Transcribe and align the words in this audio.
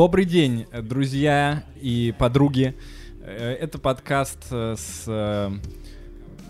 Добрый 0.00 0.24
день, 0.24 0.64
друзья 0.72 1.62
и 1.78 2.14
подруги. 2.18 2.74
Э, 3.20 3.52
это 3.60 3.78
подкаст 3.78 4.46
э, 4.50 4.74
с 4.78 5.04
э, 5.06 5.50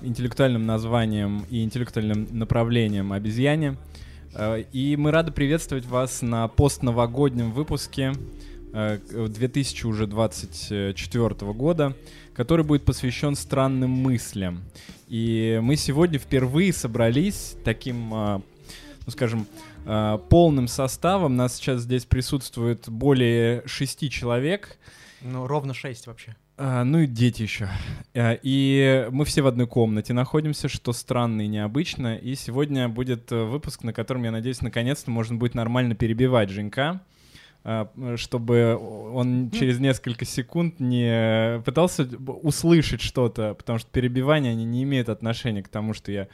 интеллектуальным 0.05 0.67
названием 0.67 1.45
и 1.51 1.65
интеллектуальным 1.65 2.29
направлением 2.31 3.13
«Обезьяне». 3.13 3.77
И 4.73 4.95
мы 4.97 5.11
рады 5.11 5.33
приветствовать 5.33 5.85
вас 5.85 6.23
на 6.23 6.47
постновогоднем 6.47 7.51
выпуске 7.51 8.13
2024 8.73 11.53
года, 11.53 11.97
который 12.33 12.65
будет 12.65 12.85
посвящен 12.85 13.35
странным 13.35 13.91
мыслям. 13.91 14.63
И 15.09 15.59
мы 15.61 15.75
сегодня 15.75 16.21
впервые 16.21 16.73
собрались 16.73 17.57
таким, 17.65 18.11
ну 18.11 18.45
скажем, 19.09 19.49
полным 19.85 20.69
составом. 20.69 21.37
Нас 21.37 21.57
сейчас 21.57 21.83
здесь 21.83 22.05
присутствует 22.05 22.89
более 22.89 23.63
шести 23.67 24.11
человек. 24.11 24.79
Ну, 25.23 25.47
ровно 25.47 25.75
шесть 25.75 26.07
вообще. 26.07 26.37
А, 26.63 26.85
ну 26.85 26.99
и 26.99 27.07
дети 27.07 27.43
еще. 27.43 27.71
А, 28.15 28.39
и 28.43 29.09
мы 29.11 29.25
все 29.25 29.41
в 29.41 29.47
одной 29.47 29.67
комнате 29.67 30.13
находимся, 30.13 30.69
что 30.69 30.93
странно 30.93 31.41
и 31.41 31.47
необычно. 31.47 32.17
И 32.17 32.35
сегодня 32.35 32.87
будет 32.87 33.33
э, 33.33 33.45
выпуск, 33.45 33.83
на 33.83 33.95
котором, 33.95 34.25
я 34.25 34.31
надеюсь, 34.31 34.61
наконец-то 34.61 35.11
можно 35.11 35.37
будет 35.37 35.55
нормально 35.55 35.95
перебивать 35.95 36.51
Женька, 36.51 37.01
чтобы 38.17 38.79
он 38.79 39.51
через 39.51 39.79
несколько 39.81 40.25
секунд 40.25 40.81
не 40.81 41.61
пытался 41.65 42.09
услышать 42.43 43.03
что-то, 43.03 43.53
потому 43.55 43.79
что 43.79 43.91
перебивания 43.91 44.51
они 44.51 44.65
не 44.65 44.83
имеют 44.83 45.11
отношения 45.11 45.63
к 45.63 45.69
тому, 45.69 45.93
что 45.95 46.13
я 46.13 46.29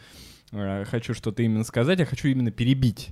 э, 0.50 0.84
хочу 0.86 1.14
что-то 1.14 1.42
именно 1.44 1.64
сказать, 1.64 2.00
я 2.00 2.04
хочу 2.04 2.28
именно 2.28 2.50
перебить. 2.50 3.10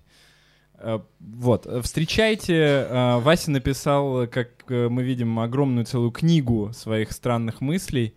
Э, 0.84 1.01
вот, 1.19 1.66
встречайте, 1.82 2.54
э, 2.54 3.18
Вася 3.18 3.51
написал, 3.51 4.27
как 4.27 4.71
э, 4.71 4.88
мы 4.91 5.02
видим, 5.02 5.38
огромную 5.38 5.87
целую 5.87 6.10
книгу 6.10 6.73
своих 6.74 7.13
странных 7.13 7.63
мыслей, 7.63 8.15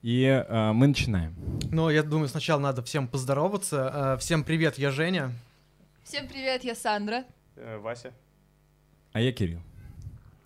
и 0.00 0.44
мы 0.48 0.88
начинаем. 0.88 1.36
Ну, 1.70 1.88
я 1.88 2.02
думаю, 2.02 2.28
сначала 2.28 2.58
надо 2.58 2.82
всем 2.82 3.06
поздороваться. 3.06 4.16
Всем 4.18 4.42
привет, 4.42 4.76
я 4.76 4.90
Женя. 4.90 5.30
Всем 6.02 6.26
привет, 6.26 6.64
я 6.64 6.74
Сандра. 6.74 7.22
Вася. 7.54 8.12
А 9.12 9.20
я 9.20 9.30
Кирилл. 9.30 9.60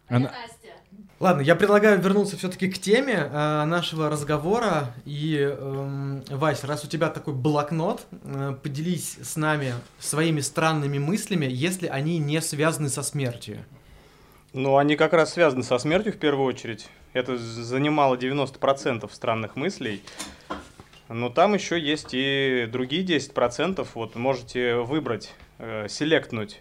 А 0.08 0.16
Она... 0.16 0.26
я 0.26 0.42
Настя. 0.42 0.74
Ладно, 1.18 1.40
я 1.40 1.56
предлагаю 1.56 1.98
вернуться 1.98 2.36
все-таки 2.36 2.68
к 2.68 2.78
теме 2.78 3.14
э, 3.14 3.64
нашего 3.64 4.10
разговора. 4.10 4.92
И, 5.06 5.38
э, 5.40 6.20
Вась, 6.28 6.62
раз 6.62 6.84
у 6.84 6.88
тебя 6.88 7.08
такой 7.08 7.32
блокнот, 7.32 8.06
э, 8.10 8.54
поделись 8.62 9.16
с 9.22 9.36
нами 9.36 9.72
своими 9.98 10.40
странными 10.40 10.98
мыслями, 10.98 11.46
если 11.48 11.86
они 11.86 12.18
не 12.18 12.42
связаны 12.42 12.90
со 12.90 13.02
смертью. 13.02 13.64
Ну, 14.52 14.76
они 14.76 14.96
как 14.96 15.14
раз 15.14 15.32
связаны 15.32 15.62
со 15.62 15.78
смертью 15.78 16.12
в 16.12 16.18
первую 16.18 16.46
очередь. 16.46 16.86
Это 17.14 17.38
занимало 17.38 18.16
90% 18.16 19.08
странных 19.10 19.56
мыслей. 19.56 20.02
Но 21.08 21.30
там 21.30 21.54
еще 21.54 21.80
есть 21.80 22.08
и 22.12 22.68
другие 22.70 23.02
10%. 23.02 23.86
Вот 23.94 24.16
можете 24.16 24.76
выбрать, 24.76 25.32
э, 25.58 25.86
селектнуть 25.88 26.60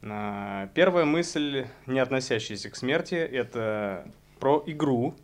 первая 0.00 1.04
мысль, 1.04 1.66
не 1.86 1.98
относящаяся 1.98 2.70
к 2.70 2.76
смерти, 2.76 3.14
это 3.14 4.06
про 4.38 4.62
игру. 4.66 5.14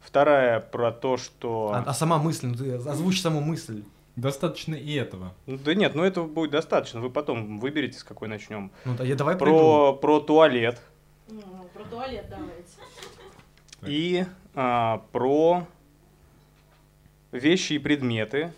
Вторая 0.00 0.60
про 0.60 0.92
то, 0.92 1.16
что... 1.16 1.72
А, 1.74 1.82
а 1.84 1.94
сама 1.94 2.18
мысль, 2.18 2.46
ну 2.46 2.54
ты 2.54 2.74
озвучь 2.74 3.20
саму 3.20 3.40
мысль. 3.40 3.82
Достаточно 4.14 4.74
и 4.74 4.94
этого. 4.94 5.34
Ну, 5.46 5.58
да 5.58 5.74
нет, 5.74 5.94
ну 5.94 6.02
этого 6.02 6.26
будет 6.26 6.52
достаточно. 6.52 7.00
Вы 7.00 7.10
потом 7.10 7.58
выберете, 7.58 7.98
с 7.98 8.04
какой 8.04 8.28
начнем. 8.28 8.70
Ну 8.84 8.96
да, 8.96 9.04
я 9.04 9.14
давай 9.14 9.36
про, 9.36 9.94
про 9.94 10.20
туалет. 10.20 10.80
Ну, 11.28 11.42
про 11.74 11.84
туалет 11.84 12.26
давайте. 12.30 12.72
И 13.86 14.24
а, 14.54 15.02
про 15.12 15.66
вещи 17.32 17.74
и 17.74 17.78
предметы. 17.78 18.52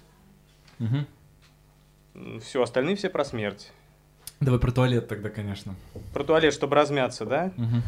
Угу. 0.79 2.41
Все, 2.41 2.63
остальные 2.63 2.97
все 2.97 3.11
про 3.11 3.25
смерть. 3.25 3.73
Давай 4.41 4.61
про 4.61 4.71
туалет 4.71 5.09
тогда, 5.09 5.31
конечно. 5.31 5.75
Про 6.13 6.25
туалет, 6.25 6.55
чтобы 6.55 6.77
размяться, 6.77 7.25
да? 7.25 7.53
Угу. 7.57 7.83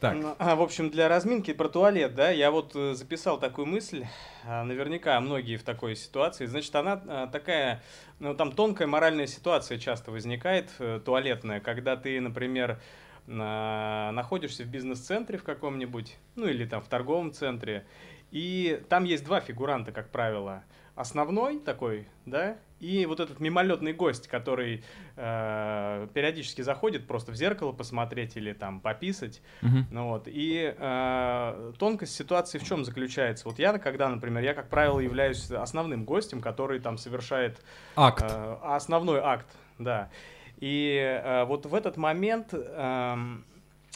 Так. 0.00 0.14
Ну, 0.14 0.36
а, 0.38 0.54
в 0.54 0.62
общем, 0.62 0.90
для 0.90 1.08
разминки 1.08 1.52
про 1.52 1.68
туалет, 1.68 2.14
да, 2.14 2.30
я 2.30 2.52
вот 2.52 2.70
э, 2.76 2.94
записал 2.94 3.40
такую 3.40 3.66
мысль, 3.66 4.06
а, 4.44 4.62
наверняка 4.62 5.20
многие 5.20 5.56
в 5.56 5.64
такой 5.64 5.96
ситуации. 5.96 6.46
Значит, 6.46 6.72
она 6.76 7.02
а, 7.04 7.26
такая, 7.26 7.82
ну, 8.20 8.32
там 8.32 8.52
тонкая 8.52 8.86
моральная 8.86 9.26
ситуация 9.26 9.76
часто 9.76 10.12
возникает, 10.12 10.70
э, 10.78 11.00
туалетная, 11.04 11.58
когда 11.58 11.96
ты, 11.96 12.20
например, 12.20 12.80
находишься 13.26 14.62
в 14.62 14.68
бизнес-центре 14.68 15.36
в 15.36 15.44
каком-нибудь, 15.44 16.16
ну, 16.34 16.46
или 16.46 16.64
там 16.64 16.80
в 16.80 16.88
торговом 16.88 17.30
центре, 17.30 17.84
и 18.30 18.82
там 18.88 19.04
есть 19.04 19.22
два 19.22 19.40
фигуранта, 19.40 19.92
как 19.92 20.08
правило. 20.08 20.64
Основной 20.98 21.60
такой, 21.60 22.08
да, 22.26 22.56
и 22.80 23.06
вот 23.06 23.20
этот 23.20 23.38
мимолетный 23.38 23.92
гость, 23.92 24.26
который 24.26 24.82
э, 25.14 26.08
периодически 26.12 26.62
заходит 26.62 27.06
просто 27.06 27.30
в 27.30 27.36
зеркало 27.36 27.70
посмотреть 27.70 28.36
или 28.36 28.52
там 28.52 28.80
пописать. 28.80 29.40
Uh-huh. 29.62 29.84
Ну, 29.92 30.08
вот. 30.08 30.24
И 30.26 30.74
э, 30.76 31.72
тонкость 31.78 32.16
ситуации 32.16 32.58
в 32.58 32.64
чем 32.64 32.84
заключается? 32.84 33.48
Вот 33.48 33.60
я, 33.60 33.78
когда, 33.78 34.08
например, 34.08 34.42
я, 34.42 34.54
как 34.54 34.68
правило, 34.70 34.98
являюсь 34.98 35.48
основным 35.52 36.04
гостем, 36.04 36.40
который 36.40 36.80
там 36.80 36.98
совершает... 36.98 37.60
Акт. 37.94 38.24
Э, 38.28 38.56
основной 38.62 39.20
акт, 39.20 39.46
да. 39.78 40.10
И 40.58 40.98
э, 40.98 41.44
вот 41.44 41.66
в 41.66 41.76
этот 41.76 41.96
момент 41.96 42.48
э, 42.52 43.16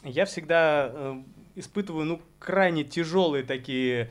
я 0.04 0.24
всегда 0.24 0.88
э, 0.88 1.22
испытываю, 1.56 2.04
ну, 2.04 2.22
крайне 2.38 2.84
тяжелые 2.84 3.42
такие 3.42 4.08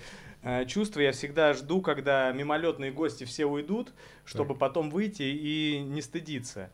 чувство 0.67 0.99
я 0.99 1.11
всегда 1.11 1.53
жду, 1.53 1.81
когда 1.81 2.31
мимолетные 2.31 2.91
гости 2.91 3.23
все 3.23 3.45
уйдут, 3.45 3.93
чтобы 4.25 4.49
так. 4.49 4.59
потом 4.59 4.89
выйти 4.89 5.23
и 5.23 5.79
не 5.79 6.01
стыдиться. 6.01 6.69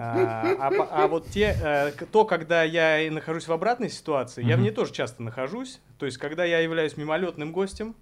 А, 0.00 0.54
а, 0.60 1.04
а 1.04 1.08
вот 1.08 1.26
те, 1.26 1.56
э, 1.60 1.90
то, 2.12 2.24
когда 2.24 2.62
я 2.62 3.10
нахожусь 3.10 3.48
в 3.48 3.52
обратной 3.52 3.90
ситуации, 3.90 4.44
я 4.44 4.56
в 4.56 4.60
ней 4.60 4.70
тоже 4.70 4.92
часто 4.92 5.24
нахожусь. 5.24 5.80
То 5.98 6.06
есть, 6.06 6.18
когда 6.18 6.44
я 6.44 6.60
являюсь 6.60 6.96
мимолетным 6.96 7.50
гостем, 7.50 7.96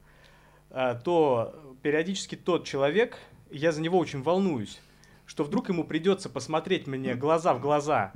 э, 0.68 1.00
то 1.02 1.74
периодически 1.80 2.34
тот 2.34 2.66
человек, 2.66 3.16
я 3.50 3.72
за 3.72 3.80
него 3.80 3.98
очень 3.98 4.22
волнуюсь, 4.22 4.78
что 5.24 5.42
вдруг 5.42 5.70
ему 5.70 5.84
придется 5.84 6.28
посмотреть 6.28 6.86
мне 6.86 7.14
глаза 7.14 7.54
в 7.54 7.60
глаза. 7.62 8.12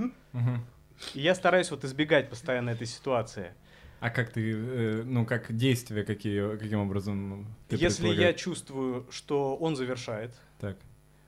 И 1.14 1.20
я 1.20 1.34
стараюсь 1.34 1.70
вот 1.70 1.82
избегать 1.82 2.28
постоянно 2.28 2.70
этой 2.70 2.87
ситуации. 2.87 3.54
А 4.00 4.09
как 4.09 4.31
ты, 4.31 4.53
э, 4.53 5.03
ну, 5.05 5.27
как 5.27 5.55
действия 5.55 6.05
какие, 6.05 6.56
каким 6.56 6.81
образом 6.81 7.47
ты 7.69 7.77
Если 7.77 8.09
я 8.09 8.33
чувствую, 8.33 9.06
что 9.11 9.55
он 9.56 9.77
завершает. 9.77 10.34
Так. 10.59 10.77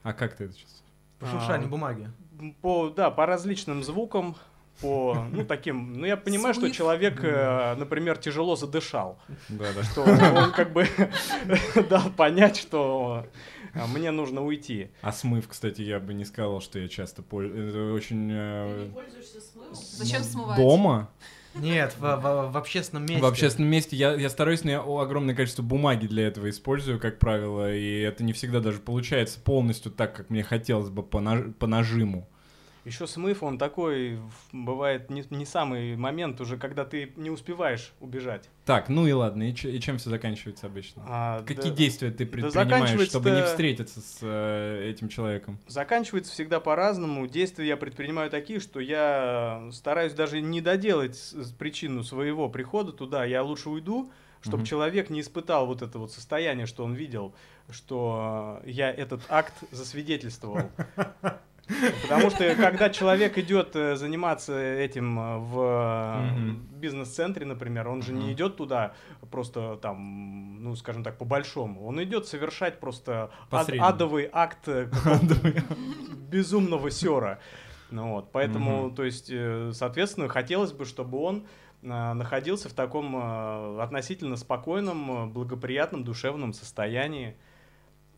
А 0.02 0.14
как 0.14 0.34
ты 0.34 0.44
это 0.44 0.54
чувствуешь? 0.54 0.82
По 1.18 1.26
шуршанию 1.26 1.68
а, 1.68 1.70
бумаги. 1.70 2.10
По, 2.62 2.88
да, 2.88 3.10
по 3.10 3.26
различным 3.26 3.84
звукам, 3.84 4.36
по, 4.80 5.26
ну, 5.30 5.44
таким, 5.44 5.92
ну, 6.00 6.06
я 6.06 6.16
понимаю, 6.16 6.54
что 6.54 6.70
человек, 6.70 7.22
э, 7.22 7.74
например, 7.76 8.16
тяжело 8.16 8.56
задышал. 8.56 9.18
Да, 9.48 9.66
да. 9.74 9.82
Что 9.84 10.02
он 10.02 10.52
как 10.52 10.72
бы 10.72 10.88
дал 11.90 12.10
понять, 12.10 12.56
что 12.56 13.26
а, 13.74 13.86
мне 13.86 14.10
нужно 14.10 14.42
уйти. 14.44 14.90
А 15.02 15.12
смыв, 15.12 15.46
кстати, 15.46 15.82
я 15.82 16.00
бы 16.00 16.14
не 16.14 16.24
сказал, 16.24 16.60
что 16.60 16.78
я 16.78 16.88
часто 16.88 17.22
пользуюсь. 17.22 17.70
Это 17.70 17.92
очень... 17.92 18.30
Э, 18.32 18.76
Ты 18.78 18.84
не 18.86 18.92
пользуешься 18.92 19.40
смывом? 19.40 19.74
Зачем 19.74 20.22
смывать? 20.22 20.56
Дома? 20.56 21.10
Нет, 21.54 21.94
в, 21.98 22.02
в, 22.02 22.52
в 22.52 22.56
общественном 22.56 23.04
месте. 23.04 23.22
В 23.22 23.26
общественном 23.26 23.70
месте 23.70 23.96
я, 23.96 24.14
я 24.14 24.30
стараюсь, 24.30 24.64
но 24.64 24.70
я 24.70 24.80
огромное 24.80 25.34
количество 25.34 25.62
бумаги 25.62 26.06
для 26.06 26.26
этого 26.26 26.48
использую, 26.50 26.98
как 26.98 27.18
правило, 27.18 27.72
и 27.72 28.00
это 28.00 28.24
не 28.24 28.32
всегда 28.32 28.60
даже 28.60 28.78
получается 28.78 29.38
полностью 29.40 29.92
так, 29.92 30.14
как 30.16 30.30
мне 30.30 30.42
хотелось 30.42 30.88
бы 30.88 31.02
по, 31.02 31.20
наж, 31.20 31.44
по 31.58 31.66
нажиму. 31.66 32.28
Еще 32.84 33.06
смыв, 33.06 33.44
он 33.44 33.58
такой, 33.58 34.18
бывает, 34.52 35.08
не, 35.08 35.24
не 35.30 35.46
самый 35.46 35.96
момент 35.96 36.40
уже, 36.40 36.56
когда 36.56 36.84
ты 36.84 37.12
не 37.16 37.30
успеваешь 37.30 37.92
убежать. 38.00 38.48
Так, 38.64 38.88
ну 38.88 39.06
и 39.06 39.12
ладно, 39.12 39.48
и, 39.48 39.52
и 39.52 39.80
чем 39.80 39.98
все 39.98 40.10
заканчивается 40.10 40.66
обычно? 40.66 41.02
А, 41.06 41.42
Какие 41.42 41.70
да, 41.70 41.76
действия 41.76 42.10
ты 42.10 42.26
предпринимаешь, 42.26 42.98
да 42.98 43.06
чтобы 43.06 43.30
не 43.30 43.44
встретиться 43.44 44.00
с 44.00 44.18
э, 44.22 44.90
этим 44.90 45.08
человеком? 45.08 45.58
Заканчивается 45.68 46.32
всегда 46.32 46.58
по-разному. 46.58 47.26
Действия 47.28 47.68
я 47.68 47.76
предпринимаю 47.76 48.30
такие, 48.30 48.58
что 48.58 48.80
я 48.80 49.68
стараюсь 49.70 50.12
даже 50.12 50.40
не 50.40 50.60
доделать 50.60 51.34
причину 51.58 52.02
своего 52.02 52.48
прихода 52.48 52.92
туда. 52.92 53.24
Я 53.24 53.44
лучше 53.44 53.68
уйду, 53.70 54.10
чтобы 54.40 54.62
угу. 54.62 54.66
человек 54.66 55.08
не 55.08 55.20
испытал 55.20 55.66
вот 55.66 55.82
это 55.82 56.00
вот 56.00 56.10
состояние, 56.10 56.66
что 56.66 56.84
он 56.84 56.94
видел, 56.94 57.32
что 57.70 58.60
я 58.64 58.90
этот 58.90 59.22
акт 59.28 59.54
засвидетельствовал. 59.70 60.68
Потому 62.02 62.30
что 62.30 62.54
когда 62.54 62.90
человек 62.90 63.38
идет 63.38 63.74
э, 63.76 63.96
заниматься 63.96 64.58
этим 64.58 65.18
э, 65.18 65.38
в 65.38 66.24
бизнес-центре, 66.76 67.46
например, 67.46 67.88
он 67.88 68.02
же 68.02 68.12
не 68.12 68.32
идет 68.32 68.56
туда 68.56 68.94
просто 69.30 69.78
там, 69.80 70.62
ну, 70.62 70.76
скажем 70.76 71.04
так, 71.04 71.18
по-большому. 71.18 71.86
Он 71.86 72.02
идет 72.02 72.26
совершать 72.26 72.80
просто 72.80 73.30
ад- 73.50 73.70
адовый 73.80 74.28
акт 74.32 74.68
безумного 76.30 76.90
сера. 76.90 77.38
Ну 77.90 78.14
вот, 78.14 78.32
поэтому, 78.32 78.90
то 78.90 79.04
есть, 79.04 79.28
э, 79.30 79.72
соответственно, 79.74 80.28
хотелось 80.28 80.72
бы, 80.72 80.86
чтобы 80.86 81.18
он 81.18 81.46
а, 81.84 82.14
находился 82.14 82.68
в 82.68 82.74
таком 82.74 83.14
а, 83.16 83.82
относительно 83.82 84.36
спокойном, 84.36 85.10
а, 85.10 85.26
благоприятном 85.26 86.04
душевном 86.04 86.52
состоянии. 86.52 87.36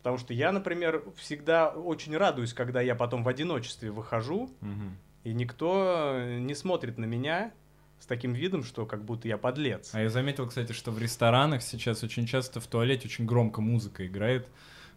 Потому 0.04 0.18
что 0.18 0.34
я, 0.34 0.52
например, 0.52 1.02
всегда 1.16 1.70
очень 1.70 2.14
радуюсь, 2.14 2.52
когда 2.52 2.82
я 2.82 2.94
потом 2.94 3.24
в 3.24 3.28
одиночестве 3.28 3.90
выхожу, 3.90 4.50
Мгм. 4.60 4.98
и 5.24 5.32
никто 5.32 6.20
не 6.38 6.54
смотрит 6.54 6.98
на 6.98 7.06
меня 7.06 7.52
с 7.98 8.04
таким 8.04 8.34
видом, 8.34 8.64
что 8.64 8.84
как 8.84 9.02
будто 9.02 9.28
я 9.28 9.38
подлец. 9.38 9.94
А 9.94 10.02
я 10.02 10.10
заметил, 10.10 10.46
кстати, 10.46 10.72
что 10.72 10.90
в 10.90 10.98
ресторанах 10.98 11.62
сейчас 11.62 12.04
очень 12.04 12.26
часто 12.26 12.60
в 12.60 12.66
туалете 12.66 13.06
очень 13.08 13.24
громко 13.24 13.62
музыка 13.62 14.06
играет. 14.06 14.46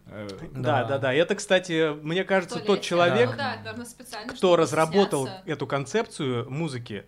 Э, 0.09 0.27
Да, 0.53 0.83
да, 0.83 0.97
да. 0.97 1.13
Это, 1.13 1.35
кстати, 1.35 1.93
мне 2.01 2.23
кажется, 2.23 2.59
тот 2.59 2.81
человек, 2.81 3.31
Ну 3.31 3.37
да, 3.37 3.57
кто 4.29 4.55
разработал 4.55 5.29
эту 5.45 5.67
концепцию 5.67 6.49
музыки, 6.49 7.05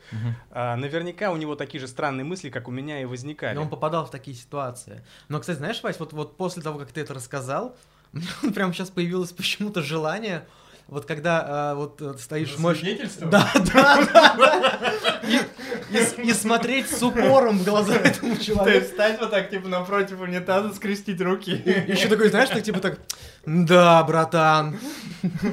а, 0.52 0.76
наверняка 0.76 1.32
у 1.32 1.38
него 1.38 1.56
такие 1.56 1.80
же 1.80 1.88
странные 1.88 2.24
мысли, 2.24 2.50
как 2.50 2.68
у 2.68 2.72
меня 2.72 3.02
и 3.02 3.06
возникали. 3.06 3.58
Он 3.58 3.70
попадал 3.70 4.06
в 4.06 4.12
такие 4.12 4.36
ситуации. 4.36 5.04
Но, 5.28 5.40
кстати, 5.40 5.58
знаешь, 5.58 5.82
Вась, 5.84 6.00
вот, 6.00 6.14
вот 6.14 6.38
после 6.38 6.62
того, 6.62 6.80
как 6.80 6.92
ты 6.92 7.02
это 7.02 7.14
рассказал, 7.14 7.76
у 8.14 8.18
меня 8.18 8.54
прям 8.54 8.74
сейчас 8.74 8.90
появилось 8.90 9.32
почему-то 9.32 9.82
желание, 9.82 10.46
вот 10.90 11.06
когда 11.06 11.46
а, 11.46 11.76
вот 11.76 12.02
э, 12.02 12.14
ты 12.14 12.20
стоишь. 12.20 12.56
Засвидетельствовать? 12.56 13.32
Да, 13.32 13.52
да. 13.74 14.94
И, 15.92 16.30
и 16.30 16.34
смотреть 16.34 16.90
с 16.90 17.02
упором 17.04 17.60
в 17.60 17.64
глаза 17.64 17.96
этому 17.96 18.36
То 18.36 18.44
человеку. 18.44 18.78
есть 18.78 18.92
встать 18.92 19.20
вот 19.20 19.30
так, 19.30 19.50
типа, 19.50 19.68
напротив 19.68 20.20
унитаза, 20.20 20.74
скрестить 20.74 21.22
руки. 21.22 21.52
Еще 21.88 22.08
такой, 22.08 22.30
знаешь, 22.30 22.50
так 22.50 22.64
типа 22.64 22.80
так, 22.80 23.00
да, 23.46 24.04
братан. 24.04 24.80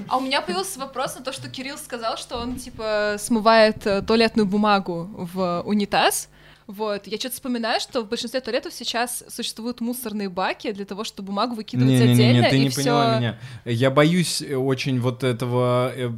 А 0.09 0.17
у 0.17 0.21
меня 0.21 0.41
появился 0.41 0.79
вопрос 0.79 1.17
на 1.17 1.23
то, 1.23 1.33
что 1.33 1.49
Кирилл 1.49 1.77
сказал, 1.77 2.17
что 2.17 2.39
он, 2.39 2.57
типа, 2.57 3.17
смывает 3.19 3.87
э, 3.87 4.03
туалетную 4.03 4.47
бумагу 4.47 5.11
в 5.35 5.63
унитаз. 5.67 6.29
Вот, 6.67 7.07
я 7.07 7.17
что-то 7.19 7.35
вспоминаю, 7.35 7.81
что 7.81 8.03
в 8.03 8.09
большинстве 8.09 8.41
туалетов 8.41 8.73
сейчас 8.75 9.23
существуют 9.29 9.81
мусорные 9.81 10.29
баки 10.29 10.73
для 10.73 10.85
того, 10.85 11.05
чтобы 11.05 11.29
бумагу 11.29 11.55
выкидывать 11.55 11.93
Не-не-не, 11.93 12.13
отдельно. 12.13 12.51
ты 12.51 12.57
и 12.57 12.61
не 12.61 12.69
всё- 12.71 12.81
поняла 12.83 13.19
меня. 13.19 13.39
Я 13.65 13.91
боюсь 13.93 14.43
э, 14.43 14.57
очень 14.57 14.99
вот 15.01 15.23
этого 15.23 15.93
э, 15.95 16.09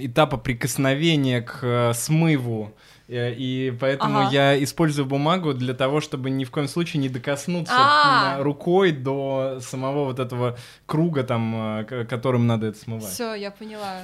этапа 0.00 0.36
прикосновения 0.36 1.40
к 1.40 1.60
э, 1.62 1.92
смыву. 1.94 2.74
И 3.08 3.72
поэтому 3.80 4.18
Ага. 4.18 4.30
я 4.32 4.64
использую 4.64 5.06
бумагу 5.06 5.54
для 5.54 5.74
того, 5.74 6.00
чтобы 6.00 6.28
ни 6.28 6.42
в 6.44 6.50
коем 6.50 6.66
случае 6.66 7.00
не 7.00 7.08
докоснуться 7.08 7.72
А. 7.76 8.34
м, 8.38 8.42
рукой 8.42 8.90
до 8.90 9.60
самого 9.62 10.04
вот 10.06 10.18
этого 10.18 10.58
круга, 10.86 11.22
там, 11.22 11.86
которым 12.08 12.48
надо 12.48 12.66
это 12.66 12.78
смывать. 12.78 13.04
Все, 13.12 13.34
я 13.34 13.52
поняла. 13.52 14.00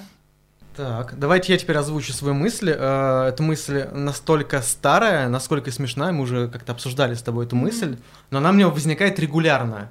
Так, 0.75 1.19
давайте 1.19 1.53
я 1.53 1.59
теперь 1.59 1.77
озвучу 1.77 2.15
свою 2.15 2.35
мысль. 2.35 2.71
Э, 2.71 3.29
Эта 3.29 3.43
мысль 3.43 3.89
настолько 3.93 4.63
старая, 4.63 5.29
насколько 5.29 5.71
смешная, 5.71 6.13
мы 6.13 6.23
уже 6.23 6.49
как-то 6.49 6.73
обсуждали 6.73 7.15
с 7.15 7.23
тобой 7.23 7.45
эту 7.45 7.57
мысль, 7.57 7.99
но 8.31 8.39
она 8.39 8.53
мне 8.53 8.67
возникает 8.67 9.19
регулярно. 9.19 9.91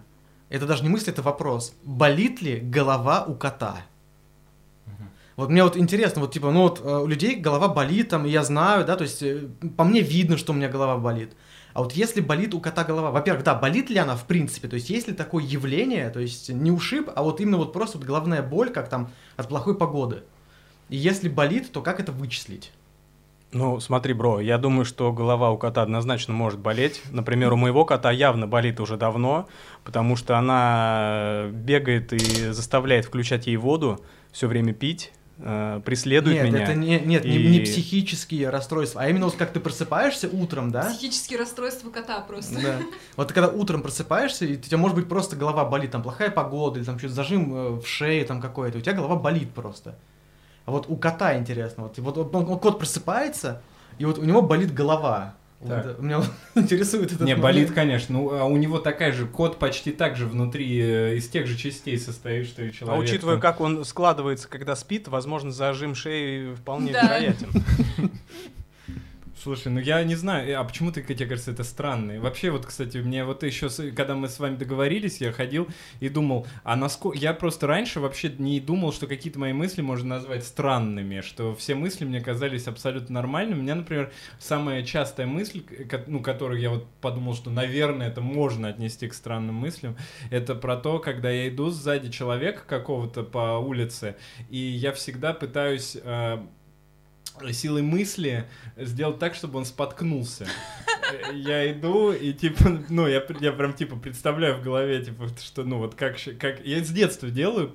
Это 0.50 0.66
даже 0.66 0.82
не 0.82 0.90
мысль, 0.90 1.12
это 1.12 1.22
вопрос. 1.22 1.76
Болит 1.84 2.42
ли 2.42 2.60
голова 2.60 3.24
у 3.26 3.36
кота? 3.36 3.78
Вот 5.36 5.50
мне 5.50 5.64
вот 5.64 5.78
интересно, 5.78 6.22
вот 6.22 6.34
типа, 6.34 6.50
ну 6.50 6.64
вот 6.64 6.82
э, 6.84 6.98
у 6.98 7.06
людей 7.06 7.36
голова 7.36 7.68
болит, 7.68 8.10
там, 8.10 8.26
я 8.26 8.44
знаю, 8.44 8.84
да, 8.84 8.96
то 8.96 9.04
есть 9.04 9.22
э, 9.22 9.48
по 9.78 9.84
мне 9.84 10.02
видно, 10.02 10.36
что 10.36 10.52
у 10.52 10.56
меня 10.56 10.68
голова 10.68 10.98
болит. 10.98 11.34
А 11.74 11.84
вот 11.84 11.94
если 11.94 12.22
болит 12.22 12.56
у 12.56 12.60
кота 12.60 12.84
голова, 12.84 13.12
во-первых, 13.12 13.44
да, 13.44 13.54
болит 13.54 13.92
ли 13.92 13.98
она 13.98 14.16
в 14.16 14.26
принципе, 14.26 14.68
то 14.68 14.76
есть 14.76 14.90
есть 14.90 15.08
ли 15.08 15.14
такое 15.14 15.44
явление, 15.44 16.10
то 16.10 16.20
есть 16.20 16.50
не 16.50 16.72
ушиб, 16.72 17.10
а 17.16 17.22
вот 17.22 17.40
именно 17.40 17.58
вот 17.58 17.72
просто 17.72 18.00
вот 18.00 18.08
головная 18.08 18.42
боль, 18.42 18.72
как 18.72 18.90
там 18.90 19.12
от 19.38 19.48
плохой 19.48 19.78
погоды. 19.78 20.24
И 20.92 20.98
если 20.98 21.30
болит, 21.30 21.72
то 21.72 21.82
как 21.82 22.02
это 22.02 22.12
вычислить? 22.12 22.72
Ну, 23.54 23.80
смотри, 23.80 24.14
бро, 24.14 24.42
я 24.42 24.58
думаю, 24.58 24.84
что 24.86 25.12
голова 25.14 25.52
у 25.52 25.58
кота 25.58 25.82
однозначно 25.82 26.34
может 26.34 26.60
болеть. 26.60 27.02
Например, 27.12 27.54
у 27.54 27.56
моего 27.56 27.86
кота 27.86 28.12
явно 28.12 28.46
болит 28.46 28.80
уже 28.82 28.98
давно, 28.98 29.48
потому 29.86 30.18
что 30.18 30.38
она 30.38 31.48
бегает 31.52 32.12
и 32.12 32.52
заставляет 32.52 33.06
включать 33.06 33.48
ей 33.48 33.56
воду, 33.56 34.02
все 34.34 34.48
время 34.48 34.74
пить, 34.74 35.14
э, 35.38 35.82
преследует 35.84 36.36
нет, 36.36 36.46
меня. 36.46 36.64
это 36.64 36.76
не, 36.76 37.00
нет, 37.00 37.24
не, 37.24 37.38
не 37.38 37.58
И- 37.60 37.66
психические 37.66 38.50
расстройства, 38.50 39.02
а 39.02 39.10
именно 39.10 39.26
вот 39.26 39.36
как 39.36 39.52
ты 39.54 39.62
просыпаешься 39.62 40.28
утром, 40.30 40.72
да? 40.72 40.84
Психические 40.84 41.40
расстройства 41.40 41.90
кота 41.90 42.20
просто. 42.20 42.62
Да. 42.62 42.78
Вот 43.16 43.30
ты 43.30 43.34
когда 43.34 43.50
утром 43.50 43.82
просыпаешься, 43.82 44.46
и 44.46 44.58
у 44.58 44.60
тебя 44.60 44.78
может 44.78 44.96
быть 44.96 45.08
просто 45.08 45.38
голова 45.38 45.64
болит, 45.64 45.92
там 45.92 46.04
плохая 46.04 46.32
погода, 46.32 46.80
или 46.80 46.86
там 46.86 47.00
что-то 47.00 47.14
зажим 47.14 47.54
э, 47.54 47.70
в 47.80 47.88
шее 47.88 48.26
там 48.26 48.42
какой-то, 48.42 48.78
у 48.78 48.82
тебя 48.82 48.94
голова 48.94 49.16
болит 49.16 49.52
просто. 49.54 49.96
А 50.66 50.72
вот 50.72 50.86
у 50.90 50.96
кота 50.96 51.38
интересно, 51.38 51.84
вот, 51.84 51.98
вот 52.00 52.36
он- 52.36 52.48
он- 52.50 52.60
кот 52.60 52.78
просыпается, 52.80 53.62
и 53.98 54.06
вот 54.06 54.18
у 54.20 54.24
него 54.24 54.42
болит 54.42 54.74
голова. 54.74 55.36
Вот, 55.60 55.70
Так. 55.70 55.86
э, 55.86 56.02
меня 56.02 56.18
вот 56.20 56.28
интересует 56.56 57.08
этот 57.12 57.22
Не, 57.22 57.36
момент. 57.36 57.42
болит, 57.44 57.72
конечно. 57.72 58.18
Ну, 58.18 58.32
а 58.32 58.46
у 58.46 58.58
него 58.58 58.80
такая 58.80 59.12
же, 59.12 59.28
кот 59.28 59.58
почти 59.60 59.92
так 59.92 60.16
же 60.16 60.26
внутри, 60.26 60.80
э, 60.82 61.16
из 61.18 61.28
тех 61.30 61.46
же 61.46 61.56
частей 61.56 62.00
состоит, 62.00 62.48
что 62.48 62.64
и 62.64 62.72
человек. 62.72 62.98
А 62.98 63.00
учитывая, 63.04 63.38
как 63.38 63.62
он 63.62 63.86
складывается, 63.86 64.48
когда 64.48 64.76
спит, 64.76 65.08
возможно, 65.08 65.52
зажим 65.52 65.94
шеи 65.94 66.54
вполне 66.56 66.94
Да. 66.94 67.04
вероятен. 67.04 67.50
Слушай, 69.42 69.72
ну 69.72 69.80
я 69.80 70.04
не 70.04 70.14
знаю, 70.14 70.48
э, 70.48 70.54
а 70.54 70.64
почему 70.64 70.92
ты, 70.92 71.02
тебе 71.02 71.26
кажется, 71.26 71.50
это 71.50 71.64
странно? 71.64 72.20
Вообще, 72.20 72.52
вот, 72.52 72.68
кстати, 72.68 72.98
мне 72.98 73.26
вот 73.26 73.42
еще, 73.42 73.70
когда 73.96 74.14
мы 74.14 74.30
с 74.30 74.38
вами 74.40 74.56
договорились, 74.56 75.20
я 75.20 75.32
ходил 75.32 75.68
и 76.00 76.10
думал, 76.10 76.46
а 76.64 76.76
насколько... 76.76 77.18
Я 77.18 77.34
просто 77.34 77.66
раньше 77.66 78.00
вообще 78.00 78.32
не 78.38 78.60
думал, 78.60 78.94
что 78.94 79.08
какие-то 79.08 79.40
мои 79.40 79.52
мысли 79.52 79.82
можно 79.82 80.10
назвать 80.10 80.44
странными, 80.44 81.22
что 81.22 81.56
все 81.56 81.74
мысли 81.74 82.06
мне 82.06 82.22
казались 82.22 82.68
абсолютно 82.68 83.16
нормальными. 83.16 83.60
У 83.60 83.64
меня, 83.64 83.74
например, 83.74 84.12
самая 84.38 84.84
частая 84.84 85.26
мысль, 85.26 85.62
ко- 85.62 86.04
ну, 86.06 86.20
которую 86.20 86.60
я 86.62 86.70
вот 86.70 86.88
подумал, 87.02 87.34
что, 87.34 87.50
наверное, 87.50 88.10
это 88.10 88.22
можно 88.22 88.68
отнести 88.68 89.08
к 89.08 89.14
странным 89.16 89.56
мыслям, 89.56 89.98
это 90.30 90.54
про 90.54 90.78
то, 90.78 91.00
когда 91.00 91.32
я 91.32 91.50
иду 91.50 91.72
сзади 91.72 92.12
человека 92.12 92.62
какого-то 92.68 93.24
по 93.24 93.58
улице, 93.58 94.18
и 94.52 94.60
я 94.60 94.92
всегда 94.92 95.34
пытаюсь... 95.34 95.98
э, 97.44 97.54
силой 97.54 97.82
мысли 97.82 98.46
сделать 98.78 99.20
так, 99.20 99.36
чтобы 99.36 99.60
он 99.60 99.66
споткнулся. 99.66 100.48
Э, 101.12 101.32
Я 101.34 101.72
иду 101.72 102.12
и 102.12 102.34
типа, 102.34 102.84
ну, 102.90 103.08
я, 103.08 103.24
я 103.40 103.52
прям 103.52 103.74
типа 103.74 103.96
представляю 103.98 104.58
в 104.58 104.64
голове, 104.64 105.04
типа, 105.04 105.28
что, 105.40 105.64
ну, 105.64 105.78
вот 105.78 105.96
как, 105.96 106.18
как... 106.40 106.66
Я 106.66 106.84
с 106.84 106.90
детства 106.90 107.30
делаю, 107.30 107.74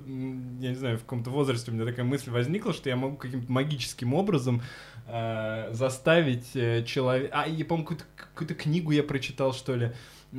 я 0.59 0.69
не 0.69 0.75
знаю, 0.75 0.97
в 0.97 1.01
каком-то 1.01 1.29
возрасте 1.29 1.71
у 1.71 1.73
меня 1.73 1.85
такая 1.85 2.05
мысль 2.05 2.31
возникла, 2.31 2.73
что 2.73 2.89
я 2.89 2.95
могу 2.95 3.17
каким-то 3.17 3.51
магическим 3.51 4.13
образом 4.13 4.61
э, 5.07 5.69
заставить 5.71 6.51
человека... 6.87 7.29
А, 7.31 7.47
я, 7.47 7.63
по-моему, 7.65 7.87
какую-то, 7.87 8.05
какую-то 8.15 8.55
книгу 8.55 8.91
я 8.91 9.03
прочитал, 9.03 9.53
что 9.53 9.75
ли, 9.75 9.85
э, 9.85 9.93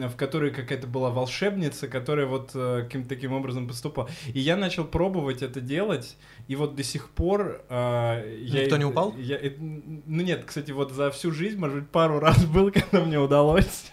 в 0.06 0.16
которой 0.16 0.50
какая-то 0.50 0.86
была 0.86 1.10
волшебница, 1.10 1.88
которая 1.88 2.26
вот 2.26 2.50
э, 2.54 2.82
каким-то 2.84 3.08
таким 3.08 3.32
образом 3.32 3.66
поступала. 3.66 4.08
И 4.32 4.38
я 4.40 4.56
начал 4.56 4.84
пробовать 4.84 5.42
это 5.42 5.60
делать, 5.60 6.16
и 6.46 6.56
вот 6.56 6.74
до 6.76 6.82
сих 6.84 7.08
пор... 7.10 7.62
э, 7.68 8.38
я, 8.42 8.62
Никто 8.64 8.76
не 8.76 8.84
упал? 8.84 9.14
я- 9.16 9.36
э, 9.36 9.52
ну 9.58 10.22
нет, 10.22 10.44
кстати, 10.46 10.70
вот 10.70 10.92
за 10.92 11.10
всю 11.10 11.32
жизнь, 11.32 11.58
может 11.58 11.76
быть, 11.80 11.88
пару 11.90 12.18
раз 12.20 12.44
было, 12.44 12.70
когда 12.70 13.00
мне 13.04 13.18
удалось. 13.18 13.86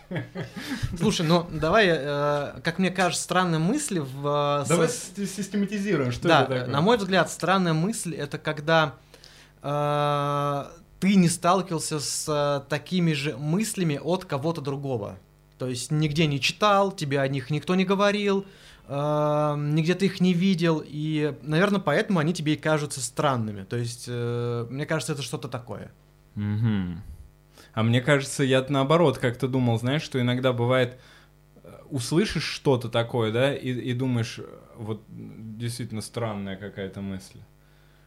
Слушай, 0.98 1.26
ну 1.26 1.46
давай, 1.52 1.88
э, 1.90 2.60
как 2.64 2.78
мне 2.80 2.92
кажется, 2.92 3.24
странная 3.24 3.60
мысль 3.60 4.00
в... 4.00 4.64
э, 4.64 4.68
Давай 4.70 4.88
с- 4.90 5.12
систематизируем, 5.16 6.12
что 6.12 6.28
да, 6.28 6.42
это 6.44 6.54
такое. 6.54 6.68
на 6.68 6.82
мой 6.82 6.98
взгляд, 6.98 7.30
странная 7.32 7.74
мысль 7.74 8.14
это 8.16 8.38
когда 8.38 8.94
э, 9.62 10.66
ты 11.00 11.16
не 11.16 11.28
сталкивался 11.30 12.00
с 12.00 12.66
такими 12.70 13.14
же 13.14 13.36
мыслями 13.38 14.00
от 14.02 14.26
кого-то 14.26 14.62
другого. 14.62 15.18
То 15.58 15.68
есть 15.68 15.92
нигде 15.92 16.28
не 16.28 16.40
читал, 16.40 16.92
тебе 16.92 17.20
о 17.22 17.28
них 17.28 17.50
никто 17.50 17.76
не 17.76 17.86
говорил, 17.86 18.46
э, 18.88 19.56
нигде 19.58 19.96
ты 19.96 20.06
их 20.06 20.20
не 20.20 20.34
видел, 20.34 20.84
и, 20.86 21.38
наверное, 21.42 21.80
поэтому 21.80 22.20
они 22.20 22.34
тебе 22.34 22.54
и 22.54 22.58
кажутся 22.58 23.02
странными. 23.02 23.64
То 23.64 23.78
есть, 23.78 24.06
э, 24.08 24.68
мне 24.70 24.86
кажется, 24.86 25.14
это 25.14 25.22
что-то 25.22 25.48
такое. 25.48 25.92
Мгм. 26.36 27.02
А 27.74 27.84
мне 27.84 28.02
кажется, 28.02 28.44
я 28.44 28.66
наоборот 28.68 29.18
как-то 29.18 29.48
думал, 29.48 29.80
знаешь, 29.80 30.02
что 30.02 30.20
иногда 30.20 30.54
бывает, 30.54 31.00
э, 31.64 31.70
услышишь 31.90 32.44
что-то 32.44 32.90
такое, 32.90 33.32
да, 33.32 33.54
и, 33.54 33.70
и 33.70 33.94
думаешь, 33.94 34.40
э, 34.40 34.44
вот 34.78 35.04
действительно 35.10 36.02
странная 36.02 36.58
какая-то 36.58 37.02
мысль, 37.02 37.40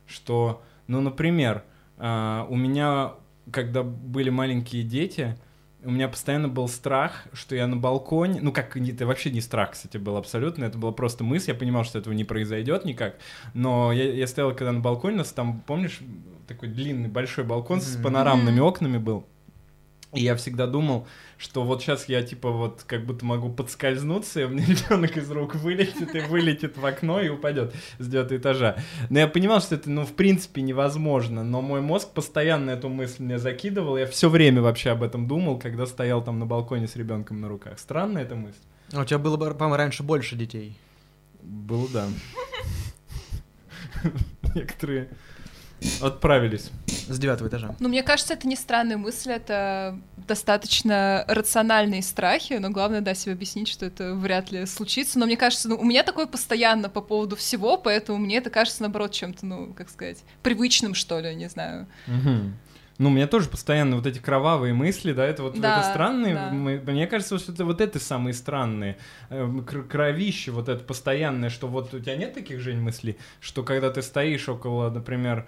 что, 0.07 0.63
ну, 0.87 1.01
например, 1.01 1.65
а, 1.99 2.47
у 2.49 2.57
меня, 2.57 3.15
когда 3.51 3.83
были 3.83 4.31
маленькие 4.31 4.85
дети, 4.85 5.37
у 5.85 5.91
меня 5.91 6.09
постоянно 6.09 6.49
был 6.49 6.69
страх, 6.69 7.25
что 7.33 7.55
я 7.55 7.67
на 7.67 7.77
балконе, 7.77 8.41
ну 8.43 8.53
как, 8.53 8.77
это 8.77 9.07
вообще 9.07 9.31
не 9.31 9.41
страх, 9.41 9.73
кстати, 9.73 9.97
был 9.97 10.17
абсолютно, 10.17 10.65
это 10.65 10.77
была 10.77 10.93
просто 10.93 11.25
мысль, 11.25 11.51
я 11.51 11.55
понимал, 11.57 11.85
что 11.85 11.99
этого 11.99 12.15
не 12.15 12.25
произойдет 12.25 12.85
никак, 12.85 13.17
но 13.55 13.93
я, 13.93 14.13
я 14.13 14.27
стоял 14.27 14.51
когда 14.55 14.73
на 14.73 14.81
балконе, 14.81 15.15
у 15.15 15.19
нас 15.19 15.33
там, 15.33 15.61
помнишь, 15.61 16.01
такой 16.47 16.69
длинный 16.69 17.09
большой 17.09 17.45
балкон 17.45 17.81
с 17.81 17.95
Мгм. 17.95 18.03
панорамными 18.03 18.61
окнами 18.61 18.99
был, 18.99 19.27
И 20.15 20.23
я 20.23 20.37
всегда 20.37 20.67
думал, 20.67 21.07
что 21.37 21.65
вот 21.65 21.83
сейчас 21.83 22.09
я 22.09 22.23
типа 22.23 22.51
вот 22.51 22.83
как 22.87 23.05
будто 23.05 23.27
могу 23.27 23.51
подскользнуться, 23.51 24.41
и 24.41 24.45
у 24.45 24.49
меня 24.49 24.65
ребенок 24.69 25.17
из 25.19 25.31
рук 25.31 25.55
вылетит 25.55 26.15
и 26.15 26.21
вылетит 26.21 26.79
в 26.79 26.87
окно 26.87 27.21
и 27.21 27.29
упадет 27.29 27.75
с 27.99 28.09
девятого 28.09 28.39
этажа. 28.39 28.77
Но 29.11 29.19
я 29.19 29.29
понимал, 29.29 29.61
что 29.61 29.75
это, 29.75 29.91
ну, 29.91 30.07
в 30.07 30.15
принципе, 30.15 30.63
невозможно. 30.63 31.45
Но 31.45 31.61
мой 31.61 31.83
мозг 31.83 32.09
постоянно 32.13 32.71
эту 32.71 32.89
мысль 32.89 33.23
мне 33.23 33.39
закидывал. 33.39 33.99
Я 33.99 34.07
все 34.07 34.31
время 34.31 34.63
вообще 34.63 34.91
об 34.91 35.03
этом 35.03 35.29
думал, 35.29 35.59
когда 35.59 35.85
стоял 35.85 36.25
там 36.25 36.39
на 36.39 36.47
балконе 36.47 36.89
с 36.89 36.97
ребенком 36.97 37.43
на 37.43 37.49
руках. 37.49 37.79
Странная 37.79 38.23
эта 38.23 38.35
мысль. 38.35 38.59
А 38.95 39.03
у 39.03 39.05
тебя 39.05 39.19
было 39.19 39.37
бы, 39.37 39.53
по-моему, 39.53 39.77
раньше 39.77 40.03
больше 40.03 40.37
детей. 40.37 40.79
Было, 41.43 41.87
да. 41.93 42.09
Некоторые 44.55 45.11
отправились. 46.01 46.71
С 47.09 47.19
девятого 47.19 47.49
этажа. 47.49 47.75
Ну, 47.81 47.89
мне 47.89 48.03
кажется, 48.03 48.35
это 48.35 48.47
не 48.47 48.57
странная 48.57 48.97
мысль, 48.97 49.31
это 49.33 49.99
достаточно 50.27 51.25
рациональные 51.29 52.03
страхи, 52.03 52.55
но 52.61 52.71
главное, 52.71 53.01
да, 53.01 53.15
себе 53.15 53.33
объяснить, 53.33 53.69
что 53.69 53.87
это 53.87 54.15
вряд 54.15 54.51
ли 54.53 54.67
случится. 54.67 55.19
Но 55.19 55.27
мне 55.27 55.37
кажется, 55.37 55.69
ну, 55.69 55.77
у 55.77 55.85
меня 55.85 56.03
такое 56.03 56.27
постоянно 56.27 56.89
по 56.89 57.01
поводу 57.01 57.37
всего, 57.37 57.77
поэтому 57.77 58.19
мне 58.19 58.37
это 58.37 58.51
кажется, 58.51 58.83
наоборот, 58.83 59.13
чем-то, 59.13 59.47
ну, 59.47 59.73
как 59.75 59.89
сказать, 59.91 60.19
привычным, 60.43 60.95
что 60.95 61.19
ли, 61.21 61.35
не 61.35 61.49
знаю. 61.49 61.87
Угу. 62.07 62.53
Ну, 62.99 63.11
у 63.11 63.13
меня 63.13 63.29
тоже 63.29 63.49
постоянно 63.49 63.95
вот 63.95 64.07
эти 64.07 64.19
кровавые 64.19 64.75
мысли, 64.75 65.13
да, 65.13 65.25
это 65.25 65.45
вот 65.45 65.59
Да, 65.61 65.79
это 65.81 65.89
странные. 65.91 66.35
да. 66.35 66.51
мы- 66.51 66.81
мне 66.85 67.07
кажется, 67.07 67.39
что 67.39 67.53
это 67.53 67.65
вот 67.65 67.81
это 67.81 68.01
самые 68.01 68.35
странные. 68.35 68.97
Эм, 69.31 69.65
кр- 69.65 69.85
Кровище, 69.85 70.51
вот 70.51 70.69
это 70.69 70.83
постоянное, 70.83 71.49
что 71.49 71.69
вот 71.69 71.95
у 71.95 72.01
тебя 72.01 72.17
нет 72.17 72.35
таких, 72.35 72.59
Жень, 72.61 72.81
мыслей, 72.81 73.17
что 73.41 73.63
когда 73.63 73.91
ты 73.91 74.03
стоишь 74.03 74.49
около, 74.49 74.91
например, 74.91 75.47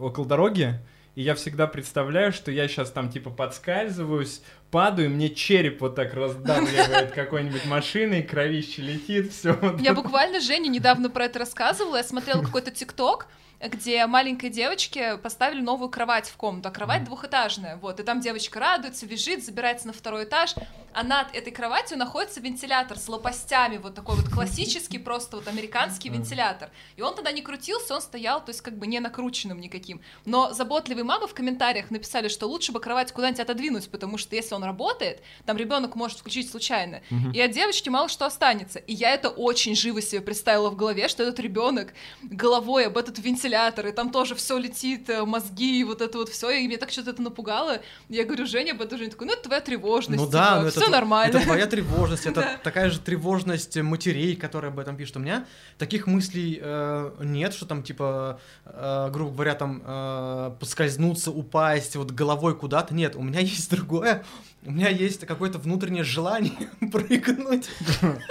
около 0.00 0.26
дороги, 0.26 0.78
и 1.14 1.22
я 1.22 1.34
всегда 1.34 1.66
представляю, 1.66 2.32
что 2.32 2.50
я 2.50 2.66
сейчас 2.68 2.90
там 2.90 3.10
типа 3.10 3.30
подскальзываюсь, 3.30 4.42
падаю, 4.70 5.10
мне 5.10 5.28
череп 5.28 5.80
вот 5.80 5.94
так 5.94 6.14
раздавливает 6.14 7.10
какой-нибудь 7.14 7.66
машиной, 7.66 8.22
кровище 8.22 8.82
летит, 8.82 9.32
все. 9.32 9.58
Я 9.80 9.92
буквально 9.92 10.40
Жене 10.40 10.68
недавно 10.68 11.10
про 11.10 11.26
это 11.26 11.40
рассказывала. 11.40 11.96
Я 11.96 12.04
смотрела 12.04 12.42
какой-то 12.42 12.70
ТикТок, 12.70 13.26
где 13.68 14.06
маленькой 14.06 14.50
девочке 14.50 15.16
поставили 15.16 15.60
новую 15.60 15.88
кровать 15.88 16.28
в 16.28 16.36
комнату, 16.36 16.68
а 16.68 16.72
кровать 16.72 17.04
двухэтажная, 17.04 17.76
вот, 17.76 18.00
и 18.00 18.02
там 18.02 18.20
девочка 18.20 18.58
радуется, 18.58 19.06
визжит, 19.06 19.44
забирается 19.44 19.86
на 19.86 19.92
второй 19.92 20.24
этаж, 20.24 20.54
а 20.94 21.02
над 21.02 21.34
этой 21.34 21.52
кроватью 21.52 21.96
находится 21.96 22.40
вентилятор 22.40 22.98
с 22.98 23.08
лопастями, 23.08 23.78
вот 23.78 23.94
такой 23.94 24.16
вот 24.16 24.28
классический, 24.28 24.98
просто 25.12 25.36
вот 25.36 25.48
американский 25.48 26.08
вентилятор, 26.08 26.70
и 26.96 27.02
он 27.02 27.14
тогда 27.14 27.32
не 27.32 27.42
крутился, 27.42 27.94
он 27.94 28.02
стоял, 28.02 28.44
то 28.44 28.50
есть 28.50 28.60
как 28.60 28.76
бы 28.76 28.86
не 28.86 29.00
накрученным 29.00 29.60
никаким, 29.60 30.00
но 30.24 30.52
заботливые 30.52 31.04
мамы 31.04 31.26
в 31.26 31.34
комментариях 31.34 31.90
написали, 31.90 32.28
что 32.28 32.46
лучше 32.46 32.72
бы 32.72 32.80
кровать 32.80 33.12
куда-нибудь 33.12 33.40
отодвинуть, 33.40 33.90
потому 33.90 34.18
что 34.18 34.36
если 34.36 34.54
он 34.54 34.64
работает, 34.64 35.22
там 35.46 35.56
ребенок 35.56 35.94
может 35.94 36.18
включить 36.18 36.50
случайно, 36.50 37.00
и 37.32 37.40
от 37.40 37.52
девочки 37.52 37.88
мало 37.88 38.08
что 38.08 38.26
останется. 38.26 38.78
И 38.78 38.92
я 38.92 39.10
это 39.10 39.28
очень 39.28 39.74
живо 39.74 40.02
себе 40.02 40.20
представила 40.20 40.70
в 40.70 40.76
голове, 40.76 41.08
что 41.08 41.22
этот 41.22 41.40
ребенок 41.40 41.94
головой 42.22 42.86
об 42.86 42.98
этот 42.98 43.18
вентилятор, 43.18 43.51
и 43.52 43.92
там 43.92 44.10
тоже 44.10 44.34
все 44.34 44.58
летит, 44.58 45.08
э, 45.10 45.24
мозги, 45.24 45.84
вот 45.84 46.00
это 46.00 46.18
вот 46.18 46.28
все, 46.28 46.50
и 46.50 46.66
меня 46.66 46.78
так 46.78 46.90
что-то 46.90 47.10
это 47.10 47.22
напугало. 47.22 47.80
Я 48.08 48.24
говорю, 48.24 48.46
Женя, 48.46 48.72
об 48.72 48.80
этом 48.80 48.98
Женя 48.98 49.10
такой, 49.10 49.26
ну 49.26 49.32
это 49.34 49.42
твоя 49.42 49.60
тревожность, 49.60 50.22
Ну 50.22 50.28
да, 50.28 50.60
ну 50.60 50.68
это 50.68 50.80
все 50.80 50.90
нормально. 50.90 51.36
Это 51.36 51.44
твоя 51.44 51.66
тревожность, 51.66 52.26
это 52.26 52.60
такая 52.64 52.90
же 52.90 52.98
тревожность 52.98 53.76
матерей, 53.76 54.36
которые 54.36 54.70
об 54.70 54.78
этом 54.78 54.96
пишут. 54.96 55.16
У 55.16 55.20
меня 55.20 55.46
таких 55.78 56.06
мыслей 56.06 56.58
э, 56.62 57.10
нет, 57.20 57.54
что 57.54 57.66
там 57.66 57.82
типа, 57.82 58.40
э, 58.64 59.10
грубо 59.12 59.32
говоря, 59.32 59.54
там 59.54 59.82
э, 59.84 60.52
поскользнуться, 60.58 61.30
упасть, 61.30 61.96
вот 61.96 62.10
головой 62.10 62.56
куда-то. 62.56 62.94
Нет, 62.94 63.16
у 63.16 63.22
меня 63.22 63.40
есть 63.52 63.70
другое. 63.70 64.24
У 64.64 64.70
меня 64.70 64.88
есть 64.90 65.26
какое-то 65.26 65.58
внутреннее 65.58 66.04
желание 66.04 66.52
прыгнуть. 66.92 67.68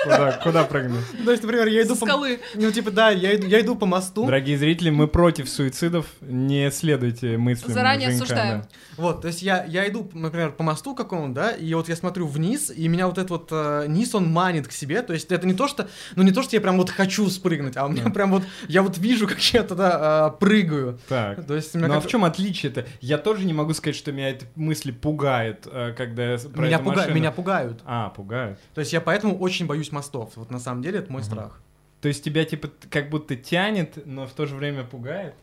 Куда, 0.03 0.31
куда 0.43 0.63
прыгнуть? 0.63 1.03
То 1.25 1.31
есть, 1.31 1.43
например, 1.43 1.67
я 1.67 1.81
иду 1.83 1.95
по... 1.97 2.05
скалы. 2.05 2.39
Ну, 2.55 2.71
типа, 2.71 2.91
да, 2.91 3.09
я 3.09 3.35
иду, 3.35 3.47
я 3.47 3.59
иду 3.59 3.75
по 3.75 3.85
мосту. 3.85 4.25
Дорогие 4.25 4.57
зрители, 4.57 4.91
мы 4.91 5.09
против 5.09 5.49
суицидов, 5.49 6.05
не 6.21 6.71
следуйте 6.71 7.37
мыслям 7.37 7.73
Заранее 7.73 8.09
Женька, 8.11 8.23
осуждаем. 8.23 8.61
да. 8.61 8.67
Вот, 8.95 9.21
то 9.21 9.27
есть 9.27 9.41
я, 9.41 9.65
я 9.65 9.87
иду, 9.89 10.09
например, 10.13 10.51
по 10.51 10.63
мосту 10.63 10.95
какому-то, 10.95 11.33
да, 11.33 11.51
и 11.51 11.73
вот 11.73 11.89
я 11.89 11.95
смотрю 11.97 12.27
вниз, 12.27 12.71
и 12.73 12.87
меня 12.87 13.07
вот 13.07 13.17
этот 13.17 13.29
вот 13.29 13.47
э, 13.51 13.85
низ, 13.87 14.13
он 14.15 14.31
манит 14.31 14.67
к 14.67 14.71
себе, 14.71 15.01
то 15.01 15.13
есть 15.13 15.31
это 15.31 15.45
не 15.47 15.53
то, 15.53 15.67
что, 15.67 15.89
ну 16.15 16.23
не 16.23 16.31
то, 16.31 16.43
что 16.43 16.55
я 16.55 16.61
прям 16.61 16.77
вот 16.77 16.89
хочу 16.89 17.29
спрыгнуть, 17.29 17.75
а 17.77 17.85
у 17.85 17.89
меня 17.89 18.03
Да. 18.05 18.09
прям 18.09 18.31
вот, 18.31 18.43
я 18.67 18.83
вот 18.83 18.97
вижу, 18.97 19.27
как 19.27 19.39
я 19.53 19.63
туда 19.63 20.31
э, 20.33 20.39
прыгаю. 20.39 20.99
Так. 21.09 21.45
То 21.45 21.55
есть 21.55 21.75
у 21.75 21.77
меня 21.79 21.87
Ну 21.89 21.95
а 21.95 21.99
в 21.99 22.07
чем 22.07 22.23
отличие-то? 22.23 22.85
Я 23.01 23.17
тоже 23.17 23.45
не 23.45 23.53
могу 23.53 23.73
сказать, 23.73 23.95
что 23.95 24.11
меня 24.11 24.29
эти 24.29 24.45
мысли 24.55 24.91
пугают, 24.91 25.67
э, 25.71 25.93
когда 25.97 26.20
я 26.21 26.37
с- 26.37 26.45
про 26.45 26.61
меня, 26.65 26.75
эту 26.75 26.85
пуга- 26.85 26.95
машину- 26.97 27.15
меня 27.15 27.31
пугают. 27.31 27.81
А, 27.85 28.09
пугают. 28.09 28.59
То 28.73 28.79
есть 28.81 28.93
я 28.93 29.01
поэтому 29.01 29.37
очень 29.37 29.65
боюсь 29.65 29.91
мостов. 29.91 30.31
Вот 30.35 30.51
на 30.51 30.59
самом 30.59 30.81
деле 30.81 30.99
это 30.99 31.11
мой 31.11 31.21
Мгм. 31.21 31.29
страх. 31.31 31.61
То 32.01 32.07
есть 32.07 32.23
тебя 32.23 32.45
типа 32.45 32.69
как 32.89 33.09
будто 33.09 33.35
тянет, 33.35 34.05
но 34.05 34.25
в 34.27 34.31
то 34.33 34.45
же 34.47 34.55
время 34.55 34.83
пугает? 34.83 35.35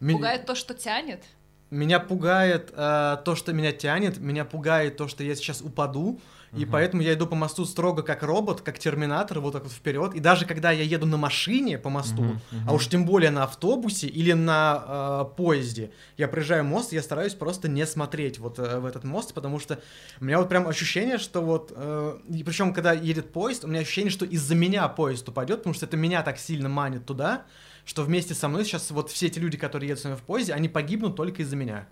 Пугает 0.00 0.44
то, 0.46 0.54
что 0.54 0.74
тянет. 0.74 1.24
Меня 1.70 1.98
пугает 1.98 2.70
э, 2.76 3.16
то, 3.24 3.34
что 3.34 3.52
меня 3.52 3.72
тянет, 3.72 4.18
меня 4.18 4.44
пугает 4.44 4.96
то, 4.96 5.08
что 5.08 5.24
я 5.24 5.34
сейчас 5.34 5.60
упаду, 5.62 6.20
и 6.56 6.64
поэтому 6.64 7.02
я 7.02 7.14
иду 7.14 7.26
по 7.26 7.34
мосту 7.34 7.64
строго 7.64 8.02
как 8.02 8.22
робот, 8.22 8.60
как 8.60 8.78
терминатор, 8.78 9.40
вот 9.40 9.52
так 9.52 9.64
вот 9.64 9.72
вперед. 9.72 10.14
И 10.14 10.20
даже 10.20 10.46
когда 10.46 10.70
я 10.70 10.82
еду 10.82 11.06
на 11.06 11.16
машине 11.16 11.78
по 11.78 11.90
мосту, 11.90 12.40
а 12.66 12.74
уж 12.74 12.88
тем 12.88 13.04
более 13.04 13.30
на 13.30 13.44
автобусе 13.44 14.06
или 14.06 14.32
на 14.32 14.84
э, 14.86 15.36
поезде, 15.36 15.90
я 16.16 16.28
проезжаю 16.28 16.64
мост, 16.64 16.92
я 16.92 17.02
стараюсь 17.02 17.34
просто 17.34 17.68
не 17.68 17.86
смотреть 17.86 18.38
вот 18.38 18.58
э, 18.58 18.78
в 18.78 18.86
этот 18.86 19.04
мост, 19.04 19.34
потому 19.34 19.58
что 19.58 19.80
у 20.20 20.24
меня 20.24 20.38
вот 20.38 20.48
прям 20.48 20.68
ощущение, 20.68 21.18
что 21.18 21.40
вот, 21.40 21.72
э, 21.74 22.18
и 22.28 22.44
причем 22.44 22.72
когда 22.72 22.92
едет 22.92 23.32
поезд, 23.32 23.64
у 23.64 23.68
меня 23.68 23.80
ощущение, 23.80 24.10
что 24.10 24.24
из-за 24.24 24.54
меня 24.54 24.86
поезд 24.88 25.28
упадет, 25.28 25.58
потому 25.58 25.74
что 25.74 25.86
это 25.86 25.96
меня 25.96 26.22
так 26.22 26.38
сильно 26.38 26.68
манит 26.68 27.06
туда, 27.06 27.44
что 27.84 28.02
вместе 28.02 28.34
со 28.34 28.48
мной 28.48 28.64
сейчас 28.64 28.90
вот 28.90 29.10
все 29.10 29.26
эти 29.26 29.38
люди, 29.38 29.56
которые 29.56 29.88
едут 29.88 30.02
со 30.02 30.08
мной 30.08 30.18
в 30.18 30.22
поезде, 30.22 30.52
они 30.54 30.68
погибнут 30.68 31.16
только 31.16 31.42
из-за 31.42 31.56
меня. 31.56 31.86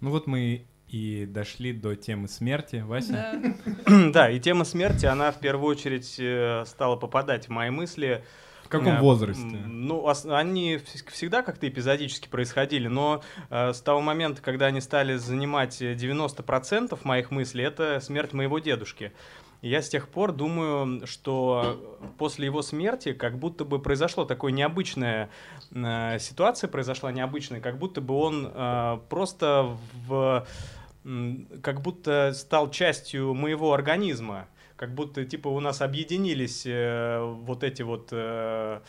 Ну 0.00 0.10
вот 0.10 0.26
мы 0.26 0.66
и 0.94 1.26
дошли 1.26 1.72
до 1.72 1.96
темы 1.96 2.28
смерти, 2.28 2.84
Вася. 2.86 3.40
Да. 3.86 4.10
Да, 4.12 4.30
и 4.30 4.38
тема 4.38 4.64
смерти, 4.64 5.06
она 5.06 5.32
в 5.32 5.40
первую 5.40 5.72
очередь 5.72 6.14
э, 6.20 6.62
стала 6.66 6.94
попадать 6.94 7.46
в 7.46 7.50
мои 7.50 7.70
мысли. 7.70 8.22
В 8.64 8.68
каком 8.68 8.98
Э, 8.98 9.00
возрасте? 9.00 9.44
Ну, 9.66 10.06
они 10.28 10.76
вс- 10.76 11.10
всегда 11.10 11.42
как-то 11.42 11.68
эпизодически 11.68 12.28
происходили, 12.28 12.86
но 12.86 13.22
э, 13.50 13.72
с 13.72 13.80
того 13.80 14.00
момента, 14.00 14.40
когда 14.40 14.66
они 14.66 14.80
стали 14.80 15.16
занимать 15.16 15.82
э, 15.82 15.94
90% 15.94 16.96
моих 17.02 17.32
мыслей, 17.32 17.64
это 17.64 17.98
смерть 18.00 18.32
моего 18.32 18.60
дедушки. 18.60 19.12
И 19.62 19.68
я 19.70 19.80
с 19.82 19.88
тех 19.88 20.08
пор 20.08 20.32
думаю, 20.32 21.06
что 21.06 21.98
после 22.18 22.46
его 22.46 22.62
смерти 22.62 23.14
как 23.14 23.38
будто 23.38 23.64
бы 23.64 23.80
произошло 23.80 24.24
такое 24.26 24.52
необычная 24.52 25.28
э, 25.74 26.18
ситуация, 26.20 26.68
произошла 26.68 27.10
необычная, 27.10 27.60
как 27.60 27.78
будто 27.78 28.00
бы 28.00 28.14
он 28.14 28.50
э, 28.54 28.98
просто 29.08 29.76
в 30.06 30.46
как 31.62 31.82
будто 31.82 32.32
стал 32.34 32.70
частью 32.70 33.34
моего 33.34 33.72
организма, 33.74 34.48
как 34.76 34.94
будто 34.94 35.24
типа 35.24 35.48
у 35.48 35.60
нас 35.60 35.82
объединились 35.82 36.64
э, 36.66 37.20
вот 37.20 37.62
эти 37.62 37.82
вот 37.82 38.08
э, 38.12 38.80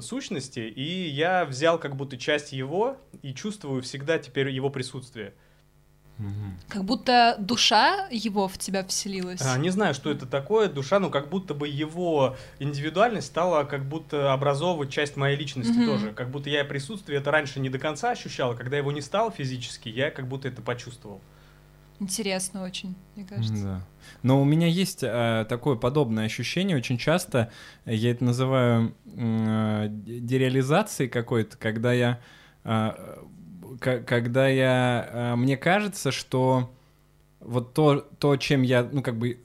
сущности, 0.00 0.60
и 0.60 1.08
я 1.08 1.44
взял 1.44 1.78
как 1.78 1.96
будто 1.96 2.16
часть 2.16 2.52
его 2.52 2.96
и 3.22 3.34
чувствую 3.34 3.82
всегда 3.82 4.18
теперь 4.18 4.48
его 4.48 4.70
присутствие. 4.70 5.34
Мгм. 6.18 6.56
Как 6.68 6.84
будто 6.84 7.34
душа 7.40 8.06
его 8.08 8.46
в 8.46 8.56
тебя 8.56 8.84
вселилась. 8.84 9.40
А, 9.42 9.58
не 9.58 9.70
знаю, 9.70 9.94
что 9.94 10.10
это 10.10 10.26
такое, 10.26 10.68
душа, 10.68 11.00
ну 11.00 11.10
как 11.10 11.28
будто 11.28 11.54
бы 11.54 11.66
его 11.66 12.36
индивидуальность 12.60 13.26
стала 13.26 13.64
как 13.64 13.84
будто 13.84 14.32
образовывать 14.32 14.90
часть 14.90 15.16
моей 15.16 15.36
личности 15.36 15.72
Мгм. 15.76 15.86
тоже, 15.86 16.12
как 16.12 16.30
будто 16.30 16.50
я 16.50 16.64
присутствие 16.64 17.18
это 17.18 17.30
раньше 17.32 17.58
не 17.58 17.68
до 17.68 17.78
конца 17.80 18.10
ощущал, 18.12 18.54
когда 18.54 18.76
его 18.76 18.92
не 18.92 19.00
стало 19.00 19.32
физически, 19.32 19.88
я 19.88 20.10
как 20.10 20.28
будто 20.28 20.46
это 20.46 20.62
почувствовал. 20.62 21.20
Интересно 22.00 22.64
очень, 22.64 22.94
мне 23.14 23.24
кажется. 23.24 23.62
Да. 23.64 23.80
Но 24.22 24.40
у 24.40 24.44
меня 24.44 24.66
есть 24.66 25.02
э, 25.02 25.46
такое 25.48 25.76
подобное 25.76 26.26
ощущение. 26.26 26.76
Очень 26.76 26.98
часто 26.98 27.50
я 27.86 28.10
это 28.10 28.24
называю 28.24 28.94
э, 29.16 29.86
де- 29.90 30.18
дереализацией 30.18 31.08
какой-то, 31.08 31.56
когда 31.56 31.92
я, 31.92 32.20
э, 32.64 32.92
когда 33.78 34.48
я, 34.48 35.08
э, 35.10 35.36
мне 35.36 35.56
кажется, 35.56 36.12
что 36.12 36.70
вот 37.40 37.74
то, 37.74 38.08
то, 38.18 38.36
чем 38.36 38.62
я, 38.62 38.88
ну 38.90 39.02
как 39.02 39.16
бы 39.18 39.40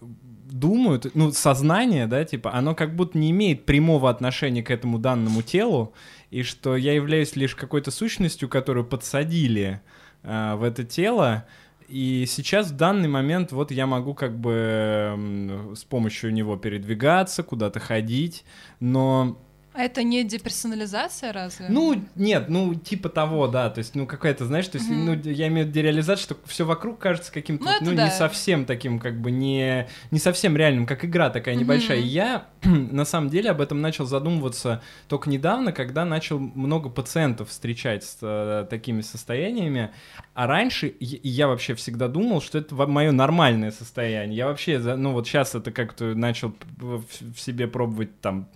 думаю, 0.52 1.02
ну 1.14 1.32
сознание, 1.32 2.08
да, 2.08 2.24
типа, 2.26 2.54
оно 2.54 2.76
как 2.76 2.96
будто 2.96 3.18
не 3.18 3.32
имеет 3.32 3.66
прямого 3.66 4.10
отношения 4.10 4.64
к 4.64 4.72
этому 4.72 4.98
данному 5.00 5.42
телу, 5.42 5.94
и 6.32 6.44
что 6.44 6.76
я 6.76 6.94
являюсь 6.94 7.36
лишь 7.36 7.56
какой-то 7.56 7.92
сущностью, 7.92 8.50
которую 8.50 8.86
подсадили 8.86 9.82
э, 10.24 10.56
в 10.56 10.64
это 10.64 10.84
тело, 10.84 11.46
и 11.88 12.26
сейчас 12.28 12.72
в 12.72 12.76
данный 12.76 13.10
момент 13.10 13.52
вот 13.52 13.72
я 13.72 13.88
могу 13.88 14.14
как 14.14 14.40
бы 14.40 15.12
м, 15.14 15.76
с 15.76 15.84
помощью 15.84 16.32
него 16.32 16.56
передвигаться, 16.56 17.42
куда-то 17.42 17.80
ходить, 17.80 18.46
но 18.80 19.42
это 19.74 20.04
не 20.04 20.24
деперсонализация 20.24 21.32
разве? 21.32 21.68
Ну, 21.70 22.04
нет, 22.16 22.50
ну, 22.50 22.76
типа 22.76 23.10
того, 23.10 23.48
да, 23.48 23.70
то 23.70 23.80
есть, 23.80 23.96
ну, 23.96 24.06
какая-то, 24.06 24.46
знаешь, 24.46 24.68
то 24.68 24.78
есть, 24.78 24.90
Мгм. 24.90 25.06
ну, 25.06 25.14
я 25.32 25.48
имею 25.48 25.66
в 25.66 25.70
виду 25.70 25.72
дереализацию, 25.74 26.24
что 26.24 26.38
все 26.46 26.66
вокруг 26.66 27.00
кажется 27.00 27.32
каким-то, 27.32 27.66
Ну, 27.66 27.72
ну, 27.92 27.96
да. 27.96 28.06
не 28.06 28.12
совсем 28.12 28.66
таким, 28.66 29.00
как 29.00 29.20
бы, 29.20 29.32
не, 29.32 29.88
не 30.12 30.20
совсем 30.20 30.58
реальным, 30.58 30.86
как 30.86 31.06
игра 31.06 31.30
такая 31.30 31.56
небольшая. 31.56 32.00
И 32.00 32.04
я, 32.08 32.48
на 32.64 33.06
самом 33.06 33.30
деле, 33.30 33.52
об 33.52 33.62
этом 33.62 33.82
начал 33.82 34.06
задумываться 34.06 34.82
только 35.08 35.30
недавно, 35.30 35.72
когда 35.72 36.06
начал 36.06 36.40
много 36.40 36.90
пациентов 36.90 37.50
встречать 37.50 38.04
с 38.04 38.18
э, 38.22 38.66
такими 38.70 39.02
состояниями, 39.02 39.92
а 40.34 40.48
раньше 40.48 40.94
я, 41.00 41.18
я 41.24 41.48
вообще 41.48 41.76
всегда 41.76 42.08
думал, 42.08 42.42
что 42.42 42.58
это 42.58 42.76
мое 42.76 43.12
нормальное 43.12 43.72
состояние. 43.72 44.38
Я 44.38 44.48
вообще, 44.48 44.80
ну, 44.80 45.12
вот 45.14 45.28
сейчас 45.28 45.56
это 45.56 45.72
как-то 45.72 46.16
начал 46.16 46.54
в, 46.78 47.04
в 47.36 47.40
себе 47.40 47.68
пробовать 47.68 48.20
там 48.22 48.48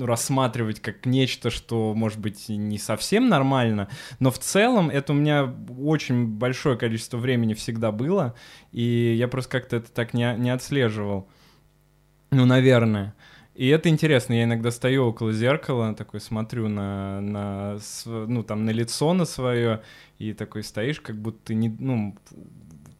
рассматривать 0.00 0.80
как 0.80 1.06
нечто, 1.06 1.50
что, 1.50 1.94
может 1.94 2.18
быть, 2.18 2.48
не 2.48 2.78
совсем 2.78 3.28
нормально, 3.28 3.88
но 4.20 4.30
в 4.30 4.38
целом 4.38 4.90
это 4.90 5.12
у 5.12 5.16
меня 5.16 5.54
очень 5.78 6.26
большое 6.26 6.76
количество 6.76 7.18
времени 7.18 7.54
всегда 7.54 7.92
было, 7.92 8.34
и 8.72 9.14
я 9.16 9.28
просто 9.28 9.50
как-то 9.50 9.76
это 9.76 9.90
так 9.90 10.14
не, 10.14 10.34
не 10.38 10.50
отслеживал. 10.50 11.28
Ну, 12.30 12.46
наверное. 12.46 13.14
И 13.54 13.68
это 13.68 13.90
интересно, 13.90 14.32
я 14.32 14.44
иногда 14.44 14.70
стою 14.70 15.04
около 15.08 15.32
зеркала, 15.32 15.94
такой 15.94 16.20
смотрю 16.20 16.68
на, 16.68 17.20
на 17.20 17.78
ну, 18.06 18.42
там, 18.42 18.64
на 18.64 18.70
лицо 18.70 19.12
на 19.12 19.26
свое, 19.26 19.82
и 20.18 20.32
такой 20.32 20.62
стоишь, 20.62 21.00
как 21.00 21.16
будто 21.16 21.52
не, 21.52 21.68
ну, 21.68 22.16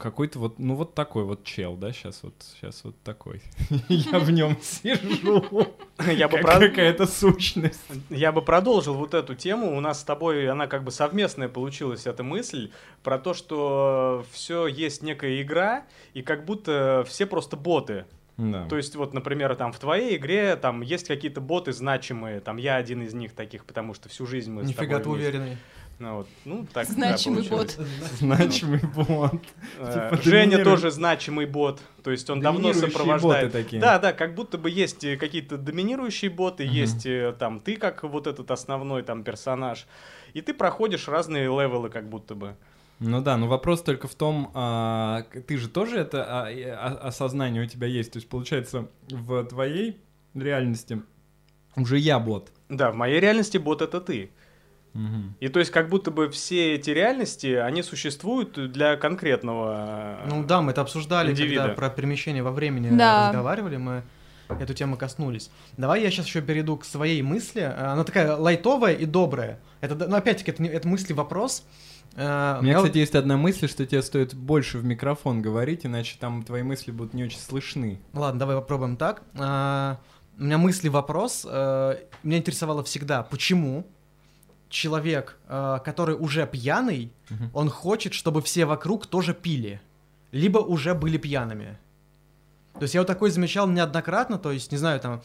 какой-то 0.02 0.40
вот, 0.40 0.58
ну, 0.58 0.74
вот 0.74 0.94
такой 0.94 1.22
вот 1.24 1.44
чел, 1.44 1.76
да, 1.76 1.92
сейчас 1.92 2.24
вот, 2.24 2.34
сейчас 2.40 2.82
вот 2.82 2.96
такой. 3.04 3.40
Я 3.88 4.18
в 4.18 4.30
нем 4.32 4.58
сижу. 4.60 5.44
Я 6.12 6.28
бы, 6.28 6.38
какая-то 6.38 7.06
сущность. 7.06 7.80
я 8.10 8.32
бы 8.32 8.42
продолжил 8.42 8.94
вот 8.94 9.14
эту 9.14 9.36
тему. 9.36 9.76
У 9.76 9.80
нас 9.80 10.00
с 10.00 10.04
тобой 10.04 10.48
она 10.48 10.66
как 10.66 10.82
бы 10.82 10.90
совместная 10.90 11.48
получилась, 11.48 12.06
эта 12.06 12.24
мысль, 12.24 12.72
про 13.04 13.18
то, 13.18 13.32
что 13.34 14.24
все 14.32 14.66
есть 14.66 15.02
некая 15.02 15.40
игра, 15.40 15.84
и 16.14 16.22
как 16.22 16.44
будто 16.44 17.04
все 17.06 17.24
просто 17.24 17.56
боты. 17.56 18.04
Да. 18.36 18.66
То 18.66 18.76
есть, 18.76 18.96
вот, 18.96 19.14
например, 19.14 19.54
там 19.54 19.72
в 19.72 19.78
твоей 19.78 20.16
игре 20.16 20.56
там 20.56 20.80
есть 20.80 21.06
какие-то 21.06 21.40
боты 21.40 21.72
значимые, 21.72 22.40
там 22.40 22.56
я 22.56 22.76
один 22.76 23.02
из 23.02 23.14
них 23.14 23.34
таких, 23.34 23.64
потому 23.64 23.94
что 23.94 24.08
всю 24.08 24.26
жизнь 24.26 24.50
мы 24.50 24.64
с 24.64 24.68
Нифига 24.68 24.96
ты 24.96 25.02
тобой 25.04 25.18
вместе. 25.18 25.38
уверенный. 25.38 25.58
Ну, 25.98 26.16
вот, 26.16 26.28
ну, 26.44 26.66
так, 26.72 26.86
да, 26.88 26.92
Значимый 26.94 27.44
получилось. 27.44 27.76
бот. 27.76 27.86
Значимый 28.18 28.80
бот. 28.94 29.40
Э, 29.78 30.08
Типа 30.10 30.22
Женя 30.22 30.64
тоже 30.64 30.90
значимый 30.90 31.46
бот, 31.46 31.80
то 32.02 32.10
есть 32.10 32.28
он 32.28 32.40
давно 32.40 32.60
Доминирующие 32.60 32.90
сопровождает. 32.90 33.44
боты 33.52 33.62
такие. 33.62 33.80
Да, 33.80 33.98
да, 33.98 34.12
как 34.12 34.34
будто 34.34 34.58
бы 34.58 34.68
есть 34.68 35.04
э, 35.04 35.16
какие-то 35.16 35.58
доминирующие 35.58 36.30
боты, 36.30 36.64
есть 36.64 37.06
э, 37.06 37.34
там 37.38 37.60
ты 37.60 37.76
как 37.76 38.02
вот 38.02 38.26
этот 38.26 38.50
основной 38.50 39.02
там 39.02 39.22
персонаж, 39.22 39.86
и 40.34 40.40
ты 40.40 40.54
проходишь 40.54 41.06
разные 41.06 41.44
левелы 41.44 41.88
как 41.88 42.08
будто 42.08 42.34
бы. 42.34 42.56
Ну 42.98 43.20
да, 43.20 43.36
но 43.36 43.48
вопрос 43.48 43.82
только 43.82 44.06
в 44.06 44.14
том, 44.14 44.50
а, 44.54 45.22
ты 45.46 45.56
же 45.56 45.68
тоже 45.68 45.98
это 45.98 46.24
а, 46.24 46.46
а- 46.48 47.08
осознание 47.08 47.62
у 47.64 47.66
тебя 47.66 47.88
есть. 47.88 48.12
То 48.12 48.18
есть, 48.18 48.28
получается, 48.28 48.88
в 49.10 49.44
твоей 49.46 50.00
реальности 50.34 51.02
уже 51.74 51.98
я 51.98 52.20
бот. 52.20 52.52
Да, 52.68 52.92
в 52.92 52.94
моей 52.94 53.18
реальности 53.18 53.58
бот 53.58 53.82
это 53.82 54.00
ты. 54.00 54.30
И 55.40 55.48
то 55.48 55.58
есть 55.58 55.70
как 55.70 55.88
будто 55.88 56.10
бы 56.10 56.28
все 56.28 56.74
эти 56.74 56.90
реальности, 56.90 57.46
они 57.54 57.82
существуют 57.82 58.72
для 58.72 58.96
конкретного... 58.96 60.18
э, 60.24 60.28
Ну 60.28 60.44
да, 60.44 60.60
мы 60.60 60.72
это 60.72 60.82
обсуждали, 60.82 61.30
Индивида. 61.32 61.62
когда 61.62 61.74
про 61.74 61.88
перемещение 61.90 62.42
во 62.42 62.50
времени 62.52 62.90
Да. 62.96 63.28
разговаривали, 63.28 63.76
мы 63.78 64.02
эту 64.48 64.74
тему 64.74 64.96
коснулись. 64.98 65.50
Давай 65.78 66.02
я 66.02 66.10
сейчас 66.10 66.26
еще 66.26 66.42
перейду 66.42 66.76
к 66.76 66.84
своей 66.84 67.22
мысли. 67.22 67.62
Э, 67.62 67.92
Она 67.92 68.04
такая 68.04 68.36
лайтовая 68.36 68.92
и 68.92 69.06
добрая. 69.06 69.58
Это, 69.80 69.94
ну, 69.94 70.14
опять-таки, 70.16 70.50
это, 70.50 70.62
не- 70.62 70.68
это 70.68 70.86
мысли-вопрос. 70.86 71.64
Э, 72.14 72.58
У 72.58 72.62
меня, 72.62 72.72
я 72.72 72.78
вот- 72.78 72.84
кстати, 72.84 72.98
есть 72.98 73.14
одна 73.14 73.38
мысль, 73.38 73.68
что 73.68 73.86
тебе 73.86 74.02
стоит 74.02 74.34
больше 74.34 74.76
в 74.76 74.84
микрофон 74.84 75.40
говорить, 75.40 75.86
иначе 75.86 76.16
там 76.20 76.42
твои 76.42 76.62
мысли 76.62 76.90
будут 76.90 77.14
не 77.14 77.24
очень 77.24 77.38
слышны. 77.40 77.98
Ладно, 78.12 78.40
давай 78.40 78.56
попробуем 78.56 78.98
так. 78.98 79.22
У 79.34 79.38
меня 80.44 80.58
мысли 80.58 80.88
вопрос. 80.88 81.46
э, 81.48 81.96
Меня 82.22 82.38
интересовало 82.38 82.82
всегда, 82.84 83.22
почему 83.22 83.86
человек, 84.72 85.36
э, 85.48 85.78
который 85.84 86.16
уже 86.16 86.46
пьяный, 86.46 87.12
Мгм. 87.30 87.50
он 87.54 87.70
хочет, 87.70 88.12
чтобы 88.14 88.40
все 88.42 88.64
вокруг 88.64 89.06
тоже 89.06 89.34
пили, 89.34 89.80
либо 90.32 90.58
уже 90.58 90.94
были 90.94 91.18
пьяными. 91.18 91.78
То 92.74 92.82
есть 92.82 92.94
я 92.94 93.00
вот 93.00 93.06
такой 93.06 93.30
замечал 93.30 93.68
неоднократно, 93.68 94.38
то 94.38 94.50
есть, 94.50 94.72
не 94.72 94.78
знаю, 94.78 94.98
там, 94.98 95.22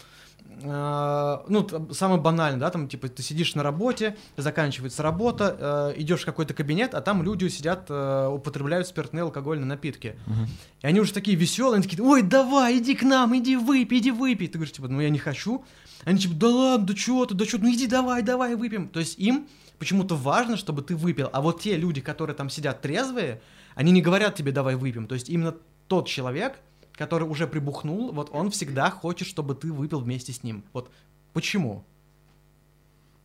ну, 0.60 1.63
там, 1.63 1.93
самое 1.93 2.19
банальное, 2.19 2.60
да, 2.60 2.69
там, 2.71 2.88
типа, 2.88 3.10
ты 3.10 3.21
сидишь 3.21 3.54
на 3.54 3.62
работе, 3.62 4.17
заканчивается 4.38 5.04
работа, 5.04 5.93
э, 5.95 6.02
идешь 6.02 6.21
в 6.21 6.26
какой-то 6.26 6.54
кабинет, 6.54 6.95
а 6.95 7.02
там 7.02 7.21
люди 7.21 7.47
сидят, 7.47 7.86
э, 7.89 8.28
употребляют 8.28 8.88
спиртные 8.88 9.21
алкогольные 9.23 9.67
напитки. 9.67 10.17
Мгм. 10.26 10.47
И 10.82 10.88
они 10.88 11.00
уже 11.00 11.13
такие 11.13 11.38
веселые, 11.38 11.76
они 11.76 11.84
такие, 11.84 12.04
ой, 12.04 12.23
давай, 12.23 12.80
иди 12.80 12.95
к 12.95 13.04
нам, 13.04 13.38
иди 13.38 13.56
выпей, 13.56 14.00
иди 14.00 14.12
выпей. 14.12 14.47
Ты 14.47 14.58
говоришь, 14.58 14.73
типа, 14.73 14.88
ну 14.88 15.00
я 15.00 15.10
не 15.10 15.19
хочу. 15.19 15.63
Они 16.06 16.17
типа, 16.17 16.34
да 16.36 16.47
ладно, 16.47 16.88
да 16.88 16.93
чего 16.95 17.26
ты, 17.26 17.36
да 17.36 17.45
что, 17.45 17.60
ну 17.60 17.71
иди 17.71 17.86
давай, 17.86 18.23
давай 18.23 18.56
выпьем. 18.56 18.88
То 18.89 19.00
есть 19.00 19.19
им 19.19 19.47
почему-то 19.78 20.15
важно, 20.15 20.58
чтобы 20.58 20.82
ты 20.82 20.95
выпил. 20.95 21.30
А 21.34 21.41
вот 21.41 21.62
те 21.62 21.78
люди, 21.78 22.02
которые 22.02 22.36
там 22.36 22.50
сидят 22.50 22.82
трезвые, 22.82 23.41
они 23.76 23.91
не 23.91 24.02
говорят 24.02 24.36
тебе, 24.36 24.52
давай 24.52 24.76
выпьем. 24.76 25.08
То 25.08 25.13
есть 25.13 25.30
именно 25.30 25.56
тот 25.88 26.08
человек, 26.08 26.60
который 26.98 27.28
уже 27.28 27.48
прибухнул, 27.48 28.12
вот 28.12 28.30
он 28.34 28.50
всегда 28.50 28.90
хочет, 28.90 29.28
чтобы 29.28 29.56
ты 29.56 29.72
выпил 29.72 30.00
вместе 30.00 30.34
с 30.34 30.44
ним. 30.44 30.64
Вот 30.74 30.92
почему? 31.32 31.84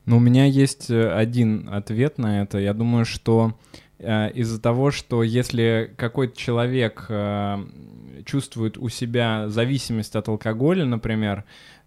Ну, 0.05 0.19
у 0.19 0.21
меня 0.21 0.45
есть 0.45 0.91
э, 0.91 1.13
один 1.13 1.69
ответ 1.69 2.19
на 2.19 2.43
это. 2.43 2.59
Я 2.59 2.75
думаю, 2.75 3.05
что 3.05 3.57
э, 3.99 4.31
из-за 4.33 4.61
того, 4.61 4.91
что 4.91 5.23
если 5.23 5.95
какой-то 5.97 6.37
человек 6.37 7.07
э, 7.09 7.65
чувствует 8.27 8.77
у 8.77 8.89
себя 8.89 9.49
зависимость 9.49 10.17
от 10.17 10.29
алкоголя, 10.29 10.85
например, 10.85 11.45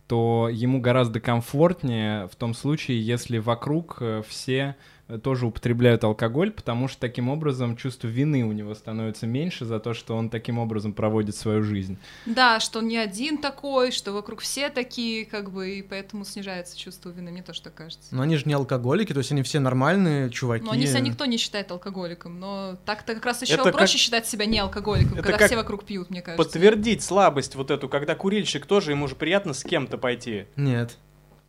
то 0.07 0.49
ему 0.51 0.79
гораздо 0.79 1.19
комфортнее 1.19 2.27
в 2.27 2.35
том 2.35 2.53
случае, 2.53 3.05
если 3.05 3.37
вокруг 3.37 3.97
э, 3.99 4.23
все 4.27 4.75
тоже 5.21 5.45
употребляют 5.45 6.03
алкоголь, 6.03 6.51
потому 6.51 6.87
что 6.87 6.99
таким 6.99 7.29
образом 7.29 7.75
чувство 7.77 8.07
вины 8.07 8.43
у 8.43 8.51
него 8.51 8.73
становится 8.73 9.27
меньше 9.27 9.65
за 9.65 9.79
то, 9.79 9.93
что 9.93 10.15
он 10.15 10.29
таким 10.29 10.57
образом 10.57 10.93
проводит 10.93 11.35
свою 11.35 11.61
жизнь. 11.61 11.97
Да, 12.25 12.59
что 12.59 12.79
он 12.79 12.87
не 12.87 12.97
один 12.97 13.37
такой, 13.37 13.91
что 13.91 14.13
вокруг 14.13 14.41
все 14.41 14.69
такие, 14.69 15.25
как 15.25 15.51
бы, 15.51 15.75
и 15.77 15.81
поэтому 15.83 16.25
снижается 16.25 16.77
чувство 16.77 17.09
вины, 17.11 17.31
мне 17.31 17.43
тоже 17.43 17.61
так 17.61 17.75
кажется. 17.75 18.15
Но 18.15 18.23
они 18.23 18.35
же 18.37 18.43
не 18.45 18.53
алкоголики, 18.53 19.13
то 19.13 19.19
есть 19.19 19.31
они 19.31 19.43
все 19.43 19.59
нормальные 19.59 20.31
чуваки. 20.31 20.65
Но 20.65 20.71
они 20.71 20.87
себя 20.87 21.01
никто 21.01 21.25
не 21.25 21.37
считает 21.37 21.71
алкоголиком, 21.71 22.39
но 22.39 22.77
так-то 22.85 23.13
как 23.13 23.25
раз 23.25 23.43
еще 23.43 23.53
Это 23.53 23.71
проще 23.71 23.93
как- 23.93 24.01
считать 24.01 24.25
себя 24.27 24.45
не 24.45 24.57
алкоголиком, 24.59 25.13
Это 25.13 25.23
когда 25.23 25.37
как 25.37 25.47
все 25.47 25.55
вокруг 25.55 25.83
пьют, 25.85 26.09
мне 26.09 26.21
кажется. 26.21 26.43
Подтвердить 26.43 27.03
слабость 27.03 27.55
вот 27.55 27.69
эту, 27.69 27.87
когда 27.89 28.15
курильщик 28.15 28.65
тоже, 28.65 28.91
ему 28.91 29.07
же 29.07 29.15
приятно 29.15 29.53
с 29.53 29.63
кем-то 29.63 29.97
пойти. 29.97 30.45
Нет. 30.55 30.97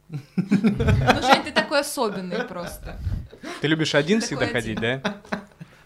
Ну, 0.08 1.22
Жень, 1.22 1.42
ты 1.44 1.52
такой 1.52 1.80
особенный 1.80 2.44
просто. 2.44 2.98
Ты 3.60 3.66
любишь 3.68 3.94
один 3.94 4.20
Такой 4.20 4.26
всегда 4.38 4.58
один. 4.58 4.76
ходить, 4.78 4.80
да? 4.80 5.16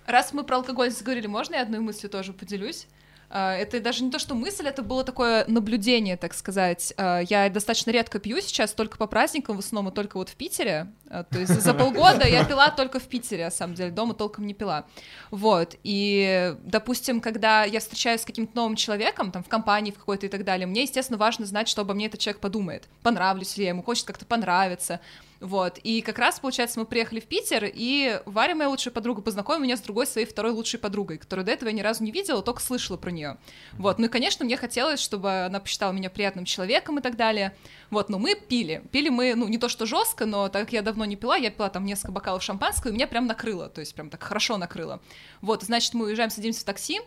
Раз 0.06 0.32
мы 0.32 0.44
про 0.44 0.56
алкоголь 0.56 0.90
заговорили, 0.90 1.26
можно 1.26 1.54
я 1.54 1.62
одной 1.62 1.80
мыслью 1.80 2.10
тоже 2.10 2.32
поделюсь? 2.32 2.86
А, 3.30 3.54
Это 3.54 3.80
даже 3.80 4.02
не 4.02 4.10
то, 4.10 4.18
что 4.18 4.34
мысль, 4.34 4.66
это 4.66 4.82
было 4.82 5.04
такое 5.04 5.44
наблюдение, 5.46 6.16
так 6.16 6.34
сказать. 6.34 6.92
А, 6.96 7.20
Я 7.20 7.48
достаточно 7.48 7.92
редко 7.92 8.18
пью 8.18 8.40
сейчас, 8.40 8.72
только 8.72 8.98
по 8.98 9.06
праздникам, 9.06 9.56
в 9.56 9.60
основном 9.60 9.92
и 9.92 9.94
только 9.94 10.16
вот 10.16 10.28
в 10.28 10.34
Питере. 10.34 10.92
А, 11.08 11.22
То 11.22 11.38
есть 11.38 11.60
за 11.60 11.72
полгода 11.72 12.26
я 12.26 12.44
пила 12.44 12.70
только 12.70 12.98
в 12.98 13.04
Питере, 13.04 13.44
на 13.44 13.50
самом 13.50 13.74
деле, 13.74 13.90
дома 13.92 14.14
толком 14.14 14.46
не 14.46 14.54
пила. 14.54 14.84
Вот, 15.30 15.76
и, 15.84 16.56
допустим, 16.64 17.20
когда 17.20 17.64
я 17.64 17.78
встречаюсь 17.78 18.22
с 18.22 18.24
каким-то 18.24 18.56
новым 18.56 18.74
человеком, 18.74 19.30
там, 19.30 19.44
в 19.44 19.48
компании 19.48 19.92
в 19.92 19.98
какой-то 19.98 20.26
и 20.26 20.28
так 20.28 20.44
далее, 20.44 20.66
мне, 20.66 20.82
естественно, 20.82 21.16
важно 21.18 21.46
знать, 21.46 21.68
что 21.68 21.82
обо 21.82 21.94
мне 21.94 22.06
этот 22.06 22.18
человек 22.18 22.40
подумает. 22.40 22.88
Понравлюсь 23.02 23.56
ли 23.56 23.64
я 23.64 23.70
ему, 23.70 23.82
хочет 23.82 24.06
как-то 24.06 24.26
понравиться. 24.26 25.00
Вот, 25.40 25.78
и 25.78 26.02
как 26.02 26.18
раз, 26.18 26.38
получается, 26.38 26.78
мы 26.78 26.84
приехали 26.84 27.18
в 27.18 27.24
Питер, 27.24 27.64
и 27.64 28.20
Варя, 28.26 28.54
моя 28.54 28.68
лучшая 28.68 28.92
подруга, 28.92 29.22
познакомила 29.22 29.64
меня 29.64 29.78
с 29.78 29.80
другой 29.80 30.06
своей 30.06 30.26
второй 30.26 30.52
лучшей 30.52 30.78
подругой, 30.78 31.16
которую 31.16 31.46
до 31.46 31.52
этого 31.52 31.70
я 31.70 31.74
ни 31.74 31.80
разу 31.80 32.04
не 32.04 32.10
видела, 32.10 32.42
только 32.42 32.60
слышала 32.60 32.98
про 32.98 33.10
нее. 33.10 33.38
Вот, 33.72 33.98
ну 33.98 34.04
и, 34.04 34.08
конечно, 34.08 34.44
мне 34.44 34.58
хотелось, 34.58 35.00
чтобы 35.00 35.46
она 35.46 35.58
посчитала 35.58 35.92
меня 35.92 36.10
приятным 36.10 36.44
человеком 36.44 36.98
и 36.98 37.02
так 37.02 37.16
далее. 37.16 37.56
Вот, 37.88 38.10
но 38.10 38.18
мы 38.18 38.34
пили. 38.34 38.82
Пили 38.92 39.08
мы, 39.08 39.34
ну, 39.34 39.48
не 39.48 39.56
то 39.56 39.70
что 39.70 39.86
жестко, 39.86 40.26
но 40.26 40.50
так 40.50 40.64
как 40.64 40.74
я 40.74 40.82
давно 40.82 41.06
не 41.06 41.16
пила, 41.16 41.36
я 41.36 41.50
пила 41.50 41.70
там 41.70 41.86
несколько 41.86 42.12
бокалов 42.12 42.42
шампанского, 42.42 42.90
и 42.90 42.94
меня 42.94 43.06
прям 43.06 43.26
накрыло, 43.26 43.70
то 43.70 43.80
есть 43.80 43.94
прям 43.94 44.10
так 44.10 44.22
хорошо 44.22 44.58
накрыло. 44.58 45.00
Вот, 45.40 45.62
значит, 45.62 45.94
мы 45.94 46.04
уезжаем, 46.04 46.28
садимся 46.28 46.60
в 46.60 46.64
такси, 46.64 47.00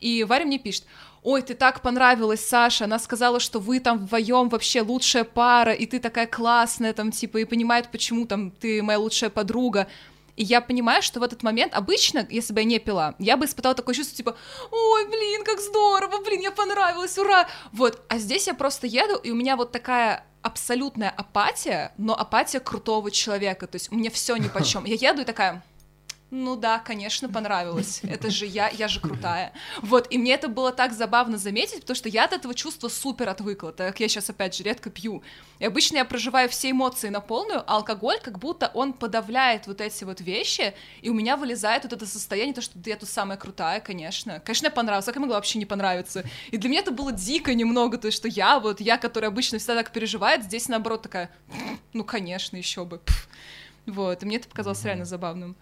и 0.00 0.24
Варя 0.24 0.44
мне 0.44 0.58
пишет, 0.58 0.86
ой, 1.22 1.42
ты 1.42 1.54
так 1.54 1.82
понравилась, 1.82 2.46
Саша, 2.46 2.84
она 2.84 2.98
сказала, 2.98 3.40
что 3.40 3.58
вы 3.58 3.80
там 3.80 3.98
вдвоем 3.98 4.48
вообще 4.48 4.82
лучшая 4.82 5.24
пара, 5.24 5.72
и 5.72 5.86
ты 5.86 6.00
такая 6.00 6.26
классная, 6.26 6.92
там, 6.92 7.10
типа, 7.10 7.38
и 7.38 7.44
понимает, 7.44 7.90
почему 7.90 8.26
там 8.26 8.50
ты 8.50 8.82
моя 8.82 8.98
лучшая 8.98 9.30
подруга. 9.30 9.86
И 10.36 10.44
я 10.44 10.62
понимаю, 10.62 11.02
что 11.02 11.20
в 11.20 11.22
этот 11.22 11.42
момент 11.42 11.74
обычно, 11.74 12.26
если 12.30 12.54
бы 12.54 12.60
я 12.60 12.64
не 12.64 12.78
пила, 12.78 13.14
я 13.18 13.36
бы 13.36 13.44
испытала 13.44 13.74
такое 13.74 13.94
чувство, 13.94 14.16
типа, 14.16 14.36
ой, 14.70 15.06
блин, 15.06 15.44
как 15.44 15.60
здорово, 15.60 16.22
блин, 16.24 16.38
мне 16.38 16.50
понравилось, 16.50 17.18
ура! 17.18 17.46
Вот, 17.72 18.02
а 18.08 18.18
здесь 18.18 18.46
я 18.46 18.54
просто 18.54 18.86
еду, 18.86 19.16
и 19.16 19.30
у 19.30 19.34
меня 19.34 19.56
вот 19.56 19.72
такая 19.72 20.24
абсолютная 20.42 21.10
апатия, 21.10 21.92
но 21.98 22.18
апатия 22.18 22.60
крутого 22.60 23.10
человека, 23.10 23.66
то 23.66 23.76
есть 23.76 23.90
мне 23.90 24.08
все 24.08 24.36
ни 24.36 24.48
по 24.48 24.62
чем. 24.64 24.84
Я 24.86 25.10
еду 25.10 25.22
и 25.22 25.24
такая, 25.26 25.62
ну 26.30 26.54
да, 26.54 26.78
конечно, 26.78 27.28
понравилось. 27.28 28.00
Это 28.04 28.30
же 28.30 28.46
я, 28.46 28.68
я 28.68 28.86
же 28.86 29.00
крутая. 29.00 29.52
Вот, 29.82 30.06
и 30.10 30.18
мне 30.18 30.34
это 30.34 30.48
было 30.48 30.72
так 30.72 30.92
забавно 30.92 31.38
заметить, 31.38 31.80
потому 31.80 31.96
что 31.96 32.08
я 32.08 32.24
от 32.24 32.32
этого 32.32 32.54
чувства 32.54 32.88
супер 32.88 33.28
отвыкла, 33.28 33.72
так 33.72 33.88
как 33.88 34.00
я 34.00 34.08
сейчас, 34.08 34.30
опять 34.30 34.54
же, 34.54 34.62
редко 34.62 34.90
пью. 34.90 35.22
И 35.58 35.64
обычно 35.64 35.96
я 35.96 36.04
проживаю 36.04 36.48
все 36.48 36.70
эмоции 36.70 37.08
на 37.08 37.20
полную, 37.20 37.60
а 37.66 37.76
алкоголь 37.76 38.20
как 38.22 38.38
будто 38.38 38.70
он 38.74 38.92
подавляет 38.92 39.66
вот 39.66 39.80
эти 39.80 40.04
вот 40.04 40.20
вещи, 40.20 40.72
и 41.02 41.10
у 41.10 41.14
меня 41.14 41.36
вылезает 41.36 41.82
вот 41.82 41.92
это 41.92 42.06
состояние, 42.06 42.54
то, 42.54 42.62
что 42.62 42.78
да, 42.78 42.90
я 42.90 42.96
тут 42.96 43.08
самая 43.08 43.36
крутая, 43.36 43.80
конечно. 43.80 44.40
Конечно, 44.40 44.66
я 44.66 44.70
понравилась, 44.70 45.06
как 45.06 45.16
я 45.16 45.20
могла 45.20 45.36
вообще 45.36 45.58
не 45.58 45.66
понравиться. 45.66 46.24
И 46.50 46.56
для 46.56 46.70
меня 46.70 46.80
это 46.80 46.92
было 46.92 47.10
дико 47.10 47.54
немного, 47.54 47.98
то, 47.98 48.10
что 48.10 48.28
я, 48.28 48.60
вот 48.60 48.80
я, 48.80 48.98
которая 48.98 49.30
обычно 49.30 49.58
всегда 49.58 49.74
так 49.74 49.92
переживает, 49.92 50.44
здесь 50.44 50.68
наоборот 50.68 51.02
такая, 51.02 51.30
ну, 51.92 52.04
конечно, 52.04 52.56
еще 52.56 52.84
бы. 52.84 53.00
Вот, 53.86 54.22
и 54.22 54.26
мне 54.26 54.36
это 54.36 54.48
показалось 54.48 54.84
реально 54.84 55.04
забавным. 55.04 55.56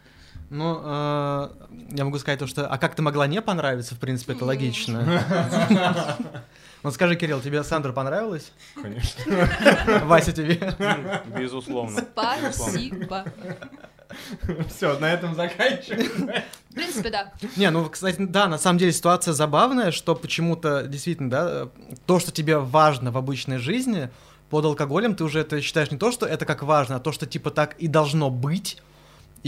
Ну, 0.50 0.80
э, 0.82 1.48
я 1.90 2.04
могу 2.04 2.18
сказать 2.18 2.38
то, 2.38 2.46
что... 2.46 2.66
А 2.66 2.78
как 2.78 2.94
ты 2.94 3.02
могла 3.02 3.26
не 3.26 3.42
понравиться, 3.42 3.94
в 3.94 3.98
принципе, 3.98 4.32
это 4.32 4.44
логично. 4.44 5.22
Вот 6.82 6.94
скажи, 6.94 7.16
Кирилл, 7.16 7.40
тебе 7.40 7.62
Сандра 7.62 7.92
понравилась? 7.92 8.52
Конечно. 8.74 9.24
Вася 10.04 10.32
тебе? 10.32 10.74
Безусловно. 11.38 12.02
Спасибо. 12.12 13.24
Все, 14.68 14.98
на 14.98 15.12
этом 15.12 15.34
заканчиваем. 15.34 16.30
В 16.70 16.74
принципе, 16.74 17.10
да. 17.10 17.32
Не, 17.56 17.70
ну, 17.70 17.86
кстати, 17.90 18.16
да, 18.18 18.48
на 18.48 18.56
самом 18.56 18.78
деле 18.78 18.92
ситуация 18.92 19.34
забавная, 19.34 19.90
что 19.90 20.14
почему-то 20.14 20.84
действительно, 20.84 21.30
да, 21.30 21.68
то, 22.06 22.18
что 22.18 22.32
тебе 22.32 22.58
важно 22.58 23.10
в 23.10 23.18
обычной 23.18 23.58
жизни, 23.58 24.08
под 24.48 24.64
алкоголем 24.64 25.14
ты 25.14 25.24
уже 25.24 25.40
это 25.40 25.60
считаешь 25.60 25.90
не 25.90 25.98
то, 25.98 26.10
что 26.10 26.24
это 26.24 26.46
как 26.46 26.62
важно, 26.62 26.96
а 26.96 27.00
то, 27.00 27.12
что 27.12 27.26
типа 27.26 27.50
так 27.50 27.74
и 27.78 27.86
должно 27.86 28.30
быть, 28.30 28.80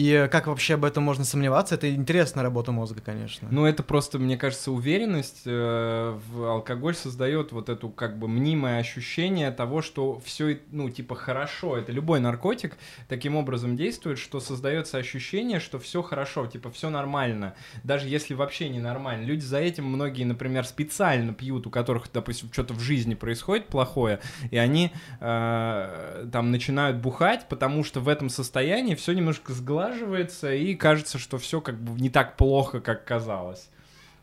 и 0.00 0.28
как 0.28 0.46
вообще 0.46 0.74
об 0.74 0.86
этом 0.86 1.04
можно 1.04 1.24
сомневаться? 1.24 1.74
Это 1.74 1.94
интересная 1.94 2.42
работа 2.42 2.72
мозга, 2.72 3.02
конечно. 3.04 3.48
Ну, 3.50 3.66
это 3.66 3.82
просто, 3.82 4.18
мне 4.18 4.38
кажется, 4.38 4.72
уверенность 4.72 5.42
э, 5.44 6.18
в 6.30 6.42
алкоголь 6.42 6.94
создает 6.94 7.52
вот 7.52 7.68
эту 7.68 7.90
как 7.90 8.18
бы 8.18 8.26
мнимое 8.26 8.78
ощущение 8.78 9.50
того, 9.50 9.82
что 9.82 10.18
все, 10.24 10.58
ну, 10.70 10.88
типа, 10.88 11.16
хорошо. 11.16 11.76
Это 11.76 11.92
любой 11.92 12.20
наркотик 12.20 12.78
таким 13.08 13.36
образом 13.36 13.76
действует, 13.76 14.18
что 14.18 14.40
создается 14.40 14.96
ощущение, 14.96 15.60
что 15.60 15.78
все 15.78 16.00
хорошо, 16.00 16.46
типа, 16.46 16.70
все 16.70 16.88
нормально. 16.88 17.54
Даже 17.84 18.08
если 18.08 18.32
вообще 18.32 18.70
не 18.70 18.78
нормально. 18.80 19.26
Люди 19.26 19.44
за 19.44 19.58
этим 19.58 19.84
многие, 19.84 20.24
например, 20.24 20.64
специально 20.64 21.34
пьют, 21.34 21.66
у 21.66 21.70
которых, 21.70 22.06
допустим, 22.10 22.48
что-то 22.50 22.72
в 22.72 22.80
жизни 22.80 23.12
происходит 23.12 23.66
плохое, 23.66 24.20
и 24.50 24.56
они 24.56 24.92
э, 25.20 26.26
там 26.32 26.50
начинают 26.50 26.96
бухать, 26.96 27.50
потому 27.50 27.84
что 27.84 28.00
в 28.00 28.08
этом 28.08 28.30
состоянии 28.30 28.94
все 28.94 29.12
немножко 29.12 29.52
сглаживается 29.52 29.89
сглаживается, 29.90 30.52
и 30.54 30.74
кажется, 30.74 31.18
что 31.18 31.38
все 31.38 31.60
как 31.60 31.80
бы 31.80 32.00
не 32.00 32.10
так 32.10 32.36
плохо, 32.36 32.80
как 32.80 33.04
казалось. 33.04 33.68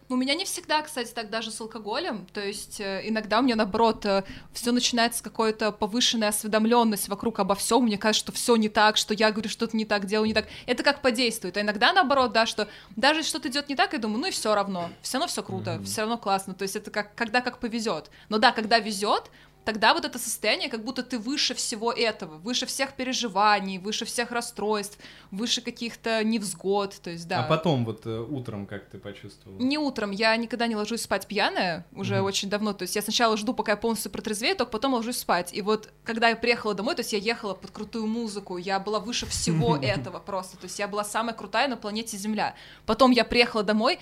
У 0.10 0.16
меня 0.16 0.36
не 0.36 0.46
всегда, 0.46 0.82
кстати, 0.84 1.12
так 1.12 1.30
даже 1.30 1.52
с 1.52 1.60
алкоголем. 1.60 2.28
То 2.32 2.40
есть 2.40 2.80
э, 2.80 3.02
иногда 3.04 3.40
у 3.40 3.42
меня 3.42 3.58
наоборот 3.58 4.06
э, 4.06 4.24
все 4.54 4.72
начинается 4.72 5.20
с 5.20 5.22
какой-то 5.22 5.74
повышенной 5.74 6.30
осведомленность 6.30 7.10
вокруг 7.10 7.40
обо 7.40 7.56
всем. 7.56 7.84
Мне 7.84 7.98
кажется, 7.98 8.24
что 8.24 8.32
все 8.32 8.56
не 8.56 8.70
так, 8.70 8.96
что 8.96 9.14
я 9.14 9.32
говорю 9.32 9.50
что-то 9.50 9.76
не 9.76 9.84
так, 9.84 10.06
делаю 10.06 10.28
не 10.28 10.34
так. 10.34 10.46
Это 10.66 10.82
как 10.82 11.02
подействует. 11.02 11.58
А 11.58 11.62
иногда 11.62 11.92
наоборот, 11.92 12.32
да, 12.32 12.46
что 12.46 12.70
даже 12.96 13.22
что-то 13.22 13.50
идет 13.50 13.68
не 13.68 13.76
так, 13.76 13.92
я 13.92 14.00
думаю, 14.00 14.22
ну 14.22 14.28
и 14.28 14.32
все 14.32 14.56
равно, 14.56 14.92
все 15.02 15.18
равно 15.18 15.28
все 15.28 15.44
круто, 15.44 15.72
mm-hmm. 15.72 15.84
все 15.84 16.02
равно 16.02 16.18
классно. 16.18 16.54
То 16.54 16.64
есть 16.64 16.78
это 16.78 16.90
как 16.90 17.14
когда 17.16 17.42
как 17.42 17.58
повезет. 17.58 18.10
Но 18.30 18.38
да, 18.38 18.54
когда 18.54 18.80
везет, 18.80 19.30
тогда 19.68 19.94
вот 19.94 20.06
это 20.06 20.18
состояние, 20.18 20.70
как 20.70 20.86
будто 20.86 21.04
ты 21.04 21.20
выше 21.20 21.54
всего 21.54 21.92
этого, 21.92 22.38
выше 22.38 22.66
всех 22.66 22.94
переживаний, 22.94 23.80
выше 23.80 24.06
всех 24.06 24.32
расстройств, 24.32 24.98
выше 25.30 25.60
каких-то 25.60 26.24
невзгод, 26.24 26.96
то 27.04 27.10
есть 27.10 27.28
да. 27.28 27.44
А 27.44 27.44
потом 27.44 27.84
вот 27.84 28.06
э, 28.06 28.18
утром 28.18 28.66
как 28.66 28.86
ты 28.86 28.98
почувствовала? 28.98 29.60
Не 29.60 29.78
утром, 29.78 30.12
я 30.12 30.38
никогда 30.38 30.68
не 30.68 30.78
ложусь 30.78 31.02
спать 31.02 31.28
пьяная, 31.28 31.86
уже 31.92 32.16
mm-hmm. 32.16 32.22
очень 32.22 32.50
давно, 32.50 32.72
то 32.72 32.84
есть 32.84 32.96
я 32.96 33.02
сначала 33.02 33.36
жду, 33.36 33.54
пока 33.54 33.74
я 33.74 33.78
полностью 33.78 34.10
протрезвею, 34.10 34.56
только 34.56 34.72
потом 34.72 34.94
ложусь 34.94 35.18
спать, 35.18 35.54
и 35.54 35.62
вот 35.62 35.90
когда 36.06 36.30
я 36.30 36.38
приехала 36.38 36.74
домой, 36.74 36.96
то 36.96 37.02
есть 37.02 37.12
я 37.12 37.20
ехала 37.20 37.54
под 37.54 37.72
крутую 37.72 38.08
музыку, 38.08 38.56
я 38.56 38.80
была 38.80 39.02
выше 39.02 39.26
всего 39.26 39.76
этого 39.82 40.20
просто, 40.20 40.56
то 40.56 40.64
есть 40.64 40.80
я 40.80 40.88
была 40.88 41.04
самая 41.04 41.36
крутая 41.36 41.68
на 41.68 41.76
планете 41.76 42.16
Земля. 42.16 42.56
Потом 42.86 43.12
я 43.12 43.26
приехала 43.26 43.64
домой, 43.64 44.00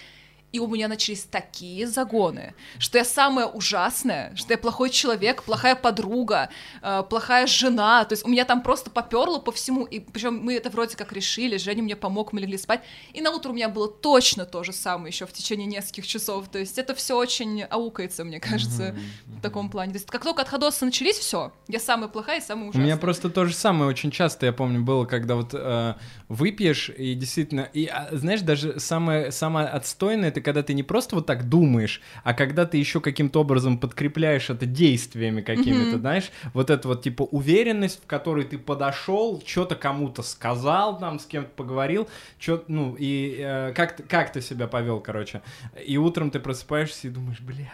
и 0.56 0.60
у 0.60 0.68
меня 0.68 0.88
начались 0.88 1.24
такие 1.24 1.86
загоны, 1.86 2.54
что 2.80 2.98
я 2.98 3.04
самая 3.04 3.46
ужасная, 3.46 4.34
что 4.38 4.54
я 4.54 4.58
плохой 4.58 4.90
человек, 4.90 5.44
плохая 5.44 5.76
подруга, 5.76 6.50
э, 6.82 7.04
плохая 7.10 7.46
жена, 7.46 8.06
то 8.06 8.14
есть 8.14 8.26
у 8.26 8.30
меня 8.30 8.46
там 8.46 8.64
просто 8.64 8.90
поперло 8.90 9.40
по 9.40 9.52
всему, 9.52 9.84
и 9.84 10.00
причем 10.00 10.38
мы 10.38 10.54
это 10.54 10.70
вроде 10.70 10.96
как 10.96 11.12
решили, 11.12 11.58
Женя 11.58 11.84
мне 11.84 11.98
помог, 11.98 12.32
мы 12.32 12.40
легли 12.40 12.58
спать, 12.58 12.84
и 13.12 13.20
на 13.20 13.32
утро 13.32 13.50
у 13.50 13.54
меня 13.54 13.68
было 13.68 13.90
точно 13.90 14.46
то 14.46 14.64
же 14.64 14.72
самое 14.72 15.10
еще 15.10 15.26
в 15.26 15.34
течение 15.34 15.68
нескольких 15.68 16.08
часов, 16.08 16.48
то 16.48 16.58
есть 16.58 16.78
это 16.78 16.96
все 16.96 17.18
очень 17.18 17.64
аукается, 17.64 18.24
мне 18.24 18.40
кажется, 18.40 18.84
mm-hmm. 18.84 19.40
в 19.40 19.42
таком 19.42 19.70
плане. 19.70 19.92
То 19.92 19.98
есть 19.98 20.10
как 20.10 20.24
только 20.24 20.44
отходосы 20.44 20.86
начались, 20.86 21.18
все, 21.18 21.52
я 21.68 21.82
самая 21.82 22.08
плохая 22.08 22.40
и 22.40 22.42
самая 22.42 22.70
ужасная. 22.70 22.82
У 22.82 22.86
меня 22.86 22.98
просто 22.98 23.30
то 23.30 23.44
же 23.44 23.54
самое 23.54 23.90
очень 23.90 24.10
часто, 24.10 24.46
я 24.46 24.54
помню, 24.54 24.82
было, 24.82 25.04
когда 25.04 25.36
вот 25.36 25.50
э, 25.54 25.96
выпьешь, 26.30 26.90
и 26.98 27.14
действительно, 27.14 27.68
и 27.74 27.88
а, 27.88 28.08
знаешь, 28.14 28.40
даже 28.40 28.80
самое, 28.80 29.34
самое 29.34 29.68
отстойное, 29.68 30.30
это 30.30 30.45
когда 30.46 30.64
ты 30.64 30.74
не 30.74 30.84
просто 30.84 31.16
вот 31.16 31.26
так 31.26 31.50
думаешь, 31.50 32.02
а 32.24 32.34
когда 32.34 32.66
ты 32.66 32.78
еще 32.78 33.02
каким-то 33.02 33.42
образом 33.42 33.80
подкрепляешь 33.80 34.50
это 34.50 34.66
действиями 34.66 35.42
какими-то, 35.42 35.98
mm-hmm. 35.98 36.00
знаешь, 36.00 36.32
вот 36.54 36.70
это 36.70 36.88
вот 36.88 37.02
типа 37.02 37.24
уверенность, 37.24 38.02
в 38.04 38.08
которой 38.08 38.46
ты 38.46 38.58
подошел, 38.58 39.44
что-то 39.46 39.76
кому-то 39.76 40.22
сказал, 40.22 41.00
там 41.00 41.20
с 41.20 41.26
кем-то 41.26 41.50
поговорил, 41.56 42.08
что, 42.40 42.64
ну 42.68 42.96
и 42.98 43.38
э, 43.40 43.74
как 43.74 44.08
как 44.08 44.32
ты 44.32 44.42
себя 44.42 44.68
повел, 44.68 45.00
короче, 45.00 45.42
и 45.84 45.98
утром 45.98 46.30
ты 46.30 46.40
просыпаешься 46.40 47.08
и 47.08 47.10
думаешь, 47.10 47.42
блядь. 47.42 47.70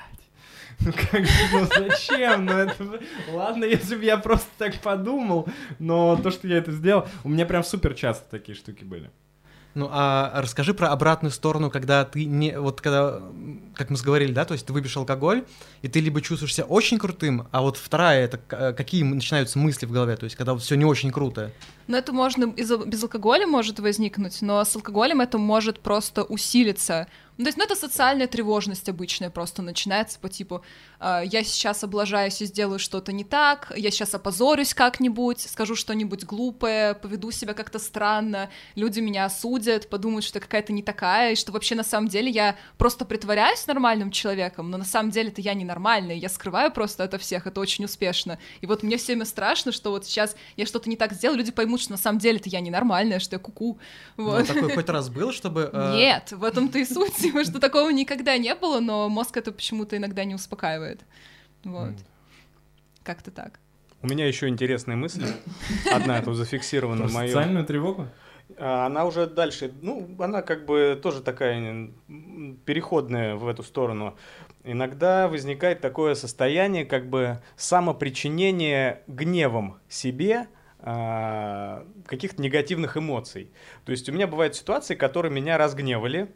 Ну 0.80 0.94
как 0.94 1.22
ну 1.52 1.66
зачем? 1.66 2.46
Ну 2.46 2.54
это... 2.54 3.00
Ладно, 3.32 3.66
если 3.66 3.98
бы 3.98 4.04
я 4.04 4.18
просто 4.18 4.48
так 4.58 4.76
подумал, 4.80 5.48
но 5.78 6.16
то, 6.16 6.32
что 6.32 6.48
я 6.48 6.58
это 6.58 6.72
сделал... 6.72 7.06
У 7.24 7.30
меня 7.30 7.46
прям 7.46 7.64
супер 7.64 7.94
часто 7.94 8.26
такие 8.32 8.56
штуки 8.56 8.84
были. 8.84 9.12
Ну, 9.74 9.88
а 9.90 10.34
расскажи 10.42 10.74
про 10.74 10.90
обратную 10.90 11.32
сторону, 11.32 11.72
когда 11.72 12.04
ты 12.04 12.26
не... 12.26 12.60
Вот 12.60 12.82
когда, 12.82 13.22
как 13.76 13.90
мы 13.90 13.98
говорили, 13.98 14.34
да, 14.34 14.44
то 14.44 14.54
есть 14.54 14.66
ты 14.66 14.74
выпьешь 14.74 14.98
алкоголь, 14.98 15.46
и 15.82 15.88
ты 15.88 16.02
либо 16.02 16.22
чувствуешь 16.22 16.54
себя 16.54 16.66
очень 16.66 17.00
крутым, 17.00 17.48
а 17.52 17.62
вот 17.62 17.78
вторая, 17.78 18.26
это 18.26 18.38
какие 18.74 19.04
начинаются 19.04 19.60
мысли 19.60 19.86
в 19.86 19.92
голове, 19.92 20.18
то 20.18 20.26
есть 20.26 20.36
когда 20.36 20.54
вот 20.54 20.62
все 20.62 20.76
не 20.76 20.84
очень 20.84 21.12
круто. 21.12 21.52
Ну, 21.88 21.98
это 21.98 22.12
можно 22.12 22.48
без 22.48 23.04
алкоголя 23.04 23.48
может 23.48 23.80
возникнуть, 23.80 24.42
но 24.42 24.64
с 24.64 24.76
алкоголем 24.76 25.22
это 25.22 25.38
может 25.38 25.80
просто 25.80 26.24
усилиться. 26.24 27.08
Ну, 27.42 27.46
то 27.46 27.48
есть, 27.48 27.58
ну, 27.58 27.64
это 27.64 27.76
социальная 27.76 28.28
тревожность 28.28 28.88
обычная 28.88 29.32
просто 29.32 29.64
начинается 29.64 30.20
по 30.20 30.30
типу 30.30 30.62
э, 31.00 31.22
«я 31.26 31.44
сейчас 31.44 31.84
облажаюсь 31.84 32.40
и 32.40 32.46
сделаю 32.46 32.78
что-то 32.78 33.12
не 33.12 33.24
так», 33.24 33.74
«я 33.76 33.90
сейчас 33.90 34.14
опозорюсь 34.14 34.76
как-нибудь», 34.76 35.42
«скажу 35.42 35.76
что-нибудь 35.76 36.24
глупое», 36.24 36.94
«поведу 36.94 37.32
себя 37.32 37.56
как-то 37.56 37.80
странно», 37.80 38.52
«люди 38.76 39.00
меня 39.00 39.26
осудят», 39.26 39.90
«подумают, 39.90 40.24
что 40.24 40.38
я 40.38 40.42
какая-то 40.42 40.72
не 40.72 40.84
такая», 40.84 41.32
и 41.32 41.36
что 41.36 41.52
вообще 41.52 41.74
на 41.74 41.84
самом 41.84 42.10
деле 42.10 42.30
я 42.30 42.58
просто 42.78 43.06
притворяюсь 43.06 43.66
нормальным 43.66 44.12
человеком, 44.12 44.70
но 44.70 44.78
на 44.78 44.86
самом 44.86 45.10
деле-то 45.10 45.42
я 45.42 45.56
ненормальная, 45.56 46.18
я 46.18 46.30
скрываю 46.30 46.72
просто 46.72 47.06
это 47.06 47.18
всех, 47.18 47.48
это 47.48 47.60
очень 47.60 47.86
успешно. 47.86 48.38
И 48.62 48.68
вот 48.68 48.84
мне 48.84 48.98
всеми 48.98 49.24
страшно, 49.24 49.72
что 49.72 49.90
вот 49.90 50.06
сейчас 50.06 50.36
я 50.58 50.68
что-то 50.68 50.92
не 50.92 50.96
так 50.96 51.14
сделаю, 51.14 51.40
люди 51.40 51.52
поймут, 51.52 51.82
что 51.82 51.94
на 51.94 51.98
самом 51.98 52.20
деле-то 52.20 52.50
я 52.50 52.60
ненормальная, 52.60 53.18
что 53.18 53.38
я 53.38 53.40
куку. 53.40 53.80
-ку. 54.18 54.24
Вот. 54.24 54.48
Ну, 54.48 54.54
такой 54.54 54.76
хоть 54.76 54.90
раз 54.90 55.10
был, 55.10 55.32
чтобы... 55.32 55.72
Э... 55.74 55.96
Нет, 55.96 56.34
в 56.34 56.44
этом-то 56.44 56.78
и 56.78 56.86
суть, 56.86 57.31
что 57.44 57.60
такого 57.60 57.90
никогда 57.90 58.38
не 58.38 58.54
было, 58.56 58.80
но 58.80 59.10
мозг 59.10 59.38
это 59.38 59.52
почему-то 59.52 59.98
иногда 59.98 60.24
не 60.24 60.36
успокаивает. 60.36 61.02
Вот. 61.64 61.94
Как-то 63.04 63.32
так. 63.32 63.60
У 64.02 64.08
меня 64.08 64.28
еще 64.28 64.48
интересная 64.48 64.96
мысль. 64.96 65.26
Одна 65.92 66.22
тут 66.22 66.36
зафиксирована 66.36 67.08
моем... 67.08 67.28
Социальную 67.28 67.66
тревогу? 67.66 68.08
А, 68.58 68.88
она 68.88 69.06
уже 69.06 69.28
дальше, 69.28 69.72
ну, 69.82 70.10
она 70.20 70.42
как 70.42 70.66
бы 70.66 71.00
тоже 71.02 71.22
такая 71.22 71.92
переходная 72.66 73.36
в 73.36 73.48
эту 73.48 73.64
сторону. 73.64 74.18
Иногда 74.64 75.28
возникает 75.28 75.82
такое 75.82 76.16
состояние 76.16 76.86
как 76.86 77.10
бы 77.10 77.42
самопричинения 77.56 79.02
гневом 79.08 79.80
себе 79.90 80.48
а, 80.80 81.86
каких-то 82.06 82.42
негативных 82.42 82.98
эмоций. 82.98 83.52
То 83.86 83.92
есть 83.92 84.10
у 84.10 84.12
меня 84.12 84.28
бывают 84.28 84.56
ситуации, 84.56 84.96
которые 84.96 85.32
меня 85.32 85.58
разгневали, 85.58 86.32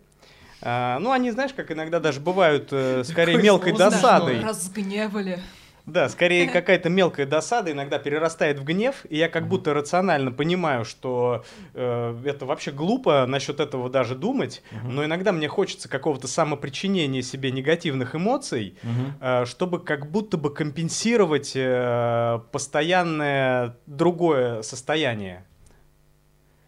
а, 0.61 0.99
ну, 0.99 1.11
они, 1.11 1.31
знаешь, 1.31 1.53
как 1.53 1.71
иногда 1.71 1.99
даже 1.99 2.19
бывают 2.19 2.69
э, 2.71 3.03
скорее 3.03 3.37
мелкой 3.37 3.73
досадой. 3.73 4.41
Разгневали. 4.41 5.39
Да, 5.85 6.09
скорее 6.09 6.47
какая-то 6.51 6.89
мелкая 6.89 7.25
досада 7.25 7.71
иногда 7.71 7.99
перерастает 7.99 8.59
в 8.59 8.63
гнев, 8.63 9.05
и 9.09 9.17
я 9.17 9.29
как 9.29 9.47
будто 9.47 9.73
рационально 9.73 10.31
понимаю, 10.31 10.85
что 10.85 11.45
э, 11.73 12.21
это 12.25 12.45
вообще 12.45 12.71
глупо 12.71 13.25
насчет 13.27 13.59
этого 13.59 13.89
даже 13.89 14.15
думать, 14.15 14.63
но 14.83 15.05
иногда 15.05 15.31
мне 15.31 15.47
хочется 15.47 15.87
какого-то 15.87 16.27
самопричинения 16.27 17.21
себе 17.21 17.51
негативных 17.51 18.15
эмоций, 18.15 18.75
э, 19.21 19.45
чтобы 19.45 19.79
как 19.79 20.09
будто 20.09 20.37
бы 20.37 20.53
компенсировать 20.53 21.53
э, 21.55 22.39
постоянное 22.51 23.77
другое 23.85 24.61
состояние. 24.63 25.45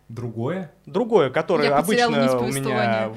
Другое? 0.10 0.72
Другое, 0.86 1.30
которое 1.30 1.70
обычно 1.70 2.40
у 2.40 2.48
меня... 2.48 3.12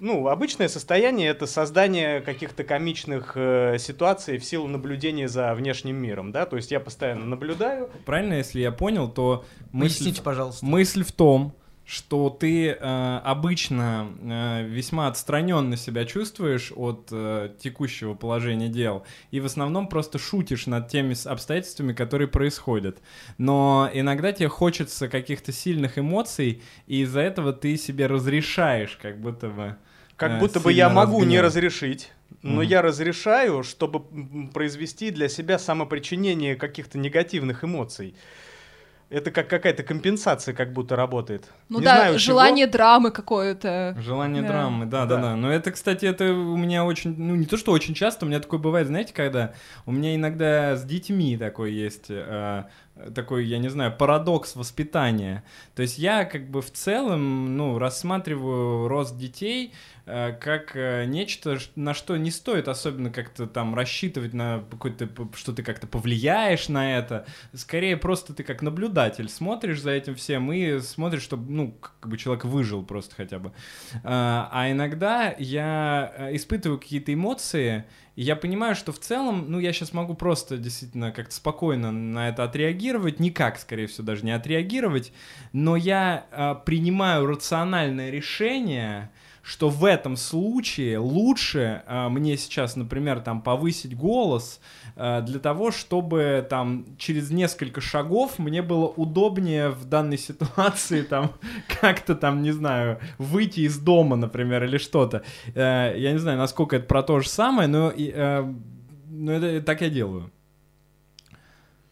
Ну, 0.00 0.28
обычное 0.28 0.68
состояние— 0.68 1.28
это 1.30 1.46
создание 1.46 2.20
каких-то 2.20 2.62
комичных 2.62 3.32
э, 3.34 3.78
ситуаций 3.80 4.38
в 4.38 4.44
силу 4.44 4.68
наблюдения 4.68 5.26
за 5.26 5.52
внешним 5.54 5.96
миром, 5.96 6.30
да? 6.30 6.46
То 6.46 6.54
есть 6.54 6.70
я 6.70 6.78
постоянно 6.78 7.24
наблюдаю, 7.24 7.90
Правильно, 8.06 8.34
если 8.34 8.60
я 8.60 8.70
понял, 8.70 9.08
то 9.08 9.44
мысль, 9.72 9.96
Поясните, 9.96 10.22
пожалуйста. 10.22 10.64
мысль 10.64 11.02
в 11.02 11.10
том, 11.10 11.52
что 11.88 12.28
ты 12.28 12.68
э, 12.68 13.20
обычно 13.24 14.08
э, 14.20 14.66
весьма 14.68 15.08
отстраненно 15.08 15.78
себя 15.78 16.04
чувствуешь 16.04 16.70
от 16.76 17.08
э, 17.10 17.48
текущего 17.58 18.12
положения 18.12 18.68
дел 18.68 19.06
и 19.30 19.40
в 19.40 19.46
основном 19.46 19.88
просто 19.88 20.18
шутишь 20.18 20.66
над 20.66 20.88
теми 20.88 21.16
обстоятельствами, 21.26 21.94
которые 21.94 22.28
происходят. 22.28 22.98
Но 23.38 23.88
иногда 23.94 24.32
тебе 24.32 24.48
хочется 24.48 25.08
каких-то 25.08 25.50
сильных 25.50 25.98
эмоций, 25.98 26.60
и 26.86 27.00
из-за 27.00 27.20
этого 27.20 27.54
ты 27.54 27.78
себе 27.78 28.06
разрешаешь, 28.06 28.98
как 29.00 29.18
будто 29.18 29.48
бы. 29.48 29.76
как 30.16 30.32
э, 30.32 30.38
будто 30.40 30.60
бы 30.60 30.70
я 30.70 30.88
сильно 30.88 31.00
могу 31.06 31.24
не 31.24 31.40
разрешить, 31.40 32.12
но 32.42 32.60
Мгм. 32.60 32.68
я 32.68 32.82
разрешаю, 32.82 33.62
чтобы 33.62 34.02
произвести 34.52 35.10
для 35.10 35.30
себя 35.30 35.58
самопричинение 35.58 36.54
каких-то 36.54 36.98
негативных 36.98 37.64
эмоций. 37.64 38.14
Это 39.10 39.30
как 39.30 39.48
какая-то 39.48 39.82
компенсация 39.82 40.52
как 40.54 40.74
будто 40.74 40.94
работает. 40.94 41.48
Ну 41.70 41.78
Не 41.78 41.84
да, 41.86 41.96
знаю, 41.96 42.12
чего. 42.18 42.18
желание 42.18 42.66
драмы 42.66 43.10
какое-то. 43.10 43.96
Желание 43.98 44.42
Да. 44.42 44.48
драмы, 44.48 44.84
да, 44.84 45.06
да, 45.06 45.16
Да. 45.16 45.22
да. 45.22 45.36
Но 45.36 45.50
это, 45.50 45.70
кстати, 45.70 46.04
это 46.04 46.26
у 46.34 46.56
меня 46.58 46.84
очень, 46.84 47.14
ну 47.16 47.34
не 47.34 47.46
то, 47.46 47.56
что 47.56 47.72
очень 47.72 47.94
часто, 47.94 48.26
у 48.26 48.28
меня 48.28 48.38
такое 48.40 48.60
бывает, 48.60 48.86
знаете, 48.86 49.14
когда 49.14 49.54
у 49.86 49.92
меня 49.92 50.14
иногда 50.14 50.76
с 50.76 50.84
детьми 50.84 51.38
такой 51.38 51.72
есть, 51.72 52.06
э, 52.10 52.64
такой, 53.14 53.46
я 53.46 53.58
не 53.58 53.68
знаю, 53.68 53.96
парадокс 53.96 54.56
воспитания. 54.56 55.44
То 55.74 55.82
есть 55.82 55.98
я 55.98 56.24
как 56.24 56.50
бы 56.50 56.62
в 56.62 56.70
целом, 56.70 57.56
ну, 57.56 57.78
рассматриваю 57.78 58.88
рост 58.88 59.16
детей 59.16 59.72
э, 60.06 60.32
как 60.40 60.74
э, 60.74 61.04
нечто, 61.06 61.58
на 61.76 61.94
что 61.94 62.16
не 62.16 62.30
стоит 62.30 62.68
особенно 62.68 63.10
как-то 63.10 63.46
там 63.46 63.74
рассчитывать 63.74 64.34
на 64.34 64.64
какой-то, 64.70 65.08
что 65.34 65.52
ты 65.52 65.62
как-то 65.62 65.86
повлияешь 65.86 66.68
на 66.68 66.98
это. 66.98 67.26
Скорее 67.54 67.96
просто 67.96 68.34
ты 68.34 68.42
как 68.42 68.62
наблюдатель 68.62 69.28
смотришь 69.28 69.80
за 69.80 69.92
этим 69.92 70.14
всем 70.14 70.52
и 70.52 70.80
смотришь, 70.80 71.22
чтобы, 71.22 71.50
ну, 71.52 71.72
как 71.72 72.10
бы 72.10 72.18
человек 72.18 72.44
выжил 72.44 72.84
просто 72.84 73.14
хотя 73.14 73.38
бы. 73.38 73.52
А 74.04 74.48
а 74.50 74.70
иногда 74.70 75.34
я 75.38 76.12
э, 76.16 76.36
испытываю 76.36 76.78
какие-то 76.78 77.14
эмоции, 77.14 77.84
и 78.18 78.22
я 78.22 78.34
понимаю, 78.34 78.74
что 78.74 78.90
в 78.90 78.98
целом, 78.98 79.44
ну, 79.48 79.60
я 79.60 79.72
сейчас 79.72 79.92
могу 79.92 80.14
просто 80.14 80.56
действительно 80.56 81.12
как-то 81.12 81.32
спокойно 81.32 81.92
на 81.92 82.28
это 82.28 82.42
отреагировать, 82.42 83.20
никак, 83.20 83.60
скорее 83.60 83.86
всего, 83.86 84.04
даже 84.04 84.24
не 84.24 84.32
отреагировать, 84.32 85.12
но 85.52 85.76
я 85.76 86.26
а, 86.32 86.56
принимаю 86.56 87.26
рациональное 87.26 88.10
решение, 88.10 89.12
что 89.48 89.70
в 89.70 89.86
этом 89.86 90.18
случае 90.18 90.98
лучше 90.98 91.82
а, 91.86 92.10
мне 92.10 92.36
сейчас, 92.36 92.76
например, 92.76 93.20
там 93.20 93.40
повысить 93.40 93.96
голос 93.96 94.60
а, 94.94 95.22
для 95.22 95.38
того, 95.38 95.70
чтобы 95.70 96.46
там 96.48 96.84
через 96.98 97.30
несколько 97.30 97.80
шагов 97.80 98.38
мне 98.38 98.60
было 98.60 98.86
удобнее 98.88 99.70
в 99.70 99.86
данной 99.86 100.18
ситуации 100.28 101.00
там 101.00 101.32
как-то 101.80 102.14
там, 102.14 102.42
не 102.42 102.52
знаю, 102.52 103.00
выйти 103.16 103.60
из 103.60 103.78
дома, 103.78 104.16
например, 104.16 104.64
или 104.64 104.76
что-то. 104.76 105.22
Э, 105.54 105.94
Я 105.96 106.12
не 106.12 106.18
знаю, 106.18 106.36
насколько 106.36 106.76
это 106.76 106.84
про 106.84 107.02
то 107.02 107.20
же 107.20 107.28
самое, 107.30 107.68
но, 107.68 107.90
э, 107.90 108.54
но 109.08 109.32
это 109.32 109.64
так 109.64 109.80
я 109.80 109.88
делаю. 109.88 110.30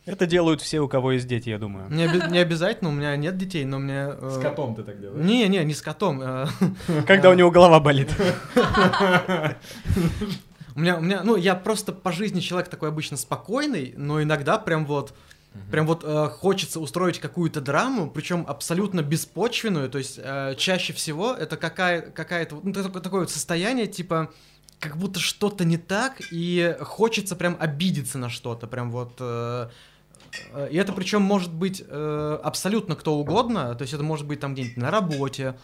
Это 0.06 0.24
делают 0.26 0.62
все, 0.62 0.78
у 0.80 0.88
кого 0.88 1.12
есть 1.12 1.26
дети, 1.26 1.48
я 1.48 1.58
думаю. 1.58 1.90
Не, 1.90 2.06
оби- 2.06 2.30
не 2.30 2.38
обязательно, 2.38 2.90
у 2.90 2.92
меня 2.92 3.16
нет 3.16 3.36
детей, 3.36 3.64
но 3.64 3.80
мне... 3.80 4.06
э, 4.08 4.74
ты 4.76 4.82
так 4.84 5.00
делаешь? 5.00 5.24
Не, 5.24 5.48
не, 5.48 5.64
не 5.64 5.74
с 5.74 5.82
котом. 5.82 6.22
э, 6.22 6.46
Когда 7.08 7.28
у 7.30 7.34
него 7.34 7.50
голова 7.50 7.80
болит. 7.80 8.08
У 10.74 10.80
меня, 10.80 10.98
у 10.98 11.00
меня, 11.00 11.22
ну, 11.24 11.36
я 11.36 11.54
просто 11.54 11.92
по 11.92 12.12
жизни 12.12 12.38
человек 12.40 12.68
такой 12.68 12.90
обычно 12.90 13.16
спокойный, 13.16 13.94
но 13.96 14.22
иногда 14.22 14.58
прям 14.58 14.84
вот, 14.86 15.14
прям 15.70 15.86
вот 15.86 16.04
э, 16.04 16.28
хочется 16.28 16.80
устроить 16.80 17.18
какую-то 17.18 17.60
драму, 17.60 18.08
причем 18.10 18.44
абсолютно 18.46 19.02
беспочвенную, 19.02 19.88
то 19.88 19.98
есть 19.98 20.20
э, 20.22 20.54
чаще 20.56 20.92
всего 20.92 21.32
это 21.32 21.56
какая, 21.56 22.02
какая-то, 22.02 22.60
ну, 22.62 22.72
такое, 22.72 23.02
такое 23.02 23.20
вот 23.20 23.30
состояние, 23.30 23.86
типа, 23.86 24.30
как 24.78 24.98
будто 24.98 25.18
что-то 25.18 25.64
не 25.64 25.78
так, 25.78 26.20
и 26.30 26.76
хочется 26.82 27.34
прям 27.36 27.56
обидеться 27.58 28.18
на 28.18 28.28
что-то, 28.28 28.66
прям 28.68 28.92
вот... 28.92 29.16
э, 29.18 29.68
и 30.70 30.76
это 30.76 30.92
причем 30.92 31.22
может 31.22 31.52
быть 31.52 31.82
э, 31.86 32.38
абсолютно 32.42 32.96
кто 32.96 33.18
угодно, 33.18 33.74
то 33.74 33.82
есть 33.82 33.94
это 33.94 34.02
может 34.02 34.26
быть 34.26 34.40
там 34.40 34.54
где-нибудь 34.54 34.76
на 34.76 34.90
работе, 34.90 35.56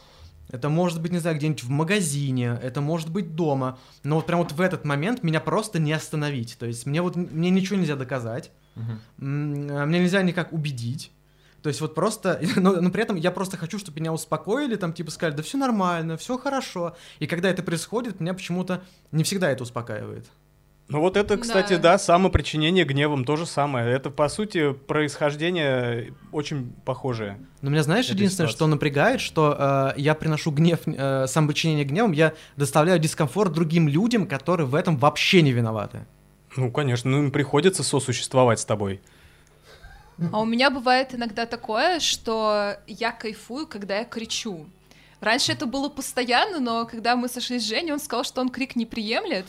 это 0.51 0.69
может 0.69 1.01
быть, 1.01 1.13
не 1.13 1.19
знаю, 1.19 1.37
где-нибудь 1.37 1.65
в 1.65 1.71
магазине, 1.71 2.59
это 2.63 2.81
может 2.81 3.11
быть 3.11 3.35
дома. 3.35 3.79
Но 4.03 4.17
вот 4.17 4.27
прям 4.27 4.41
вот 4.41 4.53
в 4.53 4.61
этот 4.61 4.85
момент 4.85 5.23
меня 5.23 5.41
просто 5.41 5.79
не 5.79 5.93
остановить. 5.93 6.57
То 6.59 6.67
есть 6.67 6.85
мне 6.85 7.01
вот 7.01 7.17
мне 7.17 7.51
ничего 7.51 7.79
нельзя 7.79 7.97
доказать, 7.97 8.51
а 8.77 8.83
мне 9.19 10.01
нельзя 10.01 10.23
никак 10.23 10.53
убедить. 10.53 11.11
То 11.63 11.69
есть 11.69 11.81
вот 11.81 11.95
просто, 11.95 12.41
но, 12.57 12.81
но 12.81 12.91
при 12.91 13.03
этом 13.03 13.17
я 13.17 13.31
просто 13.31 13.57
хочу, 13.57 13.79
чтобы 13.79 14.01
меня 14.01 14.13
успокоили, 14.13 14.77
там 14.77 14.93
типа 14.93 15.11
сказали, 15.11 15.37
да 15.37 15.43
все 15.43 15.57
нормально, 15.57 16.17
все 16.17 16.37
хорошо. 16.37 16.97
И 17.19 17.27
когда 17.27 17.49
это 17.49 17.63
происходит, 17.63 18.21
меня 18.21 18.35
почему-то 18.35 18.83
не 19.11 19.25
всегда 19.25 19.51
это 19.51 19.63
успокаивает. 19.63 20.27
Ну 20.89 21.01
вот 21.01 21.17
это, 21.17 21.39
кстати, 21.39 21.75
Да. 21.75 21.93
да, 21.93 21.99
самопричинение 21.99 22.85
гневом 22.85 23.25
то 23.25 23.37
же 23.37 23.47
самое. 23.47 23.91
Это, 23.91 24.11
по 24.11 24.29
сути, 24.29 24.73
происхождение 24.73 26.13
очень 26.33 26.73
похожее. 26.85 27.39
Но 27.63 27.71
меня, 27.71 27.83
знаешь, 27.83 28.07
единственное, 28.07 28.49
ситуации. 28.49 28.57
что 28.57 28.67
напрягает, 28.67 29.21
что 29.21 29.57
э, 29.97 30.01
я 30.01 30.15
приношу 30.15 30.51
гнев, 30.51 30.81
э, 30.85 31.27
самопричинение 31.27 31.85
гневом, 31.85 32.13
я 32.13 32.35
доставляю 32.57 32.99
дискомфорт 32.99 33.53
другим 33.53 33.89
людям, 33.89 34.27
которые 34.27 34.67
в 34.67 34.75
этом 34.75 34.99
вообще 34.99 35.41
не 35.41 35.53
виноваты. 35.53 36.05
Ну, 36.57 36.71
конечно, 36.71 37.11
ну 37.11 37.19
им 37.25 37.31
приходится 37.31 37.83
сосуществовать 37.83 38.61
с 38.61 38.65
тобой. 38.67 39.01
А 40.31 40.41
у 40.41 40.45
меня 40.45 40.71
бывает 40.71 41.15
иногда 41.15 41.47
такое, 41.47 42.01
что 42.01 42.77
я 42.87 43.13
кайфую, 43.13 43.67
когда 43.67 43.99
я 43.99 44.05
кричу. 44.05 44.67
Раньше 45.23 45.53
это 45.53 45.67
было 45.67 45.89
постоянно, 45.89 46.59
но 46.59 46.85
когда 46.85 47.15
мы 47.15 47.29
сошлись 47.29 47.63
с 47.63 47.69
Женей, 47.69 47.93
он 47.93 48.01
сказал, 48.01 48.25
что 48.25 48.41
он 48.41 48.49
крик 48.49 48.75
не 48.75 48.87
приемлет. 48.87 49.47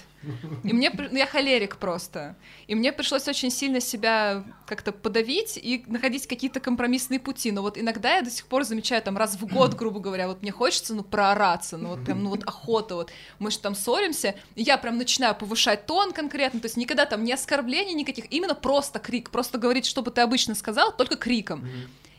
И 0.63 0.71
мне, 0.71 0.91
ну 0.91 1.17
я 1.17 1.25
холерик 1.25 1.77
просто. 1.77 2.35
И 2.67 2.75
мне 2.75 2.93
пришлось 2.93 3.27
очень 3.27 3.49
сильно 3.49 3.79
себя 3.79 4.43
как-то 4.67 4.91
подавить 4.91 5.57
и 5.57 5.83
находить 5.87 6.27
какие-то 6.27 6.59
компромиссные 6.59 7.19
пути. 7.19 7.51
Но 7.51 7.63
вот 7.63 7.79
иногда 7.79 8.17
я 8.17 8.21
до 8.21 8.29
сих 8.29 8.45
пор 8.45 8.65
замечаю, 8.65 9.01
там, 9.01 9.17
раз 9.17 9.35
в 9.35 9.47
год, 9.51 9.73
грубо 9.73 9.99
говоря, 9.99 10.27
вот 10.27 10.43
мне 10.43 10.51
хочется, 10.51 10.93
ну, 10.93 11.03
проораться, 11.03 11.77
ну, 11.77 11.89
вот 11.89 12.05
прям, 12.05 12.21
ну, 12.23 12.29
вот 12.29 12.43
охота, 12.43 12.93
вот. 12.93 13.11
Мы 13.39 13.49
же 13.49 13.57
там 13.57 13.73
ссоримся, 13.73 14.35
и 14.53 14.61
я 14.61 14.77
прям 14.77 14.99
начинаю 14.99 15.33
повышать 15.33 15.87
тон 15.87 16.13
конкретно, 16.13 16.59
то 16.59 16.67
есть 16.67 16.77
никогда 16.77 17.07
там 17.07 17.23
не 17.23 17.33
оскорблений 17.33 17.95
никаких, 17.95 18.31
именно 18.31 18.53
просто 18.53 18.99
крик, 18.99 19.31
просто 19.31 19.57
говорить, 19.57 19.87
что 19.87 20.03
бы 20.03 20.11
ты 20.11 20.21
обычно 20.21 20.53
сказал, 20.53 20.95
только 20.95 21.15
криком. 21.15 21.67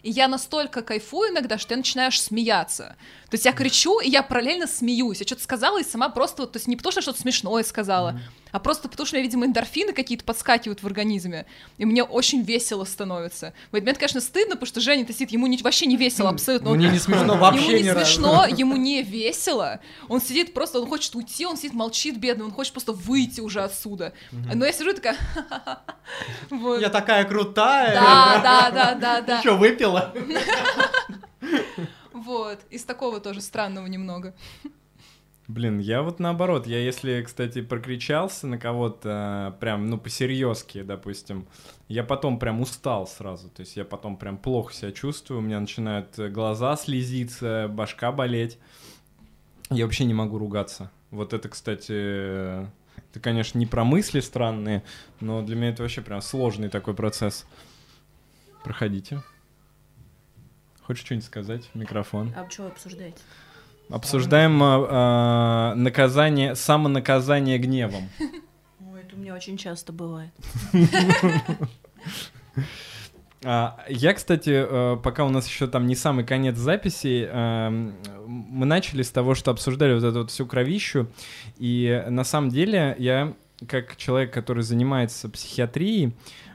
И 0.05 0.11
я 0.11 0.29
настолько 0.29 0.83
кайфую 0.83 1.31
иногда, 1.31 1.57
что 1.57 1.73
я 1.73 1.79
начинаю 1.79 2.09
аж 2.09 2.21
смеяться. 2.21 2.97
То 3.31 3.35
есть 3.35 3.47
я 3.47 3.53
кричу, 3.53 4.01
и 4.01 4.11
я 4.11 4.23
параллельно 4.23 4.67
смеюсь. 4.67 5.21
Я 5.21 5.27
что-то 5.27 5.43
сказала, 5.43 5.81
и 5.81 5.85
сама 5.85 6.11
просто, 6.11 6.43
вот, 6.43 6.53
то 6.53 6.59
есть 6.59 6.69
не 6.69 6.77
потому, 6.77 6.93
что 6.93 6.99
я 6.99 7.03
что-то 7.03 7.23
смешное 7.23 7.63
сказала, 7.63 8.21
а 8.55 8.61
просто 8.61 8.89
потому, 8.89 9.05
что 9.05 9.17
у 9.17 9.19
меня, 9.19 9.27
видимо, 9.27 9.47
эндорфины 9.47 9.93
какие-то 9.93 10.25
подскакивают 10.25 10.81
в 10.81 10.87
организме, 10.87 11.45
и 11.77 11.85
мне 11.85 12.05
очень 12.05 12.43
весело 12.43 12.85
становится. 12.85 13.53
В 13.73 13.75
этот 13.75 13.83
момент, 13.87 13.99
конечно, 13.99 14.21
стыдно, 14.21 14.55
потому 14.55 14.69
что 14.69 14.81
Женя-то 14.81 15.13
сидит, 15.13 15.33
ему 15.33 15.49
не- 15.49 15.59
вообще 15.59 15.87
не 15.87 15.97
весело 15.97 16.31
абсолютно. 16.31 16.71
Мне 16.71 16.89
не 16.89 17.01
смешно 17.01 17.37
вообще 17.37 17.81
ему 17.81 17.83
не 17.83 17.93
смешно, 18.05 18.47
ему 18.47 18.77
не 18.77 19.03
весело. 19.03 19.81
Он 20.09 20.21
сидит 20.21 20.55
просто, 20.55 20.79
он 20.79 20.87
хочет 20.89 21.17
уйти, 21.17 21.45
он 21.47 21.57
сидит, 21.57 21.73
молчит, 21.73 22.17
бедный, 22.17 22.45
он 22.45 22.53
хочет 22.53 22.73
просто 22.73 22.93
выйти 22.93 23.41
уже 23.41 23.61
отсюда. 23.61 24.13
Но 24.31 24.65
я 24.65 24.73
сижу 24.73 24.91
и 24.91 24.95
такая... 24.95 25.17
Вот. 26.51 26.81
Я 26.81 26.91
такая 26.91 27.25
крутая. 27.25 27.93
Да, 27.95 28.41
да, 28.41 28.71
да, 28.71 28.95
да, 28.95 29.21
да. 29.21 29.41
Что, 29.41 29.57
выпила? 29.57 30.15
Вот. 32.13 32.61
Из 32.71 32.85
такого 32.85 33.21
тоже 33.21 33.41
странного 33.41 33.87
немного. 33.87 34.35
Блин, 35.47 35.79
я 35.79 36.03
вот 36.03 36.21
наоборот, 36.21 36.67
я 36.67 36.79
если, 36.79 37.21
кстати, 37.23 37.61
прокричался 37.61 38.47
на 38.47 38.57
кого-то 38.57 39.57
прям, 39.61 39.91
ну, 39.91 39.99
по-серьезки, 39.99 40.83
допустим, 40.83 41.47
я 41.87 42.03
потом 42.03 42.39
прям 42.39 42.63
устал 42.63 43.07
сразу, 43.07 43.51
то 43.51 43.61
есть 43.61 43.77
я 43.77 43.85
потом 43.85 44.17
прям 44.17 44.39
плохо 44.39 44.73
себя 44.73 44.91
чувствую, 44.91 45.41
у 45.41 45.43
меня 45.43 45.61
начинают 45.61 46.19
э, 46.19 46.31
глаза 46.31 46.77
слезиться, 46.77 47.69
башка 47.71 48.11
болеть, 48.11 48.59
я 49.69 49.85
вообще 49.85 50.07
не 50.07 50.15
могу 50.15 50.39
ругаться. 50.39 50.91
Вот 51.11 51.35
это, 51.35 51.51
кстати, 51.51 51.93
э, 51.93 52.67
Это, 53.11 53.21
конечно, 53.21 53.59
не 53.59 53.67
про 53.67 53.85
мысли 53.85 54.21
странные, 54.21 54.83
но 55.21 55.43
для 55.43 55.57
меня 55.57 55.71
это 55.71 55.83
вообще 55.83 56.01
прям 56.01 56.23
сложный 56.23 56.71
такой 56.71 56.95
процесс. 56.95 57.47
Проходите. 58.65 59.23
Хочешь 60.83 61.05
что-нибудь 61.05 61.27
сказать 61.27 61.71
микрофон? 61.75 62.33
А 62.37 62.49
что 62.51 62.63
вы 62.63 62.69
обсуждаете? 62.69 63.19
Обсуждаем 63.91 64.61
а, 64.63 65.75
наказание, 65.75 66.55
самонаказание 66.55 67.59
гневом. 67.59 68.09
Ой, 68.93 69.01
это 69.01 69.17
у 69.17 69.19
меня 69.19 69.35
очень 69.35 69.57
часто 69.57 69.93
бывает. 69.93 70.33
А, 73.47 73.79
Я, 73.91 74.15
кстати, 74.15 74.49
э, 74.51 74.97
пока 75.03 75.23
у 75.27 75.29
нас 75.29 75.47
еще 75.47 75.67
там 75.67 75.87
не 75.87 75.95
самый 75.95 76.25
конец 76.25 76.57
записи, 76.57 77.29
эм, 77.31 77.95
мы 78.27 78.65
начали 78.65 79.03
с 79.03 79.11
того, 79.11 79.35
что 79.35 79.51
обсуждали 79.51 79.93
вот 79.93 80.03
эту 80.03 80.21
вот 80.21 80.31
всю 80.31 80.47
кровищу, 80.47 81.09
и 81.59 82.05
на 82.09 82.25
самом 82.25 82.49
деле 82.49 82.97
я, 82.99 83.35
как 83.69 83.99
человек, 83.99 84.33
который 84.33 84.63
занимается 84.63 85.29
психиатрией, 85.29 86.07
э, 86.07 86.54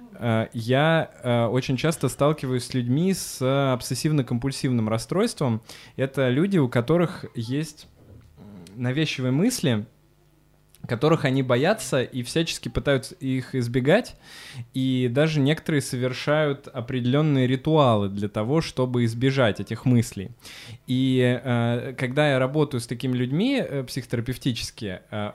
я 0.53 1.11
э, 1.23 1.45
очень 1.45 1.77
часто 1.77 2.09
сталкиваюсь 2.09 2.65
с 2.65 2.73
людьми 2.73 3.13
с 3.13 3.41
обсессивно-компульсивным 3.41 4.89
расстройством. 4.89 5.61
Это 5.95 6.29
люди, 6.29 6.57
у 6.57 6.67
которых 6.67 7.25
есть 7.35 7.87
навязчивые 8.75 9.31
мысли, 9.31 9.85
которых 10.87 11.25
они 11.25 11.43
боятся 11.43 12.01
и 12.01 12.23
всячески 12.23 12.69
пытаются 12.69 13.15
их 13.15 13.53
избегать, 13.53 14.15
и 14.73 15.09
даже 15.11 15.39
некоторые 15.39 15.81
совершают 15.81 16.67
определенные 16.67 17.47
ритуалы 17.47 18.09
для 18.09 18.29
того, 18.29 18.61
чтобы 18.61 19.05
избежать 19.05 19.59
этих 19.59 19.85
мыслей. 19.85 20.31
И 20.87 21.39
э, 21.43 21.93
когда 21.97 22.31
я 22.31 22.39
работаю 22.39 22.81
с 22.81 22.87
такими 22.87 23.15
людьми 23.15 23.61
э, 23.61 23.83
психотерапевтически, 23.83 24.85
э, 24.85 24.99
э, 25.11 25.31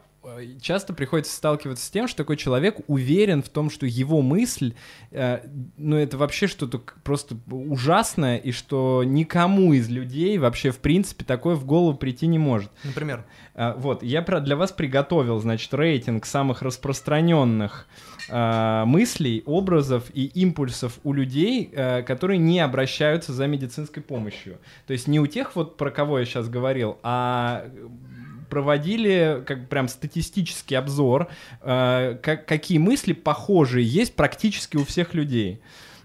часто 0.60 0.92
приходится 0.94 1.34
сталкиваться 1.34 1.84
с 1.84 1.90
тем, 1.90 2.08
что 2.08 2.18
такой 2.18 2.36
человек 2.36 2.78
уверен 2.86 3.42
в 3.42 3.48
том, 3.48 3.70
что 3.70 3.86
его 3.86 4.22
мысль, 4.22 4.74
э, 5.10 5.40
ну 5.76 5.96
это 5.96 6.16
вообще 6.16 6.46
что-то 6.46 6.80
просто 7.02 7.36
ужасное, 7.50 8.36
и 8.36 8.52
что 8.52 9.02
никому 9.04 9.72
из 9.72 9.88
людей 9.88 10.38
вообще 10.38 10.70
в 10.70 10.78
принципе 10.78 11.24
такое 11.24 11.54
в 11.54 11.64
голову 11.64 11.96
прийти 11.96 12.26
не 12.26 12.38
может. 12.38 12.70
Например. 12.84 13.24
А, 13.54 13.74
Вот, 13.76 14.02
я 14.02 14.22
про- 14.22 14.40
для 14.40 14.56
вас 14.56 14.72
приготовил, 14.72 15.38
значит, 15.40 15.72
рейтинг 15.74 16.26
самых 16.26 16.62
распространенных 16.62 17.86
а, 18.30 18.84
мыслей, 18.86 19.42
образов 19.44 20.04
и 20.14 20.24
импульсов 20.24 20.98
у 21.04 21.12
людей, 21.12 21.70
а, 21.74 22.02
которые 22.02 22.38
не 22.38 22.60
обращаются 22.60 23.32
за 23.32 23.46
медицинской 23.46 24.02
помощью. 24.02 24.58
То 24.86 24.92
есть 24.94 25.06
не 25.06 25.20
у 25.20 25.26
тех, 25.26 25.54
вот 25.56 25.76
про 25.76 25.90
кого 25.90 26.18
я 26.18 26.24
сейчас 26.24 26.48
говорил, 26.48 26.98
а 27.02 27.66
проводили 28.54 29.42
как 29.46 29.68
прям 29.68 29.88
статистический 29.88 30.76
обзор, 30.76 31.26
как, 31.60 32.46
какие 32.46 32.78
мысли 32.78 33.12
похожие 33.12 33.84
есть 33.84 34.14
практически 34.14 34.76
у 34.76 34.84
всех 34.84 35.12
людей. 35.12 35.60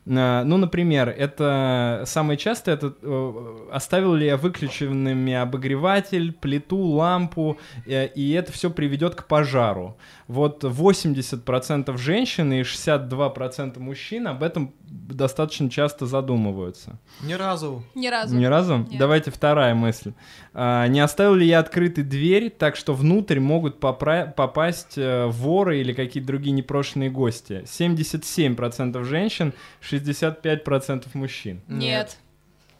А, 0.07 0.43
Ну, 0.43 0.57
например, 0.57 1.09
это 1.09 2.03
самое 2.05 2.37
частое, 2.37 2.75
это 2.75 2.95
э, 3.01 3.67
оставил 3.71 4.15
ли 4.15 4.25
я 4.25 4.37
выключенными 4.37 5.33
обогреватель, 5.33 6.31
плиту, 6.33 6.77
лампу, 6.77 7.57
э, 7.85 8.07
и 8.07 8.31
это 8.31 8.51
все 8.51 8.71
приведет 8.71 9.15
к 9.15 9.27
пожару. 9.27 9.97
Вот 10.27 10.63
80% 10.63 11.95
женщин 11.97 12.53
и 12.53 12.61
62% 12.61 13.79
мужчин 13.79 14.27
об 14.27 14.41
этом 14.41 14.73
достаточно 14.89 15.69
часто 15.69 16.05
задумываются. 16.07 16.99
Ни 17.21 17.33
разу. 17.33 17.83
Ни 17.93 18.07
разу. 18.07 18.35
Ни 18.35 18.45
разу? 18.45 18.77
Нет. 18.77 18.97
Давайте 18.97 19.31
вторая 19.31 19.75
мысль. 19.75 20.13
А, 20.53 20.87
не 20.87 20.99
оставил 20.99 21.35
ли 21.35 21.45
я 21.45 21.59
открытой 21.59 22.03
дверь, 22.03 22.49
так 22.49 22.75
что 22.75 22.93
внутрь 22.93 23.39
могут 23.39 23.79
попра- 23.79 24.31
попасть 24.31 24.97
э, 24.97 25.27
воры 25.27 25.79
или 25.79 25.93
какие-то 25.93 26.27
другие 26.27 26.51
непрошенные 26.53 27.09
гости? 27.09 27.63
77% 27.65 29.03
женщин, 29.03 29.53
65% 29.81 31.05
мужчин. 31.13 31.61
Нет. 31.67 32.17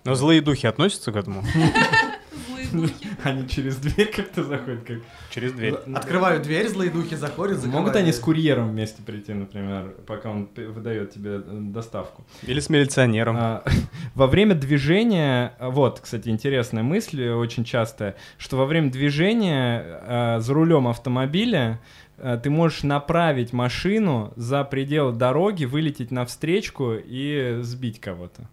Но 0.06 0.16
злые 0.16 0.42
духи 0.42 0.66
относятся 0.66 1.12
к 1.12 1.16
этому? 1.16 1.44
Они 3.24 3.48
через 3.48 3.78
дверь 3.78 4.12
как-то 4.12 4.44
заходят? 4.44 4.84
Как... 4.84 4.98
Через 5.32 5.54
дверь. 5.54 5.76
Открывают 5.94 6.44
дверь, 6.44 6.68
злые 6.68 6.92
духи 6.92 7.16
заходят, 7.16 7.66
Могут 7.66 7.96
они 7.96 8.12
с 8.12 8.20
курьером 8.20 8.70
вместе 8.70 9.02
прийти, 9.02 9.34
например, 9.34 9.96
пока 10.06 10.30
он 10.30 10.50
выдает 10.56 11.12
тебе 11.12 11.36
э, 11.36 11.42
доставку? 11.46 12.26
Или 12.44 12.60
с 12.60 12.70
милиционером. 12.70 13.36
А, 13.38 13.64
Во 14.16 14.28
время 14.28 14.56
движения, 14.56 15.54
а, 15.60 15.70
вот, 15.70 16.00
кстати, 16.00 16.30
интересная 16.30 16.84
мысль, 16.84 17.24
э, 17.24 17.34
очень 17.34 17.64
частая, 17.64 18.16
что 18.38 18.58
во 18.58 18.66
время 18.66 18.92
движения 18.92 19.84
а, 19.84 20.40
за 20.40 20.54
рулем 20.54 20.88
автомобиля 20.88 21.80
ты 22.44 22.50
можешь 22.50 22.84
направить 22.84 23.54
машину 23.54 24.34
за 24.36 24.66
пределы 24.66 25.14
дороги, 25.14 25.64
вылететь 25.64 26.12
на 26.12 26.26
встречку 26.26 26.96
и 26.96 27.60
сбить 27.62 28.02
кого-то. 28.02 28.50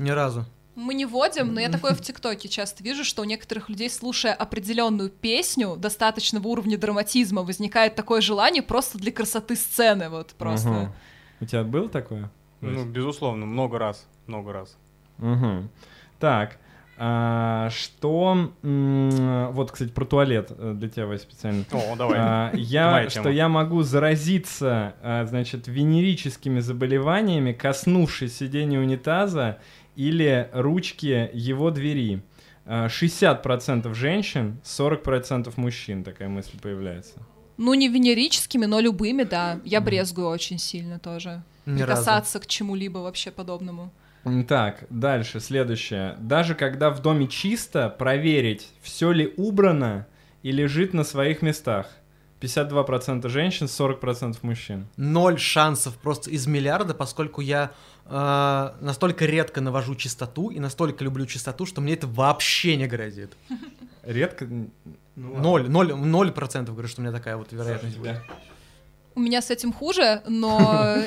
Ни 0.00 0.10
разу. 0.10 0.44
Мы 0.76 0.92
не 0.92 1.06
водим, 1.06 1.54
но 1.54 1.60
я 1.60 1.70
такое 1.70 1.94
в 1.94 2.02
ТикТоке 2.02 2.48
часто 2.48 2.84
вижу, 2.84 3.02
что 3.02 3.22
у 3.22 3.24
некоторых 3.24 3.70
людей, 3.70 3.88
слушая 3.88 4.34
определенную 4.34 5.08
песню 5.08 5.74
достаточного 5.76 6.46
уровня 6.48 6.76
драматизма, 6.76 7.42
возникает 7.42 7.94
такое 7.94 8.20
желание 8.20 8.62
просто 8.62 8.98
для 8.98 9.10
красоты 9.10 9.56
сцены, 9.56 10.10
вот 10.10 10.34
просто. 10.38 10.68
Мгм. 10.68 10.92
У 11.40 11.44
тебя 11.46 11.64
было 11.64 11.88
такое? 11.88 12.30
Ну, 12.60 12.84
безусловно, 12.84 13.46
много 13.46 13.78
раз. 13.78 14.06
Много 14.26 14.52
раз. 14.52 14.76
Мгм. 15.16 15.70
Так, 16.18 16.58
а, 16.98 17.70
что... 17.70 18.50
м, 18.62 19.52
Вот, 19.52 19.70
кстати, 19.70 19.90
про 19.90 20.04
туалет 20.04 20.50
э, 20.50 20.72
для 20.74 20.88
тебя, 20.88 21.06
Вась, 21.06 21.22
специально. 21.22 21.64
О, 21.72 21.96
давай. 21.96 22.18
А, 22.20 22.50
я, 22.54 22.90
Твоя 22.90 23.10
что 23.10 23.22
тема. 23.22 23.34
я 23.34 23.48
могу 23.48 23.82
заразиться, 23.82 24.94
а, 25.02 25.24
значит, 25.26 25.68
венерическими 25.68 26.60
заболеваниями, 26.60 27.52
коснувшись 27.52 28.36
сидения 28.36 28.78
унитаза 28.80 29.58
или 29.96 30.48
ручки 30.52 31.30
его 31.32 31.70
двери. 31.70 32.22
А, 32.64 32.86
60% 32.86 33.92
женщин, 33.94 34.60
40% 34.64 35.52
мужчин, 35.56 36.04
такая 36.04 36.28
мысль 36.28 36.58
появляется. 36.60 37.14
Ну, 37.56 37.74
не 37.74 37.88
венерическими, 37.88 38.66
но 38.66 38.80
любыми, 38.80 39.22
да. 39.22 39.60
Я 39.64 39.80
брезгую 39.80 40.28
очень 40.28 40.58
сильно 40.58 40.98
тоже. 40.98 41.42
Ни 41.64 41.80
разу. 41.80 41.86
Прикасаться 41.86 42.38
к 42.38 42.46
чему-либо 42.46 42.98
вообще 42.98 43.30
подобному. 43.30 43.92
Так, 44.48 44.84
дальше, 44.90 45.40
следующее. 45.40 46.16
Даже 46.18 46.54
когда 46.54 46.90
в 46.90 47.00
доме 47.00 47.28
чисто, 47.28 47.88
проверить, 47.88 48.68
все 48.82 49.12
ли 49.12 49.32
убрано 49.36 50.06
и 50.42 50.50
лежит 50.50 50.92
на 50.92 51.04
своих 51.04 51.42
местах. 51.42 51.88
52% 52.40 53.28
женщин, 53.28 53.66
40% 53.66 54.38
мужчин. 54.42 54.88
Ноль 54.96 55.38
шансов 55.38 55.96
просто 55.96 56.30
из 56.30 56.46
миллиарда, 56.46 56.92
поскольку 56.92 57.40
я 57.40 57.70
э, 58.08 58.70
настолько 58.80 59.26
редко 59.26 59.60
навожу 59.60 59.94
чистоту 59.94 60.50
и 60.50 60.60
настолько 60.60 61.04
люблю 61.04 61.26
чистоту, 61.26 61.66
что 61.66 61.80
мне 61.80 61.94
это 61.94 62.06
вообще 62.06 62.76
не 62.76 62.86
грозит. 62.86 63.36
Редко... 64.02 64.46
ну. 64.46 65.38
Ноль, 65.38 65.68
ноль, 65.68 65.94
ноль 65.94 66.32
процентов 66.32 66.74
говорю, 66.74 66.88
что 66.88 67.00
у 67.00 67.04
меня 67.04 67.12
такая 67.12 67.36
вот 67.36 67.52
вероятность. 67.52 67.96
тебя? 67.96 68.22
У 69.14 69.20
меня 69.20 69.40
с 69.40 69.50
этим 69.50 69.72
хуже, 69.72 70.22
но... 70.26 70.96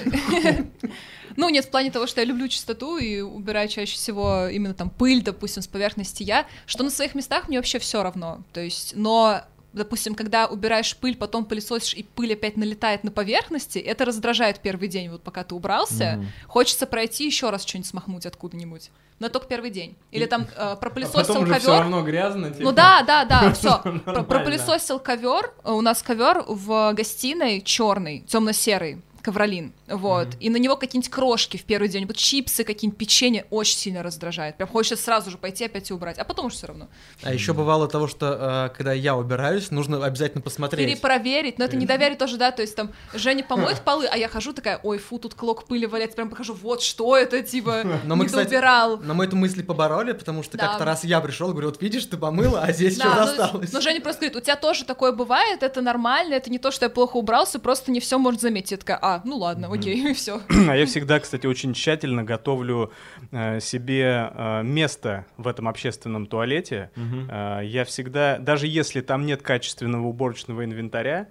Ну, 1.35 1.47
нет, 1.47 1.65
в 1.65 1.69
плане 1.69 1.89
того, 1.89 2.05
что 2.05 2.19
я 2.19 2.25
люблю 2.25 2.49
чистоту 2.49 2.97
и 2.97 3.21
убираю 3.21 3.69
чаще 3.69 3.95
всего 3.95 4.47
именно 4.47 4.73
там 4.73 4.89
пыль, 4.89 5.23
допустим, 5.23 5.61
с 5.61 5.67
поверхности 5.67 6.23
я, 6.23 6.45
что 6.65 6.83
на 6.83 6.89
своих 6.89 7.15
местах 7.15 7.47
мне 7.47 7.57
вообще 7.57 7.79
все 7.79 8.03
равно. 8.03 8.43
То 8.51 8.59
есть, 8.59 8.93
но 8.95 9.43
допустим, 9.73 10.15
когда 10.15 10.47
убираешь 10.47 10.95
пыль, 10.95 11.15
потом 11.15 11.45
пылесосишь, 11.45 11.93
и 11.93 12.03
пыль 12.03 12.33
опять 12.33 12.57
налетает 12.57 13.03
на 13.03 13.11
поверхности, 13.11 13.79
это 13.79 14.05
раздражает 14.05 14.59
первый 14.59 14.87
день, 14.87 15.09
вот 15.09 15.21
пока 15.23 15.43
ты 15.43 15.55
убрался. 15.55 16.15
Мгм. 16.17 16.27
Хочется 16.47 16.85
пройти 16.87 17.25
еще 17.25 17.49
раз 17.49 17.65
что-нибудь 17.65 17.89
смахнуть 17.89 18.25
откуда-нибудь. 18.25 18.91
Но 19.19 19.27
только 19.27 19.47
первый 19.47 19.69
день. 19.69 19.95
Или 20.11 20.25
там 20.25 20.43
э, 20.43 20.45
А 20.55 20.75
пропылесосил 20.77 21.19
потом 21.27 21.43
уже 21.43 21.53
все 21.55 21.67
ковер. 21.67 21.79
равно 21.81 22.01
грязно. 22.03 22.51
типа. 22.51 22.63
Ну 22.63 22.71
да, 22.71 23.03
да, 23.03 23.25
да, 23.25 23.53
все. 23.53 23.79
Пропылесосил 24.05 24.99
ковер. 24.99 25.53
У 25.65 25.81
нас 25.81 26.01
ковер 26.01 26.43
в 26.47 26.93
гостиной 26.93 27.61
черный, 27.61 28.21
темно-серый 28.21 29.01
ковролин, 29.21 29.73
вот, 29.89 30.29
и 30.39 30.49
на 30.49 30.57
него 30.57 30.75
какие-нибудь 30.75 31.11
крошки 31.11 31.57
в 31.57 31.63
первый 31.63 31.89
день, 31.89 32.05
вот 32.05 32.15
чипсы, 32.15 32.63
какие-нибудь 32.63 32.97
печенье 32.97 33.45
очень 33.49 33.77
сильно 33.77 34.03
раздражает, 34.03 34.57
прям 34.57 34.69
хочется 34.69 35.03
сразу 35.03 35.31
же 35.31 35.37
пойти 35.37 35.65
опять 35.65 35.89
и 35.89 35.93
убрать, 35.93 36.17
а 36.17 36.23
потом 36.23 36.47
уж 36.47 36.53
все 36.53 36.67
равно. 36.67 36.87
А 37.23 37.33
еще 37.33 37.53
бывало 37.53 37.87
того, 37.87 38.07
что 38.07 38.69
э, 38.71 38.75
когда 38.75 38.93
я 38.93 39.15
убираюсь, 39.15 39.71
нужно 39.71 40.03
обязательно 40.05 40.41
посмотреть. 40.41 40.87
Перепроверить, 40.87 41.59
но 41.59 41.65
это 41.65 41.75
недоверие 41.75 42.17
тоже, 42.17 42.37
да, 42.37 42.51
то 42.51 42.61
есть 42.61 42.75
там 42.75 42.91
Женя 43.13 43.43
помоет 43.43 43.81
полы, 43.85 44.05
а 44.07 44.17
я 44.17 44.27
хожу 44.27 44.53
такая, 44.53 44.79
ой, 44.83 44.97
фу, 44.97 45.19
тут 45.19 45.33
клок 45.33 45.65
пыли 45.65 45.85
валяется, 45.85 46.15
прям 46.15 46.29
покажу, 46.29 46.53
вот 46.53 46.81
что 46.81 47.17
это, 47.17 47.41
типа, 47.41 47.83
Но 48.03 48.15
мы, 48.15 48.25
кстати, 48.25 48.49
доубирал. 48.49 48.97
Но 48.97 49.13
мы 49.13 49.25
эту 49.25 49.35
мысль 49.35 49.63
побороли, 49.63 50.13
потому 50.13 50.43
что 50.43 50.57
Да. 50.57 50.67
как-то 50.67 50.85
раз 50.85 51.03
я 51.03 51.21
пришел, 51.21 51.49
говорю, 51.51 51.69
вот 51.69 51.81
видишь, 51.81 52.05
ты 52.05 52.17
помыла, 52.17 52.61
а 52.61 52.71
здесь 52.71 52.97
Да, 52.97 53.15
ну, 53.15 53.21
осталось. 53.21 53.71
но 53.71 53.81
Женя 53.81 54.01
просто 54.01 54.21
говорит, 54.21 54.37
у 54.37 54.41
тебя 54.41 54.55
тоже 54.55 54.85
такое 54.85 55.11
бывает, 55.11 55.63
это 55.63 55.81
нормально, 55.81 56.33
это 56.33 56.49
не 56.49 56.59
то, 56.59 56.71
что 56.71 56.85
я 56.85 56.89
плохо 56.89 57.17
убрался, 57.17 57.59
просто 57.59 57.91
не 57.91 57.99
все 57.99 58.17
может 58.17 58.41
заметить. 58.41 58.71
Я 58.71 58.77
такая, 58.77 58.99
а, 59.01 59.21
ну 59.23 59.37
ладно, 59.37 59.69
и 59.85 60.13
все. 60.13 60.41
А 60.69 60.75
я 60.75 60.85
всегда, 60.85 61.19
кстати, 61.19 61.47
очень 61.47 61.73
тщательно 61.73 62.23
готовлю 62.23 62.91
э, 63.31 63.59
себе 63.59 64.31
э, 64.33 64.63
место 64.63 65.25
в 65.37 65.47
этом 65.47 65.67
общественном 65.67 66.27
туалете. 66.27 66.91
Э, 66.95 67.61
я 67.63 67.85
всегда, 67.85 68.37
даже 68.37 68.67
если 68.67 69.01
там 69.01 69.25
нет 69.25 69.41
качественного 69.41 70.07
уборочного 70.07 70.63
инвентаря, 70.65 71.27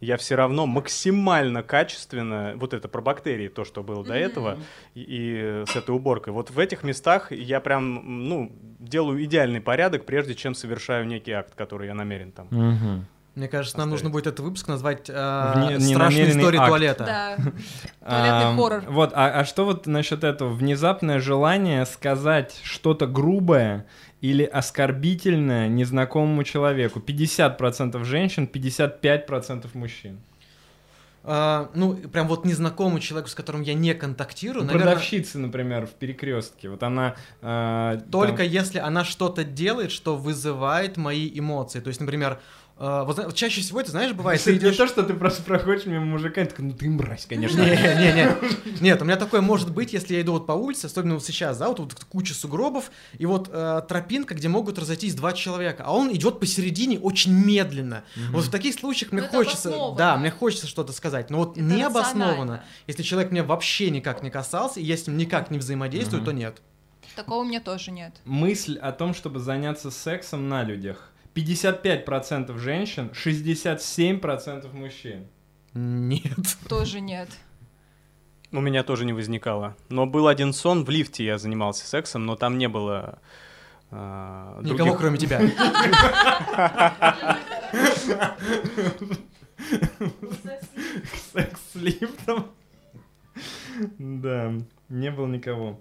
я 0.00 0.16
все 0.16 0.34
равно 0.34 0.66
максимально 0.66 1.62
качественно, 1.62 2.54
вот 2.56 2.74
это 2.74 2.88
про 2.88 3.00
бактерии, 3.00 3.48
то, 3.48 3.64
что 3.64 3.82
было 3.82 4.04
до 4.04 4.14
этого, 4.14 4.58
и, 4.94 5.04
и 5.08 5.64
с 5.66 5.76
этой 5.76 5.94
уборкой. 5.94 6.32
Вот 6.32 6.50
в 6.50 6.58
этих 6.58 6.82
местах 6.82 7.30
я 7.30 7.60
прям, 7.60 8.28
ну, 8.28 8.50
делаю 8.80 9.22
идеальный 9.24 9.60
порядок, 9.60 10.04
прежде 10.04 10.34
чем 10.34 10.54
совершаю 10.54 11.06
некий 11.06 11.32
акт, 11.32 11.54
который 11.54 11.86
я 11.86 11.94
намерен 11.94 12.32
там. 12.32 13.06
Мне 13.34 13.48
кажется, 13.48 13.78
нам 13.78 13.88
Оставить. 13.88 14.02
нужно 14.02 14.10
будет 14.10 14.26
этот 14.26 14.40
выпуск 14.40 14.68
назвать 14.68 15.08
э, 15.08 15.12
Вне- 15.12 15.80
«Страшные 15.80 16.30
истории 16.30 16.58
акт». 16.58 16.68
туалета». 16.68 17.04
Да. 17.04 17.36
Туалетный 18.06 18.56
хоррор. 18.56 18.84
Вот, 18.88 19.12
а, 19.14 19.40
а 19.40 19.44
что 19.46 19.64
вот 19.64 19.86
насчет 19.86 20.22
этого? 20.22 20.50
Внезапное 20.50 21.18
желание 21.18 21.86
сказать 21.86 22.60
что-то 22.62 23.06
грубое 23.06 23.86
или 24.20 24.44
оскорбительное 24.44 25.68
незнакомому 25.68 26.44
человеку. 26.44 27.00
50% 27.00 28.04
женщин, 28.04 28.48
55% 28.52 29.70
мужчин. 29.72 30.20
А, 31.24 31.70
ну, 31.74 31.94
прям 31.94 32.26
вот 32.26 32.44
незнакомый 32.44 33.00
человек, 33.00 33.28
с 33.28 33.34
которым 33.34 33.62
я 33.62 33.74
не 33.74 33.94
контактирую, 33.94 34.64
наверное, 34.64 34.86
Продавщицы, 34.86 35.38
например, 35.38 35.86
в 35.86 35.90
перекрестке. 35.90 36.68
Вот 36.68 36.82
она... 36.82 37.14
а, 37.40 37.98
только 38.10 38.38
там- 38.38 38.46
если 38.48 38.78
она 38.78 39.04
что-то 39.04 39.44
делает, 39.44 39.92
что 39.92 40.16
вызывает 40.16 40.96
мои 40.96 41.30
эмоции. 41.32 41.80
То 41.80 41.88
есть, 41.88 42.00
например, 42.00 42.40
э, 42.82 43.04
вот, 43.04 43.34
чаще 43.34 43.60
всего, 43.60 43.82
ты 43.82 43.90
знаешь, 43.90 44.12
бывает, 44.12 44.42
ты 44.42 44.52
Не 44.52 44.58
идешь... 44.58 44.76
то, 44.76 44.86
что 44.86 45.02
ты 45.02 45.14
просто 45.14 45.42
проходишь 45.42 45.86
мимо 45.86 46.04
мужика 46.04 46.42
и 46.42 46.44
такой, 46.44 46.64
ну 46.66 46.72
ты 46.72 46.88
мразь, 46.90 47.26
конечно. 47.26 47.60
Не, 47.60 47.70
не, 47.70 48.12
не. 48.12 48.80
Нет, 48.80 49.00
у 49.00 49.04
меня 49.04 49.16
такое 49.16 49.40
может 49.40 49.72
быть, 49.72 49.92
если 49.92 50.14
я 50.14 50.20
иду 50.22 50.32
вот 50.32 50.46
по 50.46 50.52
улице, 50.52 50.86
особенно 50.86 51.14
вот 51.14 51.24
сейчас, 51.24 51.58
да, 51.58 51.68
вот, 51.68 51.78
вот 51.78 51.94
куча 52.04 52.34
сугробов, 52.34 52.90
и 53.16 53.26
вот 53.26 53.48
э, 53.52 53.82
тропинка, 53.88 54.34
где 54.34 54.48
могут 54.48 54.78
разойтись 54.78 55.14
два 55.14 55.32
человека, 55.32 55.84
а 55.86 55.94
он 55.94 56.12
идет 56.12 56.40
посередине 56.40 56.98
очень 56.98 57.32
медленно. 57.32 58.04
Вот 58.30 58.44
в 58.44 58.50
таких 58.50 58.74
случаях 58.74 59.12
мне 59.12 59.22
Ну, 59.22 59.28
это 59.28 59.36
хочется, 59.36 59.72
да, 59.96 60.16
мне 60.16 60.30
хочется 60.30 60.66
что-то 60.66 60.92
сказать, 60.92 61.30
но 61.30 61.38
вот 61.38 61.52
Это 61.52 61.62
необоснованно. 61.62 62.64
Если 62.86 63.02
человек 63.02 63.30
мне 63.30 63.42
вообще 63.42 63.90
никак 63.90 64.22
не 64.22 64.30
касался, 64.30 64.80
и 64.80 64.84
я 64.84 64.96
с 64.96 65.06
ним 65.06 65.16
никак 65.16 65.50
не 65.50 65.58
взаимодействую, 65.58 66.22
Мгм. 66.22 66.26
то 66.26 66.32
нет. 66.32 66.62
Такого 67.16 67.42
у 67.42 67.44
меня 67.44 67.60
тоже 67.60 67.90
нет. 67.90 68.14
Мысль 68.24 68.78
о 68.78 68.92
том, 68.92 69.14
чтобы 69.14 69.38
заняться 69.38 69.90
сексом 69.90 70.48
на 70.48 70.62
людях. 70.64 71.11
55% 71.34 72.58
женщин, 72.58 73.10
67% 73.14 74.72
мужчин. 74.74 75.26
Нет. 75.74 76.56
Тоже 76.68 77.00
нет. 77.00 77.28
У 78.52 78.60
меня 78.60 78.82
тоже 78.82 79.06
не 79.06 79.14
возникало. 79.14 79.74
Но 79.88 80.04
был 80.06 80.28
один 80.28 80.52
сон, 80.52 80.84
в 80.84 80.90
лифте 80.90 81.24
я 81.24 81.38
занимался 81.38 81.86
сексом, 81.86 82.26
но 82.26 82.36
там 82.36 82.58
не 82.58 82.68
было... 82.68 83.18
а, 83.90 84.60
Никого, 84.60 84.90
других- 84.90 84.98
кроме 84.98 85.16
тебя. 85.18 85.40
Секс 91.32 91.60
с 91.72 91.74
лифтом. 91.76 92.50
Да, 93.98 94.52
не 94.88 95.10
было 95.10 95.26
никого. 95.26 95.80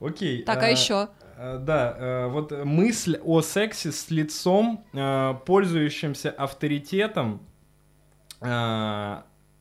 Окей. 0.00 0.42
Так, 0.42 0.62
а 0.62 0.68
еще? 0.68 1.08
А, 1.36 1.58
Да, 1.58 1.94
э, 1.98 2.26
вот 2.28 2.52
мысль 2.64 3.18
о 3.24 3.42
сексе 3.42 3.92
с 3.92 4.10
лицом, 4.10 4.84
э, 4.92 5.34
пользующимся 5.44 6.30
авторитетом, 6.30 7.40
э, 8.40 9.16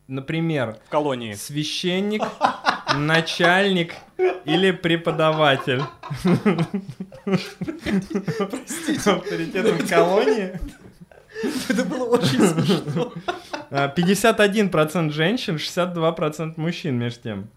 например, 0.07 0.77
В 0.87 0.89
колонии. 0.89 1.33
священник, 1.33 2.23
начальник 2.95 3.93
или 4.45 4.71
преподаватель. 4.71 5.81
Авторитетом 9.05 9.77
в 9.77 9.89
колонии. 9.89 10.59
Это 11.67 11.83
было 11.83 12.15
очень 12.15 12.39
смешно. 12.47 13.11
А, 13.69 13.89
51% 13.89 15.11
женщин, 15.11 15.55
62% 15.57 16.57
мужчин, 16.57 16.97
между 16.97 17.21
тем. 17.23 17.49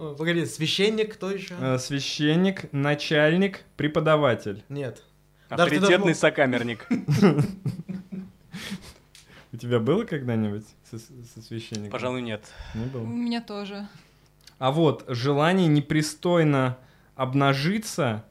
О, 0.00 0.14
Погоди, 0.14 0.46
священник, 0.46 1.12
кто 1.12 1.30
еще? 1.30 1.54
А, 1.60 1.76
Священник, 1.78 2.72
начальник, 2.72 3.64
преподаватель. 3.76 4.64
Нет. 4.70 5.02
Авторитетный 5.50 6.14
сокамерник. 6.14 6.88
У 9.52 9.56
тебя 9.58 9.78
было 9.78 10.04
когда-нибудь 10.04 10.64
со, 10.90 10.98
со 10.98 11.42
священником? 11.42 11.90
Пожалуй, 11.90 12.22
нет. 12.22 12.50
Не 12.74 12.84
У 12.84 12.88
было. 12.88 13.02
меня 13.04 13.42
тоже. 13.42 13.86
А 14.58 14.70
вот 14.72 15.04
желание 15.08 15.68
непристойно 15.68 16.78
обнажиться, 17.14 18.24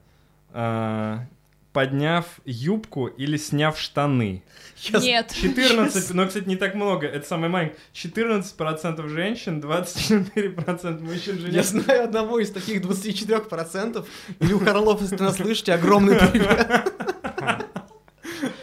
а, 0.52 1.28
подняв 1.74 2.26
юбку 2.46 3.08
или 3.08 3.38
сняв 3.38 3.80
штаны. 3.80 4.44
Я 4.84 5.00
с- 5.00 5.04
Нет. 5.04 5.32
14, 5.40 6.14
но, 6.14 6.26
кстати, 6.28 6.48
не 6.48 6.56
так 6.56 6.74
много, 6.76 7.06
это 7.06 7.28
самое 7.28 7.52
маленькое. 7.52 7.78
14% 7.94 9.08
женщин, 9.08 9.60
24% 9.62 11.02
мужчин 11.02 11.36
Я 11.38 11.52
женщин. 11.52 11.82
знаю 11.84 12.06
одного 12.06 12.40
из 12.40 12.50
таких 12.52 12.82
24%. 12.82 14.06
Илюха 14.40 14.72
Орлов, 14.72 15.02
если 15.02 15.18
ты 15.18 15.24
нас 15.24 15.36
слышите, 15.36 15.74
огромный 15.74 16.16
привет. 16.16 16.92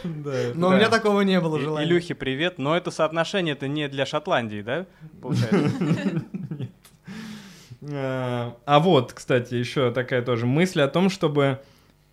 Да, 0.03 0.31
Но 0.55 0.67
у 0.67 0.71
да. 0.71 0.77
меня 0.77 0.89
такого 0.89 1.21
не 1.21 1.39
было 1.39 1.59
желания. 1.59 1.87
Илюхе 1.87 2.15
привет, 2.15 2.57
но 2.57 2.75
это 2.75 2.89
соотношение 2.91 3.53
это 3.53 3.67
не 3.67 3.87
для 3.87 4.05
Шотландии, 4.05 4.61
да? 4.61 4.85
Получается. 5.21 5.71
А 7.89 8.57
а 8.65 8.79
вот, 8.79 9.13
кстати, 9.13 9.53
еще 9.53 9.91
такая 9.91 10.21
тоже 10.23 10.45
мысль 10.47 10.81
о 10.81 10.87
том, 10.87 11.09
чтобы 11.11 11.59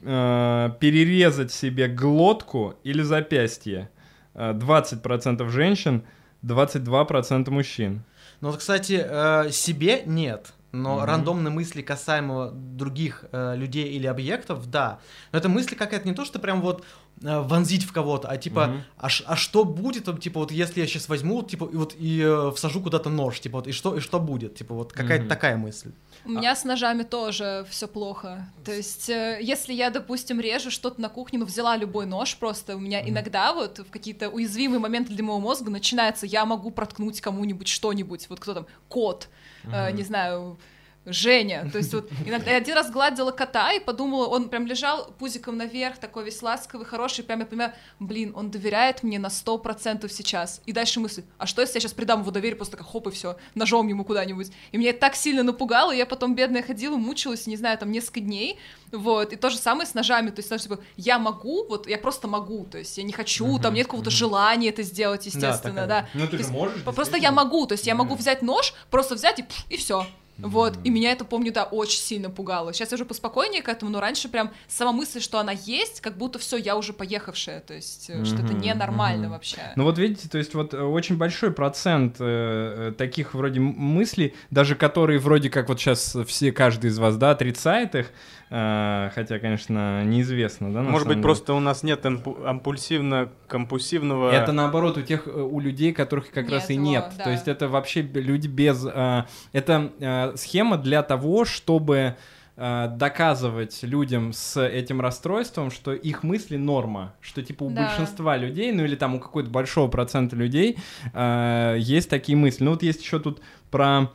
э, 0.04 0.70
перерезать 0.80 1.52
себе 1.52 1.88
глотку 1.88 2.74
или 2.84 3.02
запястье. 3.02 3.90
Э, 4.34 4.52
20% 4.52 5.48
женщин, 5.48 6.02
22% 6.42 7.50
мужчин. 7.50 8.02
Ну 8.40 8.50
вот, 8.50 8.58
кстати, 8.58 9.00
э, 9.04 9.50
себе 9.50 10.02
нет. 10.06 10.52
Но 10.72 10.96
Мгм. 10.96 11.04
рандомные 11.04 11.52
мысли 11.52 11.82
касаемо 11.82 12.50
других 12.52 13.24
э, 13.30 13.54
людей 13.56 13.92
или 13.92 14.08
объектов, 14.08 14.68
да. 14.68 14.98
Но 15.30 15.38
это 15.38 15.48
мысли 15.48 15.76
какая-то 15.76 16.08
не 16.08 16.14
то, 16.14 16.24
что 16.24 16.40
прям 16.40 16.60
вот 16.62 16.84
э, 17.22 17.38
вонзить 17.38 17.84
в 17.84 17.92
кого-то, 17.92 18.26
а 18.28 18.36
типа, 18.36 18.66
Мгм. 18.66 18.82
а, 18.98 19.06
а 19.26 19.36
что 19.36 19.64
будет, 19.64 20.20
типа, 20.20 20.40
вот 20.40 20.50
если 20.50 20.80
я 20.80 20.88
сейчас 20.88 21.08
возьму, 21.08 21.44
типа, 21.44 21.68
и 21.72 21.76
вот 21.76 21.94
и 21.96 22.20
э, 22.24 22.50
всажу 22.56 22.80
куда-то 22.82 23.08
нож, 23.08 23.38
типа, 23.38 23.58
вот, 23.58 23.68
и 23.68 23.72
что, 23.72 23.96
и 23.96 24.00
что 24.00 24.18
будет? 24.18 24.56
Типа, 24.56 24.74
вот 24.74 24.92
какая-то 24.92 25.22
Мгм. 25.24 25.28
такая 25.28 25.56
мысль. 25.56 25.92
У 26.24 26.30
меня 26.30 26.56
с 26.56 26.64
ножами 26.64 27.02
тоже 27.02 27.66
все 27.68 27.86
плохо. 27.86 28.46
То 28.64 28.72
есть, 28.72 29.10
э, 29.10 29.38
если 29.42 29.72
я, 29.72 29.90
допустим, 29.90 30.40
режу 30.40 30.70
что-то 30.70 31.00
на 31.00 31.08
кухне, 31.08 31.38
ну, 31.38 31.44
взяла 31.44 31.76
любой 31.76 32.06
нож 32.06 32.36
просто, 32.36 32.76
у 32.76 32.80
меня 32.80 33.06
иногда 33.06 33.52
вот 33.52 33.78
в 33.80 33.90
какие-то 33.90 34.30
уязвимые 34.30 34.80
моменты 34.80 35.12
для 35.12 35.22
моего 35.22 35.40
мозга 35.40 35.70
начинается, 35.70 36.26
я 36.26 36.44
могу 36.46 36.70
проткнуть 36.70 37.20
кому-нибудь 37.20 37.68
что-нибудь, 37.68 38.26
вот 38.28 38.40
кто 38.40 38.54
там, 38.54 38.66
кот, 38.88 39.28
э, 39.64 39.92
не 39.92 40.02
знаю, 40.02 40.58
Женя. 41.06 41.68
То 41.70 41.78
есть 41.78 41.92
вот 41.92 42.10
иногда 42.26 42.50
я 42.50 42.56
один 42.56 42.74
раз 42.74 42.90
гладила 42.90 43.30
кота 43.30 43.72
и 43.72 43.80
подумала, 43.80 44.26
он 44.26 44.48
прям 44.48 44.66
лежал 44.66 45.12
пузиком 45.18 45.56
наверх, 45.56 45.98
такой 45.98 46.24
весь 46.24 46.40
ласковый, 46.42 46.86
хороший, 46.86 47.24
прям 47.24 47.40
я 47.40 47.46
понимаю, 47.46 47.72
блин, 48.00 48.32
он 48.34 48.50
доверяет 48.50 49.02
мне 49.02 49.18
на 49.18 49.30
сто 49.30 49.58
процентов 49.58 50.12
сейчас. 50.12 50.62
И 50.66 50.72
дальше 50.72 51.00
мысль, 51.00 51.24
а 51.38 51.46
что 51.46 51.60
если 51.60 51.76
я 51.76 51.80
сейчас 51.80 51.92
придам 51.92 52.20
его 52.20 52.30
доверие, 52.30 52.56
просто 52.56 52.76
так 52.76 52.86
хоп 52.86 53.08
и 53.08 53.10
все, 53.10 53.36
ножом 53.54 53.88
ему 53.88 54.04
куда-нибудь. 54.04 54.50
И 54.72 54.78
меня 54.78 54.90
это 54.90 55.00
так 55.00 55.14
сильно 55.14 55.42
напугало, 55.42 55.92
и 55.92 55.98
я 55.98 56.06
потом 56.06 56.34
бедная 56.34 56.62
ходила, 56.62 56.96
мучилась, 56.96 57.46
не 57.46 57.56
знаю, 57.56 57.76
там 57.78 57.92
несколько 57.92 58.20
дней, 58.20 58.58
вот. 58.90 59.32
И 59.32 59.36
то 59.36 59.50
же 59.50 59.58
самое 59.58 59.86
с 59.86 59.94
ножами, 59.94 60.30
то 60.30 60.38
есть, 60.38 60.48
знаешь, 60.48 60.62
типа, 60.62 60.78
я 60.96 61.18
могу, 61.18 61.66
вот 61.68 61.88
я 61.88 61.98
просто 61.98 62.28
могу, 62.28 62.64
то 62.64 62.78
есть 62.78 62.96
я 62.96 63.04
не 63.04 63.12
хочу, 63.12 63.58
там 63.58 63.74
нет 63.74 63.86
какого-то 63.86 64.10
желания 64.10 64.70
это 64.70 64.82
сделать, 64.82 65.26
естественно, 65.26 65.82
такая. 65.82 65.86
да. 65.86 66.08
Ну, 66.14 66.26
ты 66.26 66.38
же 66.38 66.48
можешь. 66.48 66.82
Просто 66.82 67.16
я 67.16 67.32
могу, 67.32 67.66
то 67.66 67.72
есть 67.72 67.86
я 67.86 67.94
могу 67.94 68.14
взять 68.14 68.42
нож, 68.42 68.74
просто 68.90 69.14
взять 69.14 69.38
и, 69.40 69.42
пф, 69.42 69.66
и 69.68 69.76
все. 69.76 70.06
Вот, 70.42 70.78
и 70.84 70.90
меня 70.90 71.12
это, 71.12 71.24
помню, 71.24 71.52
да, 71.52 71.64
очень 71.64 72.00
сильно 72.00 72.28
пугало. 72.28 72.72
Сейчас 72.72 72.92
я 72.92 72.96
уже 72.96 73.04
поспокойнее 73.06 73.62
к 73.62 73.68
этому, 73.68 73.90
но 73.90 74.00
раньше 74.00 74.28
прям 74.28 74.52
сама 74.68 74.92
мысль, 74.92 75.20
что 75.20 75.38
она 75.38 75.52
есть, 75.52 76.00
как 76.00 76.18
будто 76.18 76.38
все, 76.38 76.56
я 76.56 76.76
уже 76.76 76.92
поехавшая, 76.92 77.60
то 77.60 77.72
есть, 77.74 78.04
что 78.26 78.42
это 78.42 78.52
Мгм, 78.52 78.62
ненормально 78.62 79.22
мгм. 79.22 79.32
вообще. 79.32 79.72
Ну 79.76 79.84
вот 79.84 79.98
видите, 79.98 80.28
то 80.28 80.36
есть 80.38 80.54
вот 80.54 80.74
э, 80.74 80.80
очень 80.82 81.16
большой 81.16 81.50
процент 81.52 82.16
э, 82.20 82.90
э, 82.90 82.92
таких 82.92 83.34
вроде 83.34 83.60
мыслей, 83.60 84.34
даже 84.50 84.74
которые 84.74 85.18
вроде 85.18 85.48
как 85.50 85.68
вот 85.68 85.80
сейчас 85.80 86.16
все, 86.26 86.52
каждый 86.52 86.90
из 86.90 86.98
вас, 86.98 87.16
да, 87.16 87.30
отрицает 87.30 87.94
их, 87.94 88.10
хотя, 88.48 89.38
конечно, 89.40 90.04
неизвестно, 90.04 90.72
да, 90.72 90.82
Может 90.82 91.08
быть, 91.08 91.16
деле. 91.16 91.22
просто 91.22 91.54
у 91.54 91.60
нас 91.60 91.82
нет 91.82 92.04
импульсивно-компульсивного... 92.04 94.30
Это 94.30 94.52
наоборот 94.52 94.98
у 94.98 95.02
тех, 95.02 95.26
э, 95.26 95.30
у 95.30 95.60
людей, 95.60 95.92
которых 95.92 96.30
как 96.30 96.50
раз 96.50 96.70
и 96.70 96.76
Нет 96.76 97.04
нет. 97.04 97.14
да. 97.18 97.24
То 97.24 97.30
есть 97.30 97.48
это 97.48 97.68
вообще 97.68 98.02
люди 98.02 98.48
без... 98.48 98.84
э, 98.86 99.24
это 99.52 99.92
э, 99.98 100.32
схема 100.36 100.76
для 100.76 101.02
того, 101.02 101.44
чтобы 101.44 102.16
э, 102.56 102.88
доказывать 102.96 103.82
людям 103.82 104.32
с 104.32 104.60
этим 104.60 105.00
расстройством, 105.00 105.70
что 105.70 105.92
их 105.92 106.22
мысли 106.22 106.56
норма, 106.56 107.14
что 107.20 107.42
типа 107.42 107.64
у 107.64 107.70
Да. 107.70 107.86
большинства 107.86 108.36
людей, 108.36 108.72
ну 108.72 108.84
или 108.84 108.96
там 108.96 109.14
у 109.16 109.20
какой-то 109.20 109.50
большого 109.50 109.88
процента 109.88 110.36
людей 110.36 110.78
э, 111.12 111.76
есть 111.78 112.08
такие 112.10 112.36
мысли. 112.36 112.64
Ну 112.64 112.72
вот 112.72 112.82
есть 112.82 113.02
еще 113.02 113.18
тут 113.18 113.40
про 113.70 114.02
э, 114.02 114.06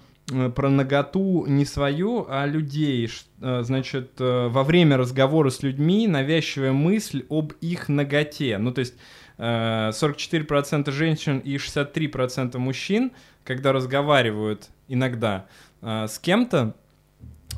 про 0.55 0.69
наготу 0.69 1.45
не 1.47 1.65
свою, 1.65 2.25
а 2.29 2.45
людей. 2.45 3.09
Э, 3.41 3.61
Значит, 3.63 4.11
э, 4.19 4.47
во 4.47 4.63
время 4.63 4.97
разговора 4.97 5.49
с 5.49 5.63
людьми 5.63 6.07
навязчивая 6.07 6.71
мысль 6.71 7.25
об 7.29 7.53
их 7.61 7.89
наготе. 7.89 8.57
Ну, 8.57 8.71
то 8.71 8.79
есть 8.79 8.95
э, 9.37 9.89
44% 9.89 10.91
женщин 10.91 11.39
и 11.39 11.55
63% 11.55 12.57
мужчин, 12.57 13.11
когда 13.43 13.71
разговаривают 13.71 14.67
иногда 14.87 15.45
э, 15.81 16.07
с 16.07 16.19
кем-то, 16.19 16.75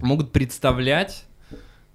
могут 0.01 0.31
представлять 0.31 1.25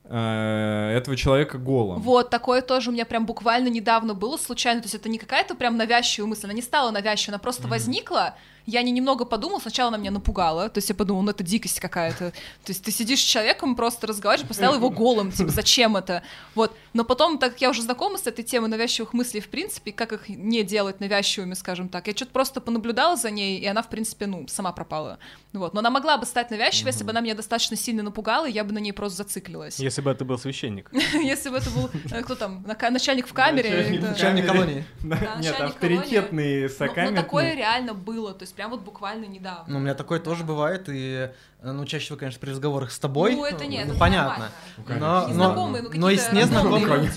э, 0.04 0.92
этого 0.96 1.16
человека 1.16 1.58
голым. 1.58 2.00
Вот, 2.00 2.30
такое 2.30 2.62
тоже 2.62 2.90
у 2.90 2.92
меня 2.92 3.06
прям 3.06 3.26
буквально 3.26 3.68
недавно 3.68 4.14
было 4.14 4.36
случайно, 4.36 4.80
то 4.80 4.86
есть 4.86 4.94
это 4.94 5.08
не 5.08 5.18
какая-то 5.18 5.54
прям 5.54 5.76
навязчивая 5.76 6.28
мысль, 6.28 6.44
она 6.46 6.54
не 6.54 6.62
стала 6.62 6.90
навязчивой, 6.90 7.34
она 7.34 7.42
просто 7.42 7.68
возникла, 7.68 8.34
я 8.66 8.82
не 8.82 8.92
немного 8.92 9.24
подумала, 9.24 9.60
сначала 9.60 9.88
она 9.88 9.98
меня 9.98 10.10
напугала, 10.10 10.68
то 10.68 10.78
есть 10.78 10.88
я 10.88 10.94
подумала, 10.94 11.22
ну 11.22 11.30
это 11.30 11.44
дикость 11.44 11.80
какая-то, 11.80 12.30
то 12.30 12.70
есть 12.70 12.84
ты 12.84 12.90
сидишь 12.90 13.20
с 13.20 13.24
человеком, 13.24 13.76
просто 13.76 14.06
разговариваешь, 14.06 14.48
поставил 14.48 14.74
его 14.74 14.90
голым, 14.90 15.32
типа, 15.32 15.50
зачем 15.50 15.96
это, 15.96 16.22
вот, 16.54 16.76
но 16.92 17.04
потом, 17.04 17.38
так 17.38 17.52
как 17.52 17.60
я 17.60 17.70
уже 17.70 17.82
знакома 17.82 18.18
с 18.18 18.26
этой 18.26 18.44
темой 18.44 18.68
навязчивых 18.68 19.12
мыслей, 19.12 19.40
в 19.40 19.48
принципе, 19.48 19.92
как 19.92 20.12
их 20.12 20.28
не 20.28 20.62
делать 20.62 21.00
навязчивыми, 21.00 21.54
скажем 21.54 21.88
так, 21.88 22.06
я 22.08 22.14
что-то 22.14 22.32
просто 22.32 22.60
понаблюдала 22.60 23.16
за 23.16 23.30
ней, 23.30 23.58
и 23.58 23.66
она, 23.66 23.82
в 23.82 23.88
принципе, 23.88 24.26
ну, 24.26 24.46
сама 24.48 24.72
пропала, 24.72 25.18
вот, 25.52 25.74
но 25.74 25.80
она 25.80 25.90
могла 25.90 26.18
бы 26.18 26.26
стать 26.26 26.50
навязчивой, 26.50 26.92
если 26.92 27.04
бы 27.04 27.10
она 27.10 27.20
меня 27.20 27.34
достаточно 27.34 27.76
сильно 27.76 28.02
напугала, 28.02 28.46
и 28.46 28.52
я 28.52 28.64
бы 28.64 28.72
на 28.72 28.78
ней 28.78 28.92
просто 28.92 29.18
зациклилась. 29.18 29.78
Если 29.78 30.00
бы 30.00 30.10
это 30.10 30.24
был 30.24 30.38
священник. 30.38 30.90
Если 31.14 31.50
бы 31.50 31.56
это 31.56 31.70
был, 31.70 31.90
э, 32.10 32.22
кто 32.22 32.34
там, 32.34 32.64
начальник 32.66 33.28
в 33.28 33.32
камере. 33.32 34.00
Начальник 34.00 34.46
колонии. 34.46 34.84
Нет, 35.02 35.60
авторитетный 35.60 36.62
Ну, 36.62 36.68
ну, 36.68 36.74
сокамерный. 36.74 37.16
такое 37.16 37.54
реально 37.54 37.94
было, 37.94 38.34
то 38.34 38.42
есть 38.42 38.55
прям 38.56 38.70
вот 38.70 38.80
буквально 38.80 39.26
недавно. 39.26 39.64
Ну, 39.68 39.76
у 39.76 39.80
меня 39.80 39.94
такое 39.94 40.18
тоже 40.18 40.42
бывает, 40.42 40.88
и, 40.88 41.30
э, 41.60 41.72
ну, 41.72 41.84
чаще 41.84 42.06
всего, 42.06 42.18
конечно, 42.18 42.40
при 42.40 42.50
разговорах 42.50 42.90
с 42.90 42.98
тобой. 42.98 43.36
Ну, 43.36 43.44
это 43.44 43.66
нет, 43.66 43.84
ну, 43.86 43.92
это 43.92 44.00
понятно. 44.00 44.50
нормально. 44.86 45.28
Но, 45.28 45.54
но, 45.54 45.68
ну, 45.68 45.90
но 45.94 46.10
и 46.10 46.16
с 46.16 46.32
незнакомыми... 46.32 47.10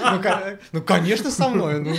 Ну, 0.00 0.22
ну, 0.72 0.82
конечно, 0.82 1.30
со 1.30 1.48
мной. 1.48 1.80
ну, 1.80 1.94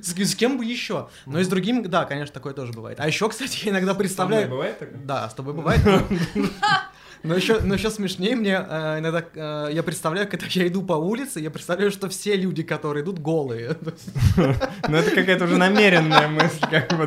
с, 0.00 0.34
кем 0.34 0.58
бы 0.58 0.64
еще? 0.64 1.08
Но 1.26 1.40
и 1.40 1.44
с 1.44 1.48
другими, 1.48 1.82
да, 1.82 2.04
конечно, 2.04 2.32
такое 2.32 2.54
тоже 2.54 2.72
бывает. 2.72 3.00
А 3.00 3.06
еще, 3.06 3.28
кстати, 3.28 3.64
я 3.64 3.72
иногда 3.72 3.94
представляю... 3.94 4.48
бывает 4.48 4.78
такое? 4.78 4.98
Да, 4.98 5.28
с 5.28 5.34
тобой 5.34 5.54
бывает. 5.54 5.80
Но 7.22 7.34
еще, 7.34 7.60
но 7.60 7.74
еще 7.74 7.90
смешнее 7.90 8.36
мне 8.36 8.54
э, 8.54 8.98
иногда 8.98 9.24
э, 9.34 9.70
я 9.72 9.82
представляю, 9.82 10.28
когда 10.28 10.46
я 10.50 10.66
иду 10.66 10.82
по 10.82 10.94
улице, 10.94 11.40
я 11.40 11.50
представляю, 11.50 11.90
что 11.90 12.08
все 12.08 12.36
люди, 12.36 12.62
которые 12.62 13.04
идут, 13.04 13.18
голые. 13.18 13.76
Ну, 14.88 14.96
это 14.96 15.10
какая-то 15.10 15.44
уже 15.44 15.56
намеренная 15.56 16.28
мысль, 16.28 16.60
как 16.68 16.92
бы? 16.96 17.06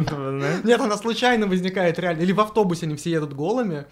Нет, 0.64 0.80
она 0.80 0.98
случайно 0.98 1.46
возникает 1.48 2.00
реально. 2.00 2.22
Или 2.22 2.32
в 2.32 2.40
автобусе 2.40 2.86
они 2.86 2.96
все 2.96 3.12
едут 3.12 3.34
голыми. 3.34 3.86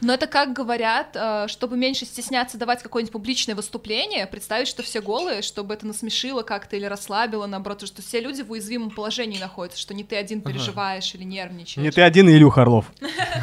Но 0.00 0.14
это 0.14 0.26
как 0.26 0.52
говорят, 0.52 1.14
э, 1.14 1.46
чтобы 1.48 1.76
меньше 1.76 2.04
стесняться 2.04 2.58
давать 2.58 2.82
какое-нибудь 2.82 3.12
публичное 3.12 3.54
выступление, 3.54 4.26
представить, 4.26 4.68
что 4.68 4.82
все 4.82 5.02
голые, 5.02 5.42
чтобы 5.42 5.74
это 5.74 5.86
насмешило 5.86 6.42
как-то 6.42 6.76
или 6.76 6.86
расслабило, 6.86 7.46
наоборот, 7.46 7.86
что 7.86 8.02
все 8.02 8.20
люди 8.20 8.42
в 8.42 8.50
уязвимом 8.50 8.90
положении 8.90 9.38
находятся, 9.38 9.78
что 9.80 9.94
не 9.94 10.04
ты 10.04 10.16
один 10.16 10.40
переживаешь 10.40 11.14
или 11.14 11.24
нервничаешь. 11.24 11.84
Не 11.84 11.90
ты 11.90 12.02
один, 12.02 12.28
Илюха 12.28 12.62
Орлов. 12.62 12.86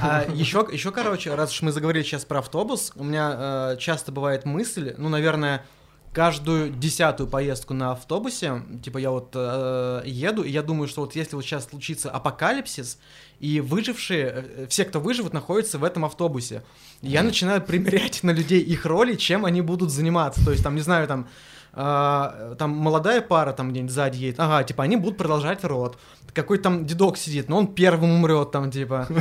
А 0.02 0.26
еще, 0.34 0.68
еще, 0.72 0.92
короче, 0.92 1.34
раз 1.36 1.52
уж 1.52 1.62
мы 1.62 1.72
заговорили 1.72 2.04
сейчас 2.16 2.26
про 2.26 2.40
автобус, 2.40 2.94
у 2.96 3.04
меня 3.04 3.36
э, 3.38 3.78
часто 3.80 4.12
бывает 4.12 4.46
мысль, 4.46 4.96
ну, 4.98 5.10
наверное, 5.10 5.66
каждую 6.14 6.70
десятую 6.70 7.28
поездку 7.28 7.74
на 7.74 7.92
автобусе, 7.92 8.64
типа 8.82 9.00
я 9.00 9.12
вот 9.12 9.32
э, 9.36 10.02
еду, 10.06 10.44
и 10.44 10.50
я 10.50 10.64
думаю, 10.64 10.88
что 10.88 11.02
вот 11.02 11.14
если 11.14 11.36
вот 11.36 11.44
сейчас 11.44 11.66
случится 11.66 12.10
апокалипсис, 12.10 13.00
и 13.42 13.60
выжившие, 13.60 14.34
э, 14.34 14.68
все, 14.70 14.86
кто 14.86 15.02
выживут, 15.02 15.34
находятся 15.34 15.78
в 15.78 15.84
этом 15.84 16.06
автобусе, 16.06 16.64
я 17.02 17.22
начинаю 17.22 17.62
примерять 17.62 18.24
на 18.24 18.32
людей 18.32 18.62
их 18.62 18.86
роли, 18.86 19.16
чем 19.16 19.44
они 19.44 19.62
будут 19.62 19.92
заниматься, 19.92 20.44
то 20.46 20.52
есть 20.52 20.64
там, 20.64 20.76
не 20.76 20.82
знаю, 20.82 21.08
там, 21.08 21.28
а, 21.76 22.56
там 22.58 22.72
молодая 22.72 23.22
пара 23.22 23.52
там 23.52 23.72
где-нибудь 23.72 23.92
сзади 23.92 24.18
едет, 24.18 24.40
ага, 24.40 24.64
типа 24.64 24.84
они 24.84 24.96
будут 24.96 25.18
продолжать 25.18 25.64
род. 25.64 25.98
Какой 26.34 26.58
там 26.58 26.86
дедок 26.86 27.18
сидит, 27.18 27.48
но 27.48 27.58
он 27.58 27.68
первым 27.68 28.12
умрет 28.12 28.52
там, 28.52 28.72
типа. 28.72 29.08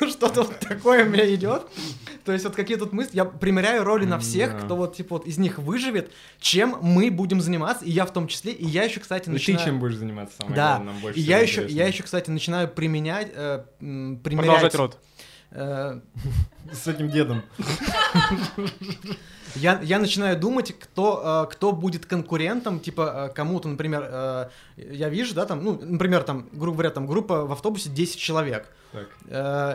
Ну, 0.00 0.08
Что-то 0.08 0.42
вот 0.42 0.58
такое 0.60 1.04
у 1.04 1.08
меня 1.08 1.32
идет. 1.34 1.62
То 2.24 2.32
есть 2.32 2.44
вот 2.44 2.56
какие 2.56 2.76
тут 2.76 2.92
мысли, 2.92 3.16
я 3.16 3.24
примеряю 3.24 3.84
роли 3.84 4.04
на 4.04 4.18
всех, 4.18 4.58
кто 4.58 4.74
вот 4.74 4.96
типа 4.96 5.16
вот 5.16 5.26
из 5.26 5.38
них 5.38 5.58
выживет, 5.58 6.10
чем 6.40 6.76
мы 6.82 7.10
будем 7.10 7.40
заниматься, 7.40 7.84
и 7.84 7.90
я 7.90 8.04
в 8.04 8.12
том 8.12 8.26
числе, 8.26 8.52
и 8.52 8.66
я 8.66 8.82
еще, 8.82 8.98
кстати, 8.98 9.22
И 9.22 9.24
ты 9.26 9.30
начинаю... 9.30 9.64
чем 9.64 9.78
будешь 9.78 9.94
заниматься 9.94 10.36
самое 10.36 10.56
Да, 10.56 10.68
главное, 10.74 10.92
нам 10.92 11.02
больше 11.02 11.20
я 11.20 11.38
еще, 11.38 11.66
я 11.68 11.86
еще, 11.86 12.02
кстати, 12.02 12.28
начинаю 12.30 12.66
применять, 12.68 13.30
э, 13.32 13.64
примерять... 13.78 14.22
Продолжать 14.22 14.74
рот. 14.74 14.98
С 15.50 16.86
этим 16.86 17.10
дедом. 17.10 17.42
Я, 19.56 19.80
я 19.82 19.98
начинаю 19.98 20.38
думать, 20.38 20.74
кто, 20.78 21.46
э, 21.48 21.52
кто 21.52 21.72
будет 21.72 22.06
конкурентом, 22.06 22.78
типа 22.80 23.28
э, 23.30 23.34
кому-то, 23.34 23.68
например, 23.68 24.06
э, 24.06 24.48
я 24.76 25.08
вижу, 25.08 25.34
да, 25.34 25.46
там, 25.46 25.64
ну, 25.64 25.78
например, 25.80 26.22
там, 26.24 26.46
грубо 26.52 26.76
говоря, 26.76 26.90
там 26.90 27.06
группа 27.06 27.44
в 27.46 27.52
автобусе 27.52 27.88
10 27.88 28.18
человек. 28.18 28.68
Так. 28.92 29.08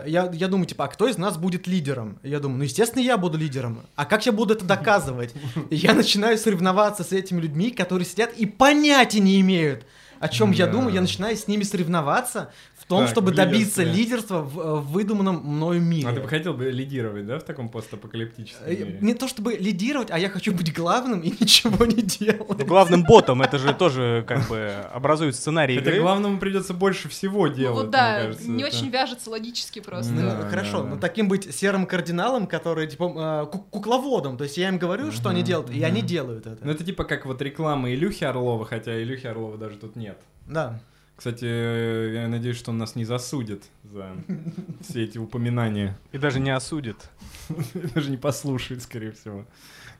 Я, 0.06 0.30
я 0.32 0.48
думаю, 0.48 0.66
типа, 0.66 0.86
а 0.86 0.88
кто 0.88 1.06
из 1.06 1.16
нас 1.18 1.36
будет 1.36 1.66
лидером? 1.66 2.18
Я 2.22 2.40
думаю, 2.40 2.58
ну, 2.58 2.64
естественно, 2.64 3.02
я 3.02 3.16
буду 3.16 3.38
лидером. 3.38 3.82
А 3.94 4.04
как 4.04 4.26
я 4.26 4.32
буду 4.32 4.54
это 4.54 4.64
доказывать? 4.64 5.32
Я 5.70 5.94
начинаю 5.94 6.38
соревноваться 6.38 7.04
с 7.04 7.12
этими 7.12 7.40
людьми, 7.40 7.70
которые 7.70 8.06
сидят 8.06 8.32
и 8.36 8.46
понятия 8.46 9.20
не 9.20 9.40
имеют, 9.40 9.84
о 10.22 10.28
чем 10.28 10.52
я 10.52 10.66
думаю. 10.66 10.94
Я 10.94 11.00
начинаю 11.00 11.36
с 11.36 11.48
ними 11.48 11.62
соревноваться 11.64 12.52
в 12.78 12.86
том, 12.86 13.00
Так, 13.02 13.10
чтобы 13.10 13.32
добиться 13.32 13.82
лидерства 13.82 14.40
в, 14.42 14.58
э, 14.60 14.74
в 14.76 14.92
выдуманном 14.92 15.36
мною 15.44 15.80
мире. 15.80 16.08
А 16.08 16.12
ты 16.12 16.20
бы 16.20 16.28
хотел 16.28 16.54
бы 16.54 16.70
лидировать, 16.70 17.26
да, 17.26 17.38
в 17.38 17.42
таком 17.44 17.68
постапокалиптическом 17.68 18.66
Э, 18.66 18.70
мире? 18.74 18.98
Не 19.00 19.14
то 19.14 19.28
чтобы 19.28 19.54
лидировать, 19.54 20.10
а 20.10 20.18
я 20.18 20.28
хочу 20.28 20.52
быть 20.52 20.72
главным 20.74 21.20
и 21.20 21.30
ничего 21.40 21.84
не 21.86 22.02
делать. 22.02 22.66
Главным 22.66 23.04
ботом 23.04 23.42
это 23.42 23.58
же 23.58 23.72
тоже 23.74 24.24
как 24.26 24.48
бы 24.48 24.72
образует 24.92 25.34
сценарий 25.36 25.76
игры. 25.76 26.00
главному 26.00 26.38
придется 26.38 26.74
больше 26.74 27.08
всего 27.08 27.46
Ну 27.48 27.54
делать, 27.54 27.76
вот 27.76 27.82
мне 27.84 27.92
да, 27.92 28.22
кажется, 28.22 28.50
не 28.50 28.62
это. 28.62 28.76
очень 28.76 28.90
вяжется 28.90 29.30
логически 29.30 29.80
просто. 29.80 30.12
Ну, 30.12 30.22
Да, 30.22 30.48
хорошо, 30.48 30.82
да, 30.82 30.88
но 30.90 30.96
таким 30.98 31.28
быть 31.28 31.54
серым 31.54 31.86
кардиналом, 31.86 32.46
который, 32.46 32.86
типа, 32.86 33.44
э, 33.44 33.50
ку- 33.50 33.58
кукловодом. 33.70 34.36
То 34.36 34.44
есть 34.44 34.56
я 34.58 34.68
им 34.68 34.78
говорю, 34.78 35.12
что 35.12 35.28
они 35.28 35.42
делают, 35.42 35.70
и 35.70 35.82
они 35.82 36.02
делают 36.02 36.46
это. 36.46 36.58
Ну 36.64 36.70
это 36.72 36.84
типа 36.84 37.04
как 37.04 37.26
вот 37.26 37.40
реклама 37.42 37.92
Илюхи 37.92 38.24
Орлова, 38.24 38.64
хотя 38.64 39.00
Илюхи 39.02 39.26
Орлова 39.26 39.56
даже 39.56 39.76
тут 39.76 39.96
нет. 39.96 40.11
Да. 40.52 40.80
Кстати, 41.16 41.44
э, 41.44 42.14
я 42.14 42.28
надеюсь, 42.28 42.56
что 42.56 42.70
он 42.72 42.78
нас 42.78 42.96
не 42.96 43.04
засудит 43.04 43.64
за 43.84 44.10
все 44.80 45.04
эти 45.04 45.18
упоминания. 45.18 45.96
И 46.12 46.18
даже 46.18 46.40
не 46.40 46.50
осудит. 46.50 47.10
Даже 47.94 48.10
не 48.10 48.16
послушает, 48.16 48.82
скорее 48.82 49.12
всего. 49.12 49.46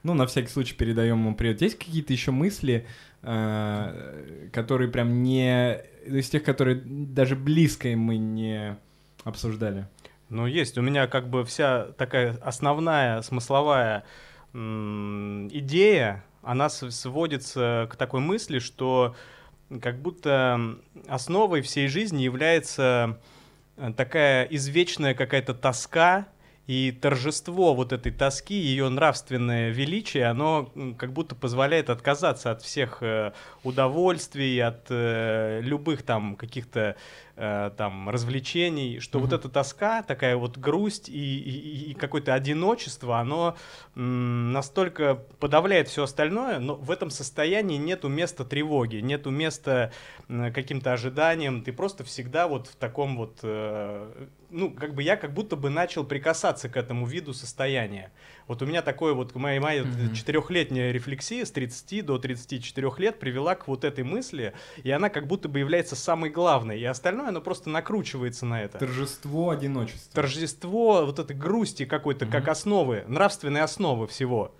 Ну, 0.02 0.14
на 0.14 0.26
всякий 0.26 0.48
случай 0.48 0.74
передаем 0.74 1.18
ему 1.18 1.34
привет. 1.34 1.62
Есть 1.62 1.78
какие-то 1.78 2.12
еще 2.12 2.32
мысли, 2.32 2.86
э, 3.22 4.48
которые 4.52 4.90
прям 4.90 5.22
не... 5.22 5.80
Из 6.06 6.28
тех, 6.28 6.42
которые 6.42 6.82
даже 6.84 7.36
близко 7.36 7.88
мы 7.96 8.16
не 8.16 8.76
обсуждали? 9.24 9.86
Ну, 10.28 10.46
есть. 10.46 10.76
У 10.76 10.82
меня 10.82 11.06
как 11.06 11.28
бы 11.28 11.44
вся 11.44 11.92
такая 11.98 12.36
основная 12.42 13.22
смысловая 13.22 14.04
идея, 14.52 16.24
она 16.42 16.68
сводится 16.68 17.88
к 17.90 17.96
такой 17.96 18.20
мысли, 18.20 18.58
что 18.58 19.14
как 19.80 20.00
будто 20.00 20.76
основой 21.08 21.62
всей 21.62 21.88
жизни 21.88 22.22
является 22.22 23.18
э, 23.76 23.92
такая 23.96 24.44
извечная 24.44 25.14
какая-то 25.14 25.54
тоска 25.54 26.26
и 26.66 26.92
торжество 26.92 27.74
вот 27.74 27.92
этой 27.92 28.12
тоски, 28.12 28.54
ее 28.54 28.88
нравственное 28.88 29.70
величие, 29.70 30.26
оно 30.26 30.70
как 30.96 31.12
будто 31.12 31.34
позволяет 31.34 31.90
отказаться 31.90 32.52
от 32.52 32.62
всех 32.62 32.98
э, 33.02 33.32
удовольствий, 33.64 34.58
от 34.60 34.86
э, 34.88 35.60
любых 35.62 36.02
там 36.02 36.36
каких-то 36.36 36.96
э, 37.36 37.70
там 37.76 38.08
развлечений, 38.08 38.98
что 39.00 39.18
вот 39.18 39.28
Мгм. 39.30 39.38
эта 39.38 39.48
тоска, 39.48 40.02
такая 40.02 40.36
вот 40.36 40.58
грусть 40.58 41.08
и, 41.08 41.38
и- 41.38 41.90
и 41.90 41.94
какое-то 41.94 42.34
одиночество, 42.34 43.18
оно 43.18 43.56
м, 43.96 44.52
настолько 44.52 45.14
подавляет 45.40 45.88
все 45.88 46.02
остальное, 46.04 46.58
но 46.58 46.74
в 46.74 46.90
этом 46.90 47.10
состоянии 47.10 47.76
нету 47.78 48.08
места 48.08 48.44
тревоги, 48.44 48.96
нету 48.96 49.30
места 49.30 49.92
каким-то 50.28 50.92
ожиданиям, 50.92 51.62
ты 51.62 51.72
просто 51.72 52.04
всегда 52.04 52.48
вот 52.48 52.66
в 52.68 52.76
таком 52.76 53.16
вот, 53.16 53.38
э, 53.42 54.26
ну, 54.50 54.70
как 54.70 54.94
бы 54.94 55.02
я 55.02 55.16
как 55.16 55.32
будто 55.34 55.56
бы 55.56 55.70
начал 55.70 56.04
прикасаться 56.04 56.68
к 56.68 56.76
этому 56.76 57.06
виду 57.06 57.32
состояния. 57.34 58.10
Вот 58.52 58.60
у 58.60 58.66
меня 58.66 58.82
такое 58.82 59.14
вот, 59.14 59.34
моя, 59.34 59.58
моя 59.62 59.82
Мгм. 59.82 60.12
четырехлетняя 60.12 60.92
рефлексия 60.92 61.46
с 61.46 61.50
30 61.50 62.02
до 62.02 62.18
34 62.18 62.98
лет 62.98 63.18
привела 63.18 63.54
к 63.54 63.66
вот 63.66 63.82
этой 63.82 64.04
мысли, 64.04 64.52
и 64.82 64.90
она 64.90 65.08
как 65.08 65.26
будто 65.26 65.48
бы 65.48 65.58
является 65.58 65.96
самой 65.96 66.28
главной, 66.28 66.78
и 66.78 66.84
остальное, 66.84 67.28
оно 67.28 67.40
просто 67.40 67.70
накручивается 67.70 68.44
на 68.44 68.62
это. 68.62 68.78
Торжество 68.78 69.48
одиночества. 69.48 70.12
Торжество 70.20 71.06
вот 71.06 71.18
этой 71.18 71.34
грусти 71.34 71.86
какой-то, 71.86 72.26
как 72.26 72.42
Мгм. 72.42 72.50
основы, 72.50 73.04
нравственной 73.08 73.62
основы 73.62 74.06
всего. 74.06 74.54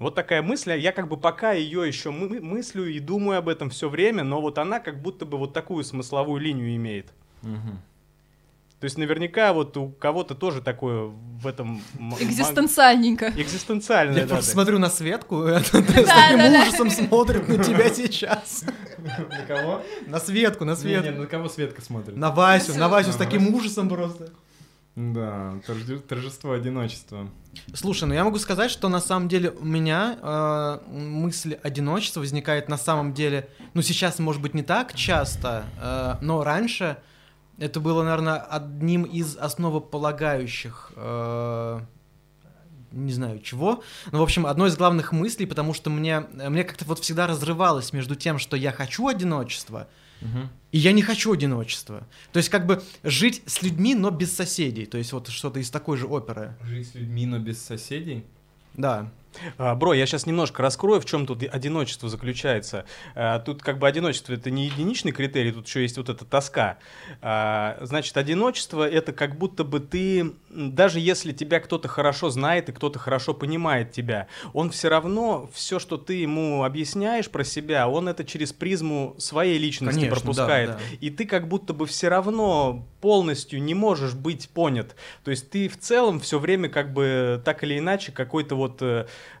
Вот 0.00 0.16
такая 0.16 0.42
мысль, 0.42 0.72
я 0.76 0.90
как 0.90 1.06
бы 1.06 1.16
пока 1.16 1.52
ее 1.52 1.86
еще 1.86 2.10
мы- 2.10 2.40
мыслю 2.40 2.86
и 2.86 2.98
думаю 2.98 3.38
об 3.38 3.48
этом 3.48 3.70
все 3.70 3.88
время, 3.88 4.24
но 4.24 4.40
вот 4.40 4.58
она 4.58 4.80
как 4.80 5.00
будто 5.00 5.24
бы 5.26 5.38
вот 5.38 5.52
такую 5.52 5.84
смысловую 5.84 6.40
линию 6.40 6.74
имеет. 6.74 7.12
Мгм. 7.42 7.80
То 8.80 8.84
есть 8.84 8.98
наверняка 8.98 9.54
вот 9.54 9.76
у 9.78 9.88
кого-то 9.88 10.34
тоже 10.34 10.60
такое 10.60 11.04
в 11.06 11.46
этом... 11.46 11.80
Экзистенциальненько. 12.20 13.30
Экзистенциальное, 13.30 14.16
Я 14.16 14.22
да, 14.22 14.34
просто 14.34 14.50
да. 14.50 14.52
смотрю 14.52 14.78
на 14.78 14.90
Светку, 14.90 15.46
с 15.48 15.70
таким 15.70 16.40
ужасом 16.60 16.90
смотрит 16.90 17.48
на 17.48 17.64
тебя 17.64 17.88
сейчас. 17.88 18.64
На 18.98 19.46
кого? 19.46 19.82
На 20.06 20.20
Светку, 20.20 20.64
на 20.64 20.72
Не, 20.72 20.76
не, 20.76 21.00
Светку. 21.00 21.20
на 21.20 21.26
кого 21.26 21.48
Светка 21.48 21.80
смотрит? 21.80 22.16
На 22.16 22.30
Васю, 22.30 22.74
на 22.74 22.88
Васю 22.88 23.12
с 23.12 23.16
таким 23.16 23.54
ужасом 23.54 23.88
просто. 23.88 24.28
Да, 24.94 25.54
торжество 26.08 26.52
одиночества. 26.52 27.28
Слушай, 27.74 28.08
ну 28.08 28.14
я 28.14 28.24
могу 28.24 28.38
сказать, 28.38 28.70
что 28.70 28.88
на 28.88 29.00
самом 29.00 29.28
деле 29.28 29.50
у 29.50 29.64
меня 29.64 30.18
э, 30.20 30.90
мысль 30.90 31.58
одиночества 31.62 32.20
возникает 32.20 32.70
на 32.70 32.78
самом 32.78 33.12
деле, 33.12 33.48
ну 33.74 33.82
сейчас 33.82 34.18
может 34.18 34.40
быть 34.40 34.54
не 34.54 34.62
так 34.62 34.94
часто, 34.94 35.64
э, 35.78 36.14
но 36.22 36.42
раньше 36.44 36.96
это 37.58 37.80
было, 37.80 38.02
наверное, 38.02 38.38
одним 38.38 39.04
из 39.04 39.36
основополагающих, 39.36 40.92
э, 40.96 41.80
не 42.92 43.12
знаю 43.12 43.40
чего, 43.40 43.82
но 44.12 44.18
в 44.18 44.22
общем 44.22 44.46
одной 44.46 44.70
из 44.70 44.76
главных 44.76 45.12
мыслей, 45.12 45.46
потому 45.46 45.74
что 45.74 45.90
мне 45.90 46.20
мне 46.20 46.64
как-то 46.64 46.84
вот 46.84 47.00
всегда 47.00 47.26
разрывалось 47.26 47.92
между 47.92 48.14
тем, 48.14 48.38
что 48.38 48.56
я 48.56 48.72
хочу 48.72 49.08
одиночества 49.08 49.88
и 50.72 50.78
я 50.78 50.92
не 50.92 51.02
хочу 51.02 51.32
одиночества. 51.32 52.06
То 52.32 52.38
есть 52.38 52.48
как 52.48 52.66
бы 52.66 52.82
жить 53.02 53.42
с 53.46 53.62
людьми, 53.62 53.94
но 53.94 54.10
без 54.10 54.34
соседей. 54.34 54.86
То 54.86 54.98
есть 54.98 55.12
вот 55.12 55.28
что-то 55.28 55.60
из 55.60 55.70
такой 55.70 55.96
же 55.96 56.06
оперы. 56.06 56.56
Жить 56.62 56.90
с 56.90 56.94
людьми, 56.94 57.26
но 57.26 57.38
без 57.38 57.62
соседей? 57.62 58.24
Да. 58.74 59.10
А, 59.58 59.74
Бро, 59.74 59.94
я 59.94 60.06
сейчас 60.06 60.26
немножко 60.26 60.62
раскрою, 60.62 61.00
в 61.00 61.04
чем 61.04 61.26
тут 61.26 61.42
одиночество 61.42 62.08
заключается. 62.08 62.84
А, 63.14 63.38
Тут 63.38 63.62
как 63.62 63.78
бы 63.78 63.86
одиночество 63.86 64.32
это 64.32 64.50
не 64.50 64.66
единичный 64.66 65.12
критерий, 65.12 65.52
тут 65.52 65.66
еще 65.66 65.82
есть 65.82 65.96
вот 65.98 66.08
эта 66.08 66.24
тоска. 66.24 66.78
А, 67.22 67.78
Значит, 67.82 68.16
одиночество 68.16 68.88
это 68.88 69.12
как 69.12 69.36
будто 69.38 69.64
бы 69.64 69.80
ты, 69.80 70.32
даже 70.50 71.00
если 71.00 71.32
тебя 71.32 71.60
кто-то 71.60 71.88
хорошо 71.88 72.30
знает 72.30 72.68
и 72.68 72.72
кто-то 72.72 72.98
хорошо 72.98 73.34
понимает 73.34 73.92
тебя, 73.92 74.26
он 74.52 74.70
все 74.70 74.88
равно 74.88 75.48
все, 75.52 75.78
что 75.78 75.96
ты 75.96 76.14
ему 76.14 76.64
объясняешь 76.64 77.30
про 77.30 77.44
себя, 77.44 77.88
он 77.88 78.08
это 78.08 78.24
через 78.24 78.52
призму 78.52 79.14
своей 79.18 79.58
личности 79.58 79.94
Конечно, 80.00 80.10
да, 80.16 80.20
пропускает. 80.20 80.70
да. 80.70 80.78
И 81.00 81.10
ты 81.10 81.26
как 81.26 81.48
будто 81.48 81.72
бы 81.72 81.86
все 81.86 82.08
равно 82.08 82.86
полностью 83.00 83.62
не 83.62 83.74
можешь 83.74 84.14
быть 84.14 84.48
понят. 84.50 84.96
То 85.24 85.30
есть 85.30 85.50
ты 85.50 85.68
в 85.68 85.78
целом 85.78 86.18
все 86.20 86.38
время 86.38 86.68
как 86.68 86.92
бы 86.92 87.40
так 87.44 87.62
или 87.62 87.78
иначе 87.78 88.10
какой-то 88.12 88.56
вот 88.56 88.82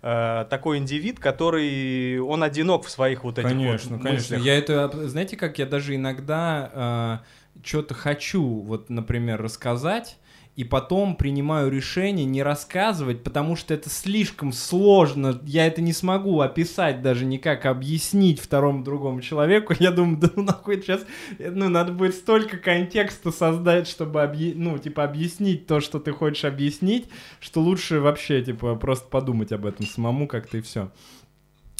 э, 0.02 0.42
э, 0.42 0.46
такой 0.50 0.78
индивид, 0.78 1.18
который 1.18 2.18
он 2.18 2.42
одинок 2.42 2.84
в 2.84 2.90
своих 2.90 3.24
вот 3.24 3.38
этих 3.38 3.50
Конечно, 3.50 3.96
вот 3.96 4.02
конечно. 4.04 4.36
мыслях. 4.36 4.42
Я 4.42 4.58
это, 4.58 5.08
знаете, 5.08 5.36
как 5.36 5.58
я 5.58 5.66
даже 5.66 5.94
иногда 5.94 7.22
что-то 7.64 7.94
хочу, 7.94 8.42
вот, 8.42 8.90
например, 8.90 9.40
рассказать, 9.42 10.18
и 10.56 10.64
потом 10.64 11.16
принимаю 11.16 11.70
решение 11.70 12.24
не 12.24 12.42
рассказывать, 12.42 13.22
потому 13.22 13.56
что 13.56 13.74
это 13.74 13.90
слишком 13.90 14.52
сложно. 14.52 15.38
Я 15.44 15.66
это 15.66 15.82
не 15.82 15.92
смогу 15.92 16.40
описать, 16.40 17.02
даже 17.02 17.26
никак 17.26 17.66
объяснить 17.66 18.40
второму 18.40 18.82
другому 18.82 19.20
человеку. 19.20 19.74
Я 19.78 19.90
думаю, 19.90 20.16
да 20.16 20.30
ну 20.34 20.42
нахуй 20.42 20.80
сейчас, 20.80 21.04
ну 21.38 21.68
надо 21.68 21.92
будет 21.92 22.14
столько 22.14 22.56
контекста 22.56 23.30
создать, 23.30 23.86
чтобы 23.86 24.22
объ... 24.22 24.54
ну 24.54 24.78
типа 24.78 25.04
объяснить 25.04 25.66
то, 25.66 25.80
что 25.80 26.00
ты 26.00 26.12
хочешь 26.12 26.44
объяснить, 26.44 27.08
что 27.38 27.60
лучше 27.60 28.00
вообще 28.00 28.42
типа 28.42 28.76
просто 28.76 29.08
подумать 29.08 29.52
об 29.52 29.66
этом 29.66 29.86
самому 29.86 30.26
как-то 30.26 30.56
и 30.56 30.62
все. 30.62 30.90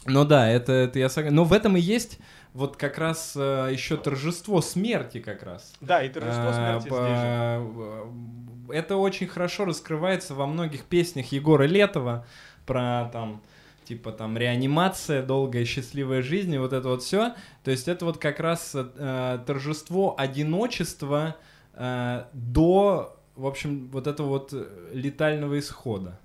Ну 0.05 0.25
да, 0.25 0.49
это, 0.49 0.73
это 0.73 0.99
я 0.99 1.09
согласен. 1.09 1.35
Но 1.35 1.45
в 1.45 1.53
этом 1.53 1.77
и 1.77 1.81
есть 1.81 2.19
вот 2.57 2.77
как 2.77 2.99
раз 2.99 3.35
э, 3.37 3.69
еще 3.73 3.97
торжество 3.97 4.61
смерти 4.61 5.21
как 5.21 5.43
раз. 5.43 5.73
Да, 5.81 6.03
и 6.03 6.09
торжество 6.09 6.49
А, 6.49 6.53
смерти 6.53 6.89
по- 6.89 6.97
здесь 6.97 7.19
же. 7.19 7.27
э, 7.27 8.77
Это 8.79 8.97
очень 8.97 9.27
хорошо 9.29 9.65
раскрывается 9.65 10.35
во 10.35 10.47
многих 10.47 10.85
песнях 10.85 11.33
Егора 11.33 11.65
Летова 11.65 12.27
про 12.67 13.09
там 13.13 13.43
типа 13.85 14.11
там 14.11 14.37
реанимация, 14.37 15.23
долгая 15.23 15.65
счастливая 15.65 16.21
жизнь 16.23 16.53
и 16.53 16.59
вот 16.59 16.73
это 16.73 16.89
вот 16.89 17.03
все. 17.03 17.35
То 17.63 17.71
есть 17.71 17.87
это 17.89 18.05
вот 18.05 18.19
как 18.19 18.41
раз 18.41 18.73
э, 18.75 19.39
торжество 19.47 20.15
одиночества 20.19 21.37
э, 21.75 22.25
до, 22.33 23.17
в 23.37 23.47
общем, 23.47 23.89
вот 23.93 24.07
этого 24.09 24.27
вот 24.29 24.51
э, 24.53 24.67
летального 24.93 25.57
исхода. 25.59 26.19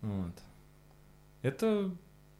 Вот. 0.00 0.32
Это 1.42 1.90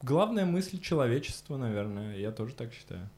главная 0.03 0.45
мысль 0.45 0.81
человечества, 0.81 1.57
наверное. 1.57 2.17
Я 2.17 2.31
тоже 2.31 2.55
так 2.55 2.73
считаю. 2.73 3.09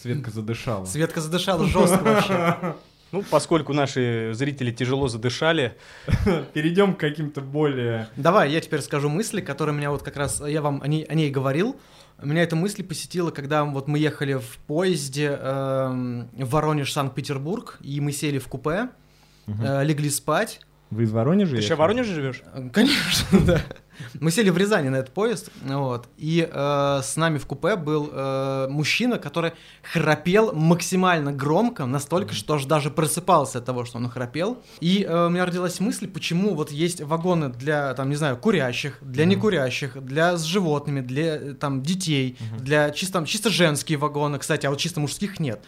Светка 0.00 0.30
задышала. 0.30 0.84
Светка 0.84 1.20
задышала 1.20 1.66
жестко 1.66 2.02
вообще. 2.02 2.76
Ну, 3.10 3.24
поскольку 3.30 3.72
наши 3.72 4.32
зрители 4.34 4.70
тяжело 4.70 5.08
задышали, 5.08 5.78
Перейдем 6.52 6.94
к 6.94 7.00
каким-то 7.00 7.40
более... 7.40 8.06
Давай, 8.16 8.50
я 8.52 8.60
теперь 8.60 8.82
скажу 8.82 9.08
мысли, 9.08 9.40
которые 9.40 9.74
меня 9.74 9.90
вот 9.90 10.02
как 10.02 10.18
раз, 10.18 10.42
я 10.46 10.60
вам 10.60 10.82
о 10.82 10.86
ней, 10.88 11.04
о 11.04 11.14
ней 11.14 11.30
говорил. 11.30 11.80
Меня 12.22 12.42
эта 12.42 12.54
мысль 12.54 12.82
посетила, 12.82 13.30
когда 13.30 13.64
вот 13.64 13.88
мы 13.88 13.98
ехали 13.98 14.34
в 14.34 14.58
поезде 14.66 15.38
эм, 15.40 16.28
в 16.36 16.50
Воронеж-Санкт-Петербург, 16.50 17.78
и 17.80 17.98
мы 18.00 18.12
сели 18.12 18.38
в 18.38 18.48
купе, 18.48 18.90
э, 19.46 19.84
легли 19.84 20.10
спать. 20.10 20.60
Вы 20.90 21.04
из 21.04 21.10
Воронежа? 21.10 21.56
ты 21.56 21.62
еще 21.62 21.76
в 21.76 21.78
Воронеже 21.78 22.14
живешь? 22.14 22.42
Э, 22.52 22.68
Конечно, 22.70 23.40
да. 23.46 23.62
Мы 24.20 24.30
сели 24.30 24.50
в 24.50 24.56
Рязани 24.58 24.88
на 24.88 24.96
этот 24.96 25.12
поезд, 25.14 25.50
вот, 25.64 26.08
и 26.16 26.48
э, 26.50 27.00
с 27.02 27.16
нами 27.16 27.38
в 27.38 27.46
купе 27.46 27.76
был 27.76 28.10
э, 28.12 28.66
мужчина, 28.70 29.18
который 29.18 29.52
храпел 29.82 30.52
максимально 30.52 31.32
громко, 31.32 31.86
настолько, 31.86 32.34
что 32.34 32.54
аж 32.54 32.64
даже 32.64 32.90
просыпался 32.90 33.58
от 33.58 33.64
того, 33.64 33.84
что 33.84 33.98
он 33.98 34.08
храпел. 34.08 34.58
И 34.80 35.04
э, 35.08 35.26
у 35.26 35.30
меня 35.30 35.46
родилась 35.46 35.80
мысль, 35.80 36.06
почему 36.08 36.54
вот 36.54 36.70
есть 36.70 37.00
вагоны 37.00 37.48
для, 37.48 37.94
там, 37.94 38.10
не 38.10 38.16
знаю, 38.16 38.36
курящих, 38.36 38.98
для 39.02 39.24
Мгм. 39.24 39.30
некурящих, 39.30 40.02
для 40.04 40.36
с 40.36 40.42
животными, 40.44 41.00
для 41.00 41.36
э, 41.36 41.54
там 41.54 41.82
детей, 41.82 42.36
Мгм. 42.40 42.64
для 42.64 42.90
чисто, 42.90 43.14
там, 43.14 43.24
чисто 43.24 43.50
женские 43.50 43.98
вагоны, 43.98 44.38
кстати, 44.38 44.66
а 44.66 44.70
вот 44.70 44.78
чисто 44.78 45.00
мужских 45.00 45.40
нет. 45.40 45.60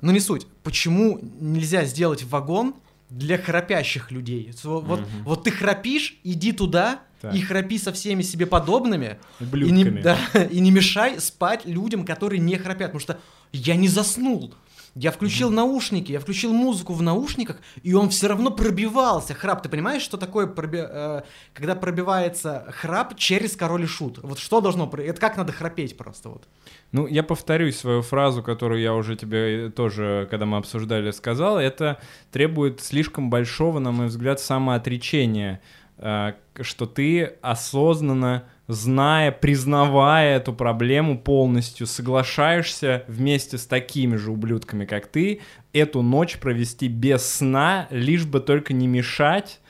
Но 0.00 0.12
не 0.12 0.20
суть. 0.20 0.46
Почему 0.62 1.18
нельзя 1.40 1.84
сделать 1.84 2.22
вагон 2.22 2.74
для 3.10 3.38
храпящих 3.38 4.10
людей? 4.10 4.52
Вот, 4.64 5.00
Мгм. 5.00 5.08
вот 5.24 5.44
ты 5.44 5.50
храпишь, 5.50 6.16
иди 6.24 6.52
туда 6.52 7.00
Так. 7.20 7.34
и 7.34 7.40
храпи 7.40 7.78
со 7.78 7.92
всеми 7.92 8.22
себе 8.22 8.46
подобными. 8.46 9.18
И 9.40 9.44
не, 9.70 9.84
да, 9.84 10.18
и 10.50 10.60
не 10.60 10.70
мешай 10.70 11.20
спать 11.20 11.64
людям, 11.64 12.04
которые 12.04 12.40
не 12.40 12.56
храпят. 12.56 12.88
Потому 12.88 13.00
что 13.00 13.18
я 13.52 13.76
не 13.76 13.88
заснул. 13.88 14.54
Я 15.00 15.12
включил 15.12 15.48
наушники, 15.50 16.10
я 16.10 16.18
включил 16.18 16.52
музыку 16.52 16.92
в 16.92 17.02
наушниках, 17.02 17.58
и 17.84 17.94
он 17.94 18.08
все 18.08 18.26
равно 18.26 18.50
пробивался. 18.50 19.32
Храп, 19.32 19.62
ты 19.62 19.68
понимаешь, 19.68 20.02
что 20.02 20.16
такое, 20.16 20.48
проби- 20.48 20.84
э, 20.90 21.22
когда 21.54 21.76
пробивается 21.76 22.66
храп 22.76 23.16
через 23.16 23.54
король 23.54 23.84
и 23.84 23.86
шут? 23.86 24.18
Вот 24.24 24.40
что 24.40 24.60
должно... 24.60 24.90
Это 24.92 25.20
как 25.20 25.36
надо 25.36 25.52
храпеть 25.52 25.96
просто 25.96 26.30
вот. 26.30 26.48
Ну, 26.90 27.06
я 27.06 27.22
повторюсь 27.22 27.78
свою 27.78 28.02
фразу, 28.02 28.42
которую 28.42 28.80
я 28.80 28.92
уже 28.92 29.14
тебе 29.14 29.70
тоже, 29.70 30.26
когда 30.32 30.46
мы 30.46 30.56
обсуждали, 30.56 31.12
сказал. 31.12 31.60
Это 31.60 32.00
требует 32.32 32.80
слишком 32.80 33.30
большого, 33.30 33.78
на 33.78 33.92
мой 33.92 34.08
взгляд, 34.08 34.40
самоотречения, 34.40 35.60
э, 35.98 36.32
что 36.60 36.86
ты 36.86 37.22
осознанно, 37.40 38.48
зная, 38.68 39.32
признавая 39.32 40.36
эту 40.36 40.52
проблему 40.52 41.18
полностью, 41.18 41.86
соглашаешься 41.86 43.04
вместе 43.08 43.58
с 43.58 43.66
такими 43.66 44.16
же 44.16 44.30
ублюдками, 44.30 44.84
как 44.84 45.06
ты, 45.06 45.40
эту 45.72 46.02
ночь 46.02 46.38
провести 46.38 46.88
без 46.88 47.26
сна, 47.26 47.88
лишь 47.90 48.26
бы 48.26 48.40
только 48.40 48.74
не 48.74 48.86
мешать 48.86 49.60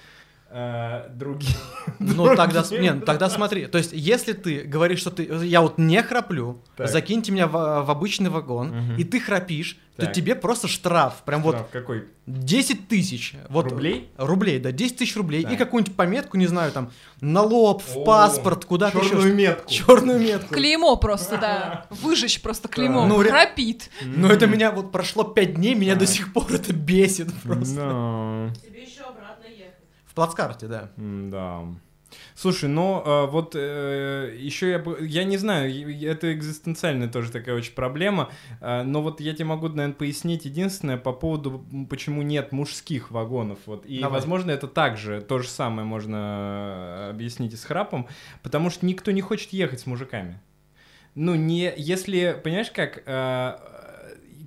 э, 0.50 1.08
другим. 1.14 1.56
Ну, 2.00 2.36
тогда, 2.36 2.64
не, 2.70 2.92
ну, 2.92 3.00
тогда 3.00 3.28
смотри. 3.28 3.66
То 3.66 3.76
есть, 3.78 3.90
если 3.92 4.32
ты 4.32 4.60
говоришь, 4.60 5.00
что 5.00 5.10
ты... 5.10 5.24
Я 5.44 5.62
вот 5.62 5.78
не 5.78 6.00
храплю, 6.00 6.62
Так. 6.76 6.88
закиньте 6.88 7.32
меня 7.32 7.48
в, 7.48 7.50
в 7.82 7.90
обычный 7.90 8.30
вагон, 8.30 8.68
Мгм. 8.68 8.96
и 8.96 9.02
ты 9.02 9.18
храпишь, 9.18 9.78
то 9.96 10.04
Так. 10.06 10.14
тебе 10.14 10.36
просто 10.36 10.68
штраф. 10.68 11.22
Прям 11.24 11.42
вот 11.42 11.56
Штраф 11.56 11.70
какой? 11.72 12.04
10 12.26 12.86
тысяч. 12.86 13.34
Вот, 13.48 13.72
Рублей? 13.72 14.10
Рублей, 14.16 14.60
да, 14.60 14.70
10 14.70 14.98
тысяч 14.98 15.16
рублей. 15.16 15.42
Так. 15.42 15.52
И 15.54 15.56
какую-нибудь 15.56 15.96
пометку, 15.96 16.36
не 16.36 16.46
знаю, 16.46 16.70
там, 16.70 16.92
на 17.20 17.42
лоб, 17.42 17.82
в 17.82 17.96
О, 17.98 18.04
паспорт, 18.04 18.64
куда-то 18.64 18.98
еще. 18.98 19.08
Черную 19.10 19.34
метку. 19.34 19.68
Черную 19.72 20.20
метку. 20.20 20.54
Клеймо 20.54 20.94
просто, 20.96 21.36
да. 21.38 21.86
Выжечь 21.90 22.40
просто 22.40 22.68
клеймо. 22.68 23.06
Ну, 23.06 23.16
Храпит. 23.18 23.90
Но 24.04 24.28
это 24.30 24.46
меня 24.46 24.70
вот 24.70 24.92
прошло 24.92 25.24
5 25.24 25.54
дней, 25.54 25.74
меня 25.74 25.96
до 25.96 26.06
сих 26.06 26.32
пор 26.32 26.46
это 26.52 26.72
бесит 26.72 27.32
просто. 27.42 27.74
Да. 27.74 28.54
Тебе 28.64 28.82
еще 28.84 29.02
плацкарте, 30.18 30.66
да. 30.66 30.90
Да. 30.96 31.62
Слушай, 32.34 32.68
ну 32.68 33.02
э, 33.04 33.26
вот 33.26 33.54
еще 33.54 34.70
я 34.70 34.78
бы, 34.78 35.06
я 35.06 35.24
не 35.24 35.36
знаю, 35.36 35.70
это 36.02 36.32
экзистенциальная 36.32 37.06
тоже 37.06 37.30
такая 37.30 37.54
очень 37.54 37.74
проблема, 37.74 38.30
э, 38.60 38.82
но 38.82 39.00
вот 39.02 39.20
я 39.20 39.32
тебе 39.34 39.44
могу, 39.44 39.68
наверное, 39.68 39.94
пояснить 39.94 40.44
единственное 40.44 40.96
по 40.96 41.12
поводу, 41.12 41.64
почему 41.88 42.22
нет 42.22 42.50
мужских 42.50 43.10
вагонов, 43.10 43.58
вот, 43.66 43.84
и, 43.86 44.00
Давай. 44.00 44.20
возможно, 44.20 44.50
это 44.50 44.66
также, 44.66 45.20
то 45.20 45.38
же 45.38 45.48
самое 45.48 45.86
можно 45.86 46.16
э, 46.16 47.10
объяснить 47.10 47.52
и 47.52 47.56
с 47.56 47.64
храпом, 47.64 48.08
потому 48.42 48.70
что 48.70 48.86
никто 48.86 49.12
не 49.12 49.20
хочет 49.20 49.52
ехать 49.52 49.80
с 49.80 49.86
мужиками. 49.86 50.40
Ну, 51.14 51.34
не, 51.34 51.72
если, 51.76 52.40
понимаешь, 52.42 52.70
как, 52.70 52.98
э, 52.98 53.02
э, 53.06 53.56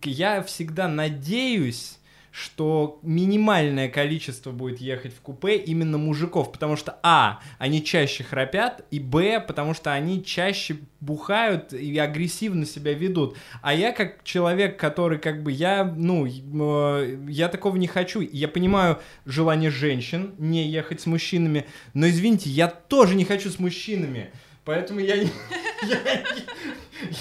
я 0.03 0.41
всегда 0.41 0.87
надеюсь, 0.87 1.99
что 2.31 2.99
минимальное 3.03 3.89
количество 3.89 4.51
будет 4.51 4.79
ехать 4.79 5.13
в 5.13 5.21
купе 5.21 5.57
именно 5.57 5.97
мужиков, 5.97 6.51
потому 6.51 6.77
что 6.77 6.97
а, 7.03 7.41
они 7.59 7.83
чаще 7.83 8.23
храпят, 8.23 8.85
и 8.89 8.99
б, 8.99 9.39
потому 9.45 9.73
что 9.73 9.91
они 9.91 10.23
чаще 10.23 10.77
бухают 11.01 11.73
и 11.73 11.97
агрессивно 11.97 12.65
себя 12.65 12.93
ведут. 12.93 13.35
А 13.61 13.73
я 13.73 13.91
как 13.91 14.23
человек, 14.23 14.79
который 14.79 15.17
как 15.17 15.43
бы 15.43 15.51
я, 15.51 15.83
ну, 15.83 16.25
э, 16.25 17.17
я 17.27 17.49
такого 17.49 17.75
не 17.75 17.87
хочу. 17.87 18.21
Я 18.21 18.47
понимаю 18.47 18.99
желание 19.25 19.71
женщин 19.71 20.33
не 20.37 20.67
ехать 20.69 21.01
с 21.01 21.05
мужчинами, 21.05 21.65
но 21.93 22.07
извините, 22.07 22.49
я 22.49 22.67
тоже 22.67 23.15
не 23.15 23.25
хочу 23.25 23.49
с 23.49 23.59
мужчинами. 23.59 24.31
Поэтому 24.63 24.99
я 24.99 25.17
не, 25.17 25.23
я, 25.83 25.97
не- 26.03 26.25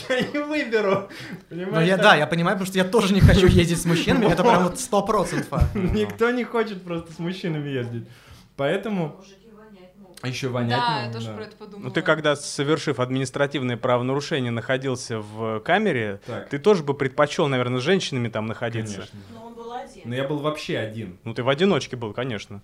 я 0.08 0.20
не 0.20 0.38
выберу. 0.44 1.08
Ну, 1.50 1.56
Понимаешь, 1.64 1.88
я, 1.88 1.96
да, 1.96 2.14
я 2.14 2.26
понимаю, 2.26 2.56
потому 2.56 2.66
что 2.66 2.78
я 2.78 2.84
тоже 2.84 3.14
не 3.14 3.20
хочу 3.20 3.46
ездить 3.46 3.80
с 3.80 3.84
мужчинами, 3.86 4.26
это 4.30 4.42
прям 4.42 4.64
вот 4.64 4.78
сто 4.78 5.02
процентов. 5.02 5.74
Никто 5.74 6.30
не 6.30 6.44
хочет 6.44 6.82
просто 6.82 7.12
с 7.12 7.18
мужчинами 7.18 7.68
ездить. 7.68 8.04
Поэтому... 8.56 9.20
А 10.22 10.28
еще 10.28 10.48
вонять 10.48 10.78
Да, 10.78 10.96
я 10.96 11.00
могут, 11.06 11.14
тоже 11.14 11.26
да. 11.28 11.32
про 11.34 11.42
это 11.44 11.56
подумала. 11.56 11.84
Ну 11.86 11.90
ты 11.90 12.02
когда, 12.02 12.36
совершив 12.36 13.00
административное 13.00 13.78
правонарушение, 13.78 14.50
находился 14.50 15.18
в 15.20 15.60
камере, 15.60 16.20
Так. 16.26 16.50
ты 16.50 16.58
тоже 16.58 16.82
бы 16.82 16.92
предпочел, 16.92 17.48
наверное, 17.48 17.80
с 17.80 17.82
женщинами 17.82 18.28
там 18.28 18.44
находиться. 18.44 18.96
Конечно. 18.96 19.18
Но 19.32 19.46
он 19.46 19.54
был 19.54 19.72
один. 19.72 20.02
Но 20.04 20.14
я 20.14 20.24
был 20.28 20.36
вообще 20.40 20.76
один. 20.76 21.16
Ну 21.24 21.32
ты 21.32 21.42
в 21.42 21.48
одиночке 21.48 21.96
был, 21.96 22.12
конечно. 22.12 22.60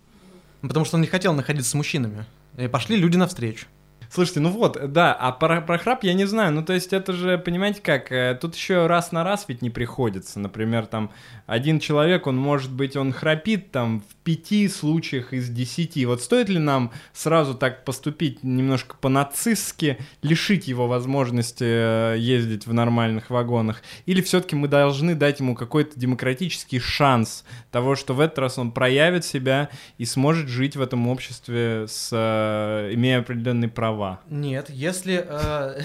Ну, 0.61 0.68
Потому 0.68 0.85
что 0.85 0.97
он 0.97 1.01
не 1.01 1.07
хотел 1.09 1.33
находиться 1.33 1.70
с 1.70 1.74
мужчинами. 1.74 2.27
И 2.59 2.68
пошли 2.68 2.97
люди 2.99 3.16
навстречу. 3.16 3.64
Слушайте, 4.11 4.40
ну 4.40 4.50
вот, 4.50 4.92
да, 4.92 5.12
а 5.12 5.32
про, 5.32 5.61
про 5.61 5.78
храп 5.78 6.04
я 6.04 6.14
не 6.14 6.24
знаю. 6.24 6.52
Ну, 6.52 6.64
то 6.64 6.72
есть 6.72 6.92
это 6.92 7.12
же, 7.12 7.38
понимаете 7.38 7.80
как, 7.82 8.12
э, 8.12 8.38
тут 8.40 8.54
еще 8.54 8.86
раз 8.86 9.12
на 9.12 9.24
раз 9.24 9.46
ведь 9.48 9.62
не 9.62 9.70
приходится. 9.70 10.38
Например, 10.40 10.86
там, 10.86 11.11
один 11.47 11.80
человек, 11.80 12.26
он 12.26 12.36
может 12.36 12.72
быть, 12.72 12.97
он 12.97 13.12
храпит 13.12 13.70
там 13.70 14.01
в 14.01 14.14
пяти 14.24 14.68
случаях 14.68 15.32
из 15.32 15.49
десяти. 15.49 16.05
Вот 16.05 16.22
стоит 16.22 16.49
ли 16.49 16.59
нам 16.59 16.92
сразу 17.12 17.55
так 17.55 17.84
поступить 17.84 18.42
немножко 18.42 18.97
по-нацистски, 19.01 19.99
лишить 20.22 20.66
его 20.66 20.88
возможности 20.88 21.64
э, 21.64 22.16
ездить 22.18 22.66
в 22.66 22.72
нормальных 22.72 23.30
вагонах? 23.30 23.82
Или 24.07 24.20
все-таки 24.20 24.57
мы 24.57 24.68
должны 24.68 25.14
дать 25.14 25.40
ему 25.40 25.55
какой-то 25.55 25.99
демократический 25.99 26.80
шанс 26.80 27.44
того, 27.70 27.94
что 27.94 28.14
в 28.14 28.20
этот 28.20 28.38
раз 28.40 28.59
он 28.59 28.72
проявит 28.72 29.24
себя 29.24 29.68
и 29.99 30.05
сможет 30.05 30.49
жить 30.49 30.76
в 30.76 30.80
этом 30.80 31.07
обществе, 31.09 31.86
с, 31.88 32.11
э, 32.12 32.94
имея 32.94 33.20
определенные 33.20 33.68
права? 33.68 34.20
Нет, 34.28 34.68
если... 34.70 35.24
э, 35.26 35.80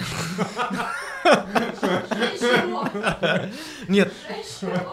Нет, 3.88 4.12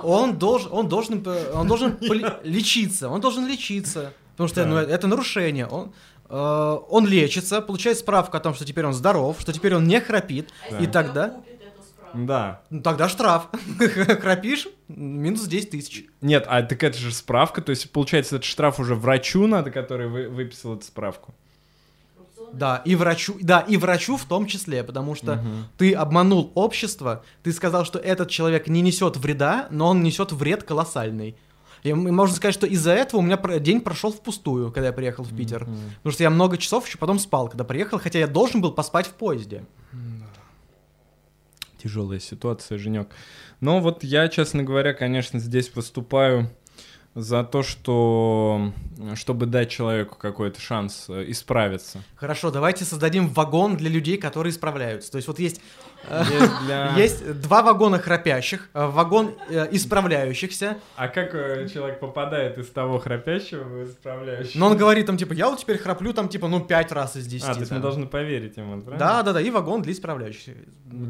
он 0.04 0.38
должен, 0.38 0.72
он 0.72 0.88
должен, 0.88 1.26
он 1.54 1.68
должен 1.68 1.98
лечиться, 2.44 3.10
он 3.10 3.22
должен 3.22 3.48
лечиться, 3.48 4.14
потому 4.32 4.48
что 4.50 4.66
ну, 4.66 4.78
это 4.78 5.08
нарушение. 5.08 5.66
Он, 5.68 5.92
э, 6.30 6.78
он 6.90 7.06
лечится, 7.08 7.62
получает 7.62 7.98
справку 7.98 8.38
о 8.38 8.40
том, 8.40 8.54
что 8.54 8.66
теперь 8.66 8.86
он 8.86 8.94
здоров, 8.94 9.38
что 9.40 9.54
теперь 9.54 9.76
он 9.76 9.88
не 9.88 10.00
храпит, 10.00 10.50
и 10.80 10.88
тогда, 10.88 11.42
Да. 12.14 12.62
ну, 12.70 12.82
тогда 12.82 13.08
штраф. 13.10 13.50
Храпишь, 13.78 14.68
минус 14.88 15.44
10 15.46 15.70
тысяч. 15.72 16.06
Нет, 16.22 16.46
а 16.48 16.64
так 16.64 16.84
это 16.84 16.98
же 16.98 17.12
справка, 17.14 17.62
то 17.62 17.70
есть, 17.72 17.92
получается, 17.92 18.38
этот 18.38 18.46
штраф 18.46 18.80
уже 18.80 18.96
врачу 18.96 19.46
надо, 19.48 19.70
который 19.72 20.08
вы- 20.08 20.30
выписал 20.30 20.76
эту 20.76 20.86
справку. 20.86 21.34
Да, 22.54 22.82
и 22.86 22.96
врачу, 22.96 23.38
да, 23.42 23.60
и 23.62 23.78
врачу 23.78 24.18
в 24.18 24.26
том 24.26 24.46
числе, 24.46 24.84
потому 24.84 25.16
что 25.16 25.44
ты 25.78 25.94
обманул 25.94 26.52
общество, 26.56 27.24
ты 27.44 27.52
сказал, 27.52 27.86
что 27.86 28.00
этот 28.00 28.30
человек 28.30 28.68
не 28.68 28.82
несет 28.82 29.18
вреда, 29.18 29.68
но 29.72 29.88
он 29.90 30.04
несет 30.04 30.32
вред 30.32 30.64
колоссальный. 30.64 31.36
И 31.84 31.94
можно 31.94 32.36
сказать, 32.36 32.54
что 32.54 32.68
из-за 32.68 32.92
этого 32.92 33.22
у 33.22 33.24
меня 33.24 33.38
день 33.60 33.82
прошел 33.82 34.12
впустую, 34.12 34.72
когда 34.72 34.88
я 34.88 34.94
приехал 34.94 35.24
в 35.24 35.36
Питер. 35.36 35.66
Потому 35.98 36.14
что 36.14 36.24
я 36.24 36.30
много 36.30 36.58
часов 36.58 36.86
еще 36.88 36.98
потом 36.98 37.20
спал, 37.20 37.48
когда 37.48 37.64
приехал, 37.64 38.00
хотя 38.00 38.20
я 38.20 38.28
должен 38.28 38.62
был 38.62 38.72
поспать 38.72 39.08
в 39.08 39.14
поезде. 39.14 39.66
Тяжелая 41.82 42.20
ситуация, 42.20 42.78
Женек. 42.78 43.10
Но 43.62 43.80
вот 43.80 44.04
я, 44.04 44.28
честно 44.28 44.64
говоря, 44.64 44.94
конечно, 44.94 45.40
здесь 45.40 45.74
выступаю 45.74 46.50
за 47.16 47.44
то, 47.44 47.64
что 47.64 48.72
чтобы 49.16 49.46
дать 49.46 49.70
человеку 49.70 50.16
какой-то 50.18 50.60
шанс 50.60 51.06
э, 51.10 51.26
исправиться. 51.28 52.04
Хорошо, 52.16 52.52
давайте 52.52 52.86
создадим 52.86 53.28
вагон 53.28 53.78
для 53.78 53.90
людей, 53.90 54.18
которые 54.18 54.52
исправляются. 54.52 55.12
То 55.12 55.16
есть 55.18 55.28
вот 55.28 55.40
есть, 55.40 55.62
Есть 56.10 56.60
для- 56.66 56.94
есть 56.96 57.42
два 57.42 57.62
вагона 57.62 58.00
храпящих, 58.00 58.70
э, 58.74 58.86
вагон 58.88 59.36
э, 59.50 59.68
исправляющихся. 59.72 60.78
А 60.96 61.08
как 61.08 61.36
э, 61.36 61.68
человек 61.68 62.00
попадает 62.00 62.58
из 62.58 62.68
того 62.70 63.00
храпящего 63.00 63.64
в 63.64 63.84
исправляющего? 63.90 64.58
Но 64.60 64.68
он 64.68 64.78
говорит 64.78 65.06
там 65.06 65.18
типа, 65.18 65.34
я 65.34 65.50
вот 65.50 65.60
теперь 65.60 65.78
храплю 65.78 66.14
там 66.14 66.30
типа, 66.30 66.48
ну, 66.48 66.62
пять 66.62 66.92
раз 66.92 67.16
из 67.16 67.28
десяти. 67.28 67.50
А, 67.52 67.54
то 67.54 67.60
есть 67.60 67.72
мы 67.72 67.80
должны 67.80 68.06
поверить 68.08 68.58
ему, 68.58 68.82
правильно? 68.82 68.98
Да, 68.98 69.24
да, 69.24 69.34
да, 69.34 69.42
и 69.42 69.50
вагон 69.52 69.82
для 69.82 69.94
исправляющихся. 69.94 70.54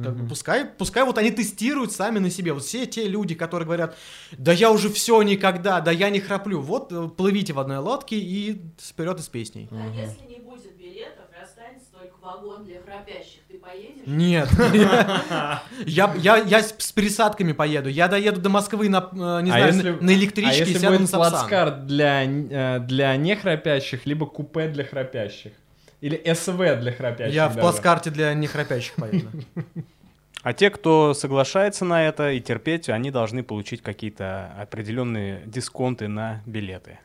Как 0.04 0.16
бы 0.16 0.28
пускай, 0.28 0.66
пускай 0.66 1.04
вот 1.04 1.18
они 1.18 1.32
тестируют 1.32 1.92
сами 1.92 2.20
на 2.20 2.30
себе. 2.30 2.52
Вот 2.54 2.64
все 2.64 2.86
те 2.86 3.08
люди, 3.08 3.36
которые 3.36 3.66
говорят, 3.66 3.96
да 4.32 4.52
я 4.52 4.72
уже 4.72 4.90
все 4.90 5.22
никогда, 5.22 5.80
да 5.82 5.92
я 5.92 6.10
не 6.10 6.20
храплю. 6.20 6.62
Вот 6.62 7.16
плывите 7.16 7.54
в 7.54 7.60
одной 7.60 7.78
лодке 7.78 8.18
и 8.18 8.62
вперед 8.80 9.20
из 9.20 9.30
песней. 9.30 9.70
А 9.72 9.88
если 9.96 10.26
не 10.28 10.40
будет 10.40 10.76
билетов 10.78 11.26
и 11.38 11.42
останется 11.44 11.88
только 11.94 12.16
вагон 12.22 12.66
для 12.66 12.82
храпящих, 12.82 13.39
поедешь? 13.70 14.04
Нет. 14.06 14.50
Я, 15.86 16.14
я, 16.18 16.38
я 16.38 16.62
с 16.62 16.92
пересадками 16.92 17.52
поеду. 17.52 17.90
Я 17.90 18.08
доеду 18.08 18.42
до 18.42 18.50
Москвы 18.50 18.90
на, 18.90 19.10
э, 19.12 19.42
не 19.44 19.52
А 19.52 19.72
знаю, 19.72 19.98
на, 20.00 20.06
на 20.08 20.14
электричке 20.14 20.52
а 20.52 20.56
и 20.56 20.60
если 20.60 20.74
сяду 20.74 20.94
на 20.94 20.98
будет 20.98 21.10
Сапсан. 21.10 21.32
плацкарт 21.32 21.88
для, 21.88 22.24
э, 22.26 22.80
для 22.80 23.16
нехрапящих, 23.16 24.06
либо 24.06 24.26
купе 24.26 24.68
для 24.68 24.84
храпящих? 24.84 25.54
Или 26.02 26.22
СВ 26.34 26.58
для 26.80 26.92
храпящих 26.92 27.36
Я 27.36 27.50
в 27.50 27.58
плацкарте 27.60 28.10
для 28.10 28.34
нехрапящих 28.34 28.96
поеду. 28.96 29.30
А 30.42 30.54
те, 30.54 30.70
кто 30.70 31.14
соглашается 31.14 31.84
на 31.84 32.08
это 32.08 32.32
и 32.32 32.40
терпеть, 32.40 32.88
они 32.88 33.12
должны 33.12 33.44
получить 33.44 33.82
какие-то 33.82 34.54
определенные 34.58 35.42
дисконты 35.46 36.08
на 36.08 36.42
билеты. 36.46 37.00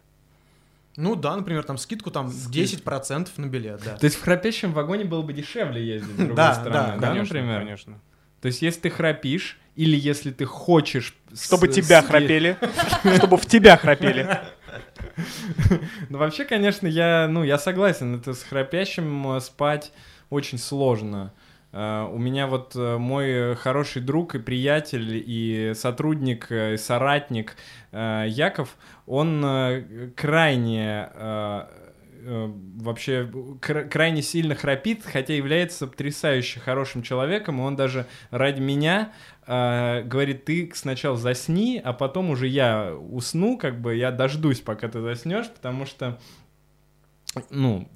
Ну 0.96 1.16
да, 1.16 1.36
например, 1.36 1.64
там 1.64 1.76
скидку 1.78 2.10
там 2.10 2.28
10% 2.28 3.28
на 3.36 3.46
билет, 3.46 3.82
да. 3.84 3.96
То 3.98 4.04
есть 4.04 4.16
в 4.16 4.22
храпящем 4.22 4.72
вагоне 4.72 5.04
было 5.04 5.22
бы 5.22 5.32
дешевле 5.32 5.84
ездить, 5.84 6.10
с 6.14 6.16
другой 6.16 6.36
Да, 6.36 6.54
стороны, 6.54 7.00
да, 7.00 7.14
например? 7.14 7.60
конечно. 7.60 8.00
То 8.40 8.46
есть 8.46 8.62
если 8.62 8.80
ты 8.82 8.90
храпишь, 8.90 9.58
или 9.74 9.96
если 9.96 10.30
ты 10.30 10.44
хочешь... 10.44 11.14
с- 11.32 11.46
Чтобы 11.46 11.66
тебя 11.68 12.02
с- 12.02 12.06
храпели, 12.06 12.56
чтобы 13.16 13.36
в 13.38 13.46
тебя 13.46 13.76
храпели. 13.76 14.38
Ну, 16.08 16.18
вообще, 16.18 16.44
конечно, 16.44 16.86
я, 16.86 17.26
ну, 17.28 17.42
я 17.44 17.58
согласен, 17.58 18.16
это 18.16 18.34
с 18.34 18.42
храпящим 18.42 19.36
э, 19.36 19.40
спать 19.40 19.92
очень 20.30 20.58
сложно. 20.58 21.32
Э, 21.74 22.08
У 22.10 22.18
меня 22.18 22.46
вот 22.46 22.76
э, 22.76 22.98
мой 22.98 23.56
хороший 23.56 24.00
друг 24.00 24.36
и 24.36 24.38
приятель, 24.38 25.22
и 25.26 25.72
сотрудник, 25.74 26.46
э, 26.50 26.74
и 26.74 26.76
соратник 26.76 27.56
э, 27.90 28.26
Яков, 28.28 28.76
он 29.06 29.44
э, 29.44 30.10
крайне 30.16 31.08
э, 31.12 31.66
э, 32.26 32.52
вообще 32.76 33.28
кра- 33.60 33.84
крайне 33.84 34.22
сильно 34.22 34.54
храпит, 34.54 35.04
хотя 35.04 35.34
является 35.34 35.88
потрясающе 35.88 36.60
хорошим 36.60 37.02
человеком, 37.02 37.58
и 37.58 37.62
он 37.62 37.74
даже 37.74 38.06
ради 38.30 38.60
меня 38.60 39.12
э, 39.46 40.02
говорит, 40.04 40.44
ты 40.44 40.70
сначала 40.74 41.16
засни, 41.16 41.80
а 41.84 41.92
потом 41.92 42.30
уже 42.30 42.46
я 42.46 42.94
усну, 42.94 43.58
как 43.58 43.80
бы 43.80 43.96
я 43.96 44.12
дождусь, 44.12 44.60
пока 44.60 44.86
ты 44.88 45.00
заснешь, 45.00 45.50
потому 45.50 45.86
что, 45.86 46.20
ну, 47.50 47.88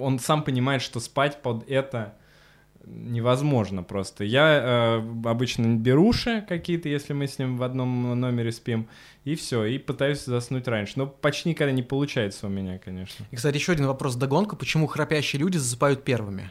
он 0.00 0.18
сам 0.18 0.42
понимает, 0.42 0.80
что 0.80 1.00
спать 1.00 1.42
под 1.42 1.68
это 1.68 2.16
невозможно 2.86 3.82
просто. 3.82 4.24
Я 4.24 5.00
э, 5.02 5.28
обычно 5.28 5.76
беруши 5.76 6.44
какие-то, 6.48 6.88
если 6.88 7.12
мы 7.12 7.26
с 7.26 7.38
ним 7.38 7.56
в 7.56 7.62
одном 7.62 8.18
номере 8.20 8.52
спим, 8.52 8.88
и 9.24 9.34
все, 9.34 9.64
и 9.64 9.78
пытаюсь 9.78 10.24
заснуть 10.24 10.68
раньше. 10.68 10.94
Но 10.96 11.06
почти 11.06 11.48
никогда 11.48 11.72
не 11.72 11.82
получается 11.82 12.46
у 12.46 12.50
меня, 12.50 12.78
конечно. 12.78 13.24
И, 13.30 13.36
кстати, 13.36 13.56
еще 13.56 13.72
один 13.72 13.86
вопрос 13.86 14.16
догонку. 14.16 14.56
Почему 14.56 14.86
храпящие 14.86 15.40
люди 15.40 15.56
засыпают 15.56 16.04
первыми? 16.04 16.50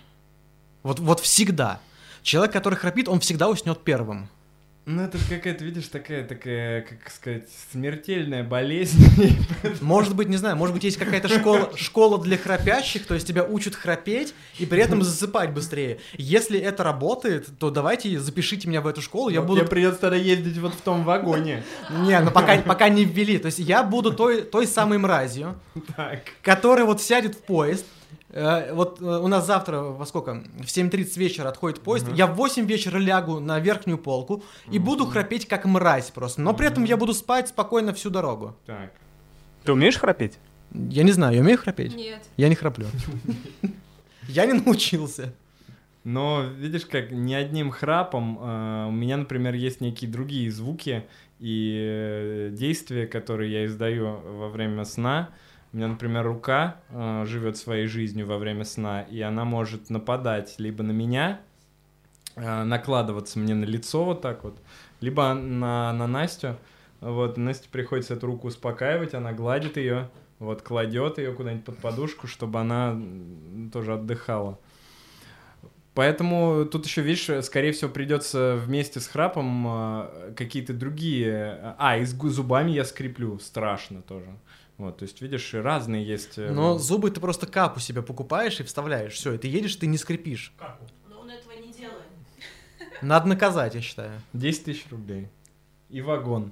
Вот, 0.81 0.99
вот 0.99 1.19
всегда. 1.19 1.79
Человек, 2.21 2.53
который 2.53 2.75
храпит, 2.75 3.07
он 3.07 3.19
всегда 3.19 3.49
уснет 3.49 3.84
первым. 3.84 4.29
Ну, 4.86 5.01
это 5.01 5.17
какая-то, 5.29 5.63
видишь, 5.63 5.88
такая, 5.88 6.25
такая, 6.27 6.81
как 6.81 7.09
сказать, 7.09 7.47
смертельная 7.71 8.43
болезнь. 8.43 9.01
Может 9.81 10.13
быть, 10.13 10.27
не 10.27 10.36
знаю, 10.36 10.57
может 10.57 10.75
быть, 10.75 10.84
есть 10.84 10.97
какая-то 10.97 11.29
школа, 11.29 11.71
школа 11.77 12.21
для 12.21 12.38
храпящих, 12.38 13.05
то 13.05 13.13
есть 13.13 13.25
тебя 13.25 13.45
учат 13.45 13.75
храпеть 13.75 14.34
и 14.59 14.65
при 14.65 14.81
этом 14.81 15.01
засыпать 15.01 15.51
быстрее. 15.51 15.99
Если 16.17 16.59
это 16.59 16.84
работает, 16.84 17.47
то 17.59 17.69
давайте 17.69 18.19
запишите 18.19 18.67
меня 18.67 18.81
в 18.81 18.88
эту 18.88 19.01
школу, 19.01 19.29
я 19.29 19.41
буду... 19.41 19.61
Мне 19.61 19.69
придется 19.69 20.01
тогда 20.01 20.17
ездить 20.17 20.57
вот 20.57 20.73
в 20.73 20.81
том 20.81 21.05
вагоне. 21.05 21.63
Не, 21.89 22.19
ну 22.19 22.31
пока, 22.31 22.57
пока 22.57 22.89
не 22.89 23.05
ввели. 23.05 23.38
То 23.38 23.45
есть 23.45 23.59
я 23.59 23.84
буду 23.84 24.11
той, 24.11 24.41
той 24.41 24.67
самой 24.67 24.97
мразью, 24.97 25.55
Так. 25.95 26.23
которая 26.41 26.86
вот 26.86 27.01
сядет 27.01 27.36
в 27.36 27.39
поезд, 27.43 27.86
Вот 28.34 28.99
э, 28.99 29.05
у 29.05 29.27
нас 29.27 29.45
завтра 29.45 29.79
во 29.79 30.05
сколько? 30.05 30.43
В 30.59 30.65
7.30 30.65 31.19
вечера 31.19 31.49
отходит 31.49 31.81
поезд. 31.81 32.07
Я 32.13 32.25
в 32.25 32.36
8 32.36 32.65
вечера 32.65 32.97
лягу 32.97 33.39
на 33.39 33.59
верхнюю 33.59 33.97
полку 33.97 34.43
и 34.71 34.79
буду 34.79 35.05
храпеть 35.05 35.47
как 35.47 35.65
мразь 35.65 36.09
просто. 36.09 36.41
Но 36.41 36.53
при 36.53 36.67
этом 36.67 36.84
я 36.84 36.97
буду 36.97 37.13
спать 37.13 37.49
спокойно 37.49 37.93
всю 37.93 38.09
дорогу. 38.09 38.55
Так. 38.65 38.91
Ты 39.63 39.73
умеешь 39.73 39.97
храпеть? 39.97 40.39
Я 40.71 41.03
не 41.03 41.11
знаю, 41.11 41.36
я 41.36 41.41
умею 41.41 41.59
храпеть? 41.59 41.95
Нет. 41.95 42.23
Я 42.36 42.49
не 42.49 42.55
храплю. 42.55 42.88
Я 44.29 44.45
не 44.45 44.53
научился. 44.53 45.34
Но 46.05 46.43
видишь, 46.43 46.86
как 46.86 47.11
ни 47.11 47.34
одним 47.34 47.71
храпом 47.71 48.39
э, 48.41 48.86
у 48.88 48.91
меня, 48.91 49.17
например, 49.17 49.53
есть 49.53 49.81
некие 49.81 50.09
другие 50.09 50.49
звуки 50.51 51.05
и 51.39 51.77
э, 51.77 52.49
действия, 52.51 53.07
которые 53.07 53.51
я 53.51 53.65
издаю 53.65 54.19
во 54.21 54.49
время 54.49 54.84
сна. 54.86 55.29
У 55.74 55.78
меня, 55.78 55.88
например, 55.88 56.24
рука 56.24 56.76
э, 56.89 57.26
живет 57.26 57.57
своей 57.57 57.88
жизнью 57.88 58.28
во 58.28 58.38
время 58.38 58.63
сна, 58.63 59.01
и 59.01 59.19
она 59.21 59.43
может 59.43 59.89
нападать 59.89 60.53
либо 60.59 60.84
на 60.84 60.91
меня, 60.91 61.41
э, 62.36 62.63
накладываться 62.63 63.39
мне 63.39 63.55
на 63.55 63.65
лицо 63.65 64.05
вот 64.05 64.21
так 64.21 64.43
вот, 64.43 64.55
либо 65.01 65.34
на, 65.34 65.91
на 65.93 66.05
Настю. 66.05 66.57
Вот, 67.01 67.38
Насте 67.38 67.69
приходится 67.69 68.13
эту 68.13 68.28
руку 68.28 68.49
успокаивать, 68.49 69.15
она 69.15 69.34
гладит 69.34 69.78
ее, 69.78 70.11
вот, 70.38 70.61
кладет 70.61 71.17
ее 71.17 71.34
куда-нибудь 71.34 71.65
под 71.65 71.80
подушку, 71.80 72.28
чтобы 72.28 72.59
она 72.59 72.95
тоже 73.74 73.95
отдыхала. 73.95 74.59
Поэтому 75.95 76.65
тут 76.65 76.86
еще, 76.86 77.01
видишь, 77.01 77.45
скорее 77.45 77.71
всего, 77.71 77.89
придется 77.89 78.59
вместе 78.63 78.99
с 78.99 79.07
храпом 79.07 79.65
э, 79.67 80.34
какие-то 80.36 80.74
другие... 80.74 81.76
А, 81.80 81.97
и 81.97 82.05
с 82.05 82.13
зубами 82.13 82.71
я 82.71 82.86
скреплю, 82.86 83.39
страшно 83.39 84.03
тоже. 84.03 84.28
Вот, 84.78 84.97
то 84.97 85.03
есть, 85.03 85.21
видишь, 85.21 85.53
разные 85.53 86.03
есть... 86.03 86.38
э, 86.38 86.51
Но 86.51 86.78
зубы 86.78 87.11
ты 87.11 87.19
просто 87.19 87.45
капу 87.45 87.80
себе 87.80 88.01
покупаешь 88.01 88.59
и 88.59 88.63
вставляешь. 88.63 89.13
Все, 89.13 89.34
и 89.34 89.38
ты 89.38 89.47
едешь, 89.47 89.76
ты 89.76 89.86
не 89.88 89.97
скрипишь. 89.97 90.53
Но 91.09 91.19
он 91.19 91.30
этого 91.30 91.53
не 91.53 91.71
делает. 91.71 92.01
Надо 93.01 93.28
наказать, 93.28 93.76
я 93.76 93.82
считаю. 93.82 94.19
10 94.34 94.65
тысяч 94.65 94.86
рублей. 94.89 95.28
И 95.89 96.01
вагон. 96.01 96.51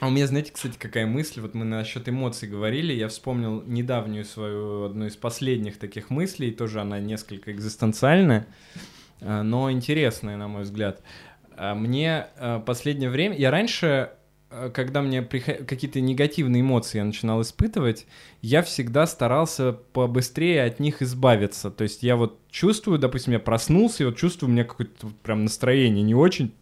А 0.00 0.06
у 0.06 0.10
меня, 0.10 0.26
знаете, 0.26 0.52
кстати, 0.52 0.78
какая 0.78 1.06
мысль? 1.06 1.40
Вот 1.40 1.54
мы 1.54 1.66
насчет 1.66 2.08
эмоций 2.08 2.48
говорили, 2.48 2.92
я 2.92 3.08
вспомнил 3.08 3.62
недавнюю 3.66 4.24
свою, 4.24 4.84
одну 4.84 5.04
из 5.06 5.16
последних 5.16 5.78
таких 5.78 6.08
мыслей, 6.08 6.52
тоже 6.52 6.80
она 6.80 7.00
несколько 7.00 7.52
экзистенциальная, 7.52 8.46
а, 9.20 9.42
но 9.42 9.70
интересная, 9.70 10.38
на 10.38 10.48
мой 10.48 10.62
взгляд. 10.62 11.02
А, 11.54 11.74
Мне 11.74 12.28
а, 12.38 12.60
последнее 12.60 13.10
время... 13.10 13.36
Я 13.36 13.50
раньше, 13.50 14.12
когда 14.72 15.02
мне 15.02 15.22
прихо- 15.22 15.64
какие-то 15.64 16.00
негативные 16.00 16.62
эмоции 16.62 16.98
я 16.98 17.04
начинал 17.04 17.40
испытывать, 17.42 18.06
я 18.42 18.62
всегда 18.62 19.06
старался 19.06 19.72
побыстрее 19.72 20.64
от 20.64 20.80
них 20.80 21.02
избавиться. 21.02 21.70
То 21.70 21.84
есть 21.84 22.02
я 22.02 22.16
вот 22.16 22.38
чувствую, 22.50 22.98
допустим, 22.98 23.32
я 23.32 23.38
проснулся, 23.38 24.02
и 24.02 24.06
вот 24.06 24.16
чувствую, 24.16 24.50
у 24.50 24.52
меня 24.52 24.64
какое-то 24.64 25.08
прям 25.22 25.44
настроение 25.44 26.02
не 26.02 26.14
очень, 26.14 26.52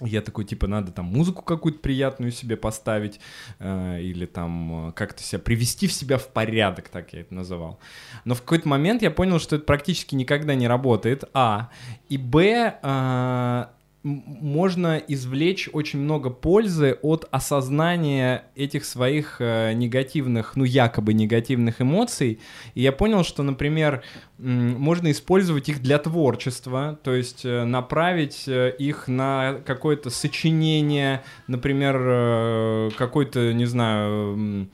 я 0.00 0.22
такой, 0.22 0.44
типа, 0.44 0.66
надо 0.66 0.90
там 0.90 1.06
музыку 1.06 1.42
какую-то 1.42 1.78
приятную 1.78 2.32
себе 2.32 2.56
поставить, 2.56 3.20
э, 3.60 4.00
или 4.00 4.26
там 4.26 4.88
э, 4.88 4.92
как-то 4.92 5.22
себя 5.22 5.38
привести 5.38 5.86
в 5.86 5.92
себя 5.92 6.18
в 6.18 6.28
порядок, 6.28 6.88
так 6.88 7.12
я 7.12 7.20
это 7.20 7.32
называл. 7.32 7.78
Но 8.24 8.34
в 8.34 8.40
какой-то 8.40 8.68
момент 8.68 9.02
я 9.02 9.10
понял, 9.12 9.38
что 9.38 9.56
это 9.56 9.64
практически 9.64 10.16
никогда 10.16 10.54
не 10.56 10.66
работает, 10.66 11.24
а. 11.32 11.70
И 12.08 12.18
б, 12.18 12.76
э, 12.82 13.66
можно 14.04 14.98
извлечь 14.98 15.70
очень 15.72 15.98
много 15.98 16.28
пользы 16.28 16.98
от 17.00 17.26
осознания 17.30 18.44
этих 18.54 18.84
своих 18.84 19.36
э, 19.40 19.72
негативных, 19.72 20.56
ну, 20.56 20.64
якобы 20.64 21.14
негативных 21.14 21.80
эмоций. 21.80 22.38
И 22.74 22.82
я 22.82 22.92
понял, 22.92 23.24
что, 23.24 23.42
например, 23.42 24.02
можно 24.36 25.10
использовать 25.10 25.70
их 25.70 25.80
для 25.80 25.98
творчества, 25.98 26.98
то 27.02 27.14
есть 27.14 27.46
э, 27.46 27.64
направить 27.64 28.44
э, 28.46 28.74
их 28.78 29.08
на 29.08 29.60
какое-то 29.64 30.10
сочинение, 30.10 31.22
например, 31.46 32.92
какой-то, 32.98 33.54
не 33.54 33.64
знаю, 33.64 34.68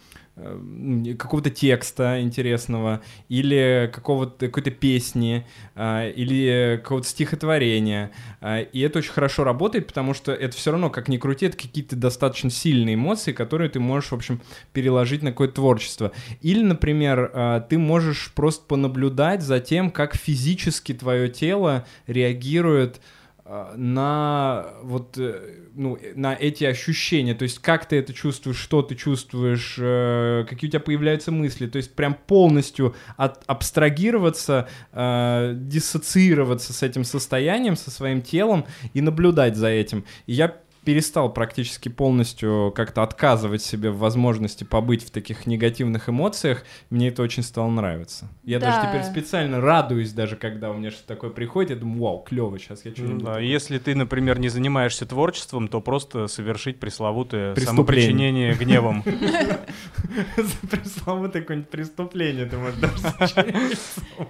какого-то 1.19 1.51
текста 1.51 2.21
интересного, 2.21 3.03
или 3.29 3.91
какого-то 3.93 4.47
какой-то 4.47 4.71
песни, 4.71 5.47
а, 5.75 6.09
или 6.09 6.79
какого-то 6.83 7.07
стихотворения. 7.07 8.11
А, 8.41 8.61
И 8.61 8.81
это 8.81 9.01
очень 9.01 9.13
хорошо 9.13 9.45
работает, 9.45 9.87
потому 9.87 10.15
что 10.15 10.33
это 10.33 10.57
все 10.57 10.71
равно, 10.71 10.91
как 10.91 11.09
ни 11.09 11.19
крути, 11.19 11.47
это 11.47 11.57
какие-то 11.57 11.97
достаточно 11.97 12.51
сильные 12.51 12.95
эмоции, 12.95 13.33
которые 13.33 13.71
ты 13.71 13.81
можешь, 13.81 14.11
в 14.11 14.15
общем, 14.15 14.41
переложить 14.73 15.23
на 15.23 15.31
какое-то 15.31 15.57
творчество. 15.57 16.13
Или, 16.41 16.63
например, 16.63 17.65
ты 17.69 17.79
можешь 17.79 18.33
просто 18.35 18.65
понаблюдать 18.67 19.43
за 19.43 19.61
тем, 19.61 19.91
как 19.91 20.17
физически 20.17 20.95
твое 20.95 21.29
тело 21.29 21.87
реагирует 22.07 22.97
а, 22.97 23.20
на 23.77 24.67
вот 24.83 25.19
э, 25.19 25.41
ну 25.75 25.99
на 26.15 26.35
эти 26.35 26.65
ощущения, 26.65 27.35
то 27.35 27.43
есть 27.43 27.59
как 27.59 27.87
ты 27.87 27.97
это 27.97 28.13
чувствуешь, 28.13 28.59
что 28.59 28.83
ты 28.83 28.95
чувствуешь, 28.95 29.77
э, 29.81 30.45
какие 30.49 30.69
у 30.69 30.71
тебя 30.71 30.81
появляются 30.81 31.33
мысли, 31.33 31.67
то 31.67 31.77
есть 31.77 31.95
прям 31.95 32.15
полностью 32.15 32.95
от, 33.17 33.43
абстрагироваться, 33.49 34.69
э, 34.93 35.55
диссоциироваться 35.57 36.73
с 36.73 36.85
этим 36.85 37.03
состоянием, 37.03 37.75
со 37.75 37.91
своим 37.91 38.23
телом 38.23 38.67
и 38.95 39.01
наблюдать 39.01 39.57
за 39.57 39.67
этим. 39.67 40.05
И 40.27 40.35
я 40.35 40.57
перестал 40.85 41.33
практически 41.33 41.89
полностью 41.89 42.73
как-то 42.75 43.03
отказывать 43.03 43.63
себе 43.63 43.91
в 43.91 43.99
возможности 43.99 44.65
побыть 44.65 45.05
в 45.05 45.11
таких 45.11 45.47
негативных 45.47 46.09
эмоциях, 46.09 46.65
мне 46.89 47.09
это 47.09 47.23
очень 47.23 47.43
стало 47.43 47.69
нравиться. 47.71 48.29
Я 48.45 48.59
даже 48.61 48.77
Да. 48.81 48.89
теперь 48.89 49.03
специально 49.05 49.61
радуюсь, 49.61 50.13
даже 50.13 50.37
когда 50.37 50.71
у 50.71 50.75
меня 50.75 50.91
что-то 50.91 51.09
такое 51.09 51.31
приходит, 51.31 51.71
я 51.71 51.77
думаю, 51.77 52.01
вау, 52.03 52.19
клево, 52.27 52.59
сейчас 52.59 52.85
я 52.85 52.93
что-нибудь... 52.93 53.25
да, 53.25 53.39
если 53.39 53.79
ты, 53.79 53.95
например, 53.95 54.39
не 54.39 54.49
занимаешься 54.49 55.07
творчеством, 55.07 55.69
то 55.69 55.81
просто 55.81 56.27
совершить 56.29 56.81
пресловутое 56.81 57.55
самопричинение 57.57 58.55
гневом. 58.55 59.03
Пресловутое 60.71 61.43
какое-нибудь 61.43 61.71
преступление 61.71 62.47
ты 62.47 62.57
можешь 62.57 62.79
даже. 62.79 63.55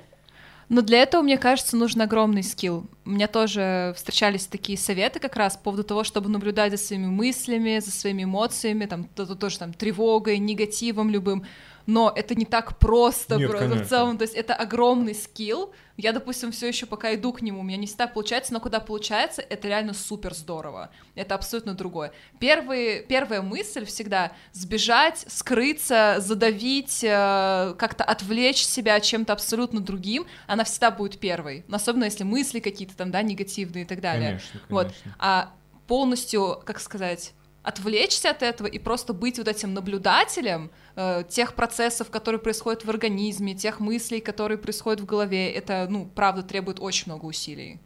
Но 0.71 0.83
для 0.83 1.03
этого, 1.03 1.23
мне 1.23 1.37
кажется, 1.37 1.77
нужен 1.77 2.01
огромный 2.01 2.45
скилл. 2.45 2.87
У 3.05 3.11
меня 3.11 3.27
тоже 3.27 3.93
встречались 3.97 4.47
такие 4.47 4.79
советы 4.79 5.19
как 5.19 5.35
раз 5.35 5.57
по 5.57 5.65
поводу 5.65 5.83
того, 5.83 6.05
чтобы 6.05 6.29
наблюдать 6.29 6.71
за 6.71 6.79
своими 6.79 7.07
мыслями, 7.07 7.81
за 7.81 7.91
своими 7.91 8.23
эмоциями, 8.23 8.87
там, 8.87 9.05
то- 9.05 9.27
то- 9.27 9.35
тоже 9.35 9.59
там 9.59 9.73
тревогой, 9.75 10.39
негативом 10.39 11.11
любым. 11.11 11.45
Но 11.91 12.13
это 12.15 12.37
не 12.37 12.45
так 12.45 12.79
просто 12.79 13.35
Нет, 13.35 13.51
просто 13.51 13.67
в 13.67 13.71
конечно. 13.71 13.89
целом. 13.89 14.17
То 14.17 14.23
есть 14.23 14.35
это 14.35 14.55
огромный 14.55 15.13
скилл. 15.13 15.73
Я, 15.97 16.13
допустим, 16.13 16.53
все 16.53 16.69
еще 16.69 16.87
пока 16.87 17.13
иду 17.17 17.33
к 17.33 17.43
нему, 17.43 17.61
у 17.61 17.63
меня 17.65 17.77
не 17.77 17.87
всегда 17.87 18.07
получается, 18.07 18.53
но 18.53 18.61
когда 18.61 18.79
получается, 18.79 19.43
это 19.43 19.67
реально 19.67 19.93
супер 19.93 20.33
здорово. 20.33 20.91
Это 21.17 21.35
абсолютно 21.35 21.75
другое. 21.75 22.13
Первый, 22.39 23.03
первая 23.03 23.43
мысль 23.43 23.85
всегда 23.87 24.31
сбежать, 24.53 25.25
скрыться, 25.27 26.19
задавить, 26.21 27.03
э, 27.03 27.75
как-то 27.77 28.05
отвлечь 28.05 28.65
себя 28.65 29.01
чем-то 29.01 29.33
абсолютно 29.33 29.81
другим, 29.81 30.27
она 30.47 30.63
всегда 30.63 30.93
будет 30.93 31.19
первой. 31.19 31.65
Но 31.67 31.77
Особенно 31.77 32.05
если 32.05 32.23
мысли 32.23 32.61
какие-то 32.61 32.97
там, 32.97 33.11
да, 33.11 33.21
негативные 33.23 33.83
и 33.83 33.87
так 33.87 34.01
далее. 34.01 34.29
Конечно, 34.29 34.61
Вот. 34.69 34.87
конечно. 34.87 35.17
А 35.19 35.53
полностью, 35.89 36.63
как 36.65 36.79
сказать, 36.79 37.33
отвлечься 37.63 38.31
от 38.31 38.43
этого 38.43 38.67
и 38.67 38.79
просто 38.79 39.13
быть 39.13 39.39
вот 39.39 39.49
этим 39.49 39.75
наблюдателем 39.75 40.71
э, 40.97 41.25
тех 41.29 41.55
процессов, 41.55 42.11
которые 42.11 42.41
происходят 42.41 42.85
в 42.85 42.91
организме, 42.91 43.55
тех 43.55 43.81
мыслей, 43.81 44.21
которые 44.21 44.59
происходят 44.59 45.01
в 45.01 45.07
голове, 45.07 45.51
это, 45.51 45.87
ну, 45.91 46.07
правда, 46.15 46.43
требует 46.43 46.81
очень 46.81 47.05
много 47.07 47.27
усилий. 47.27 47.81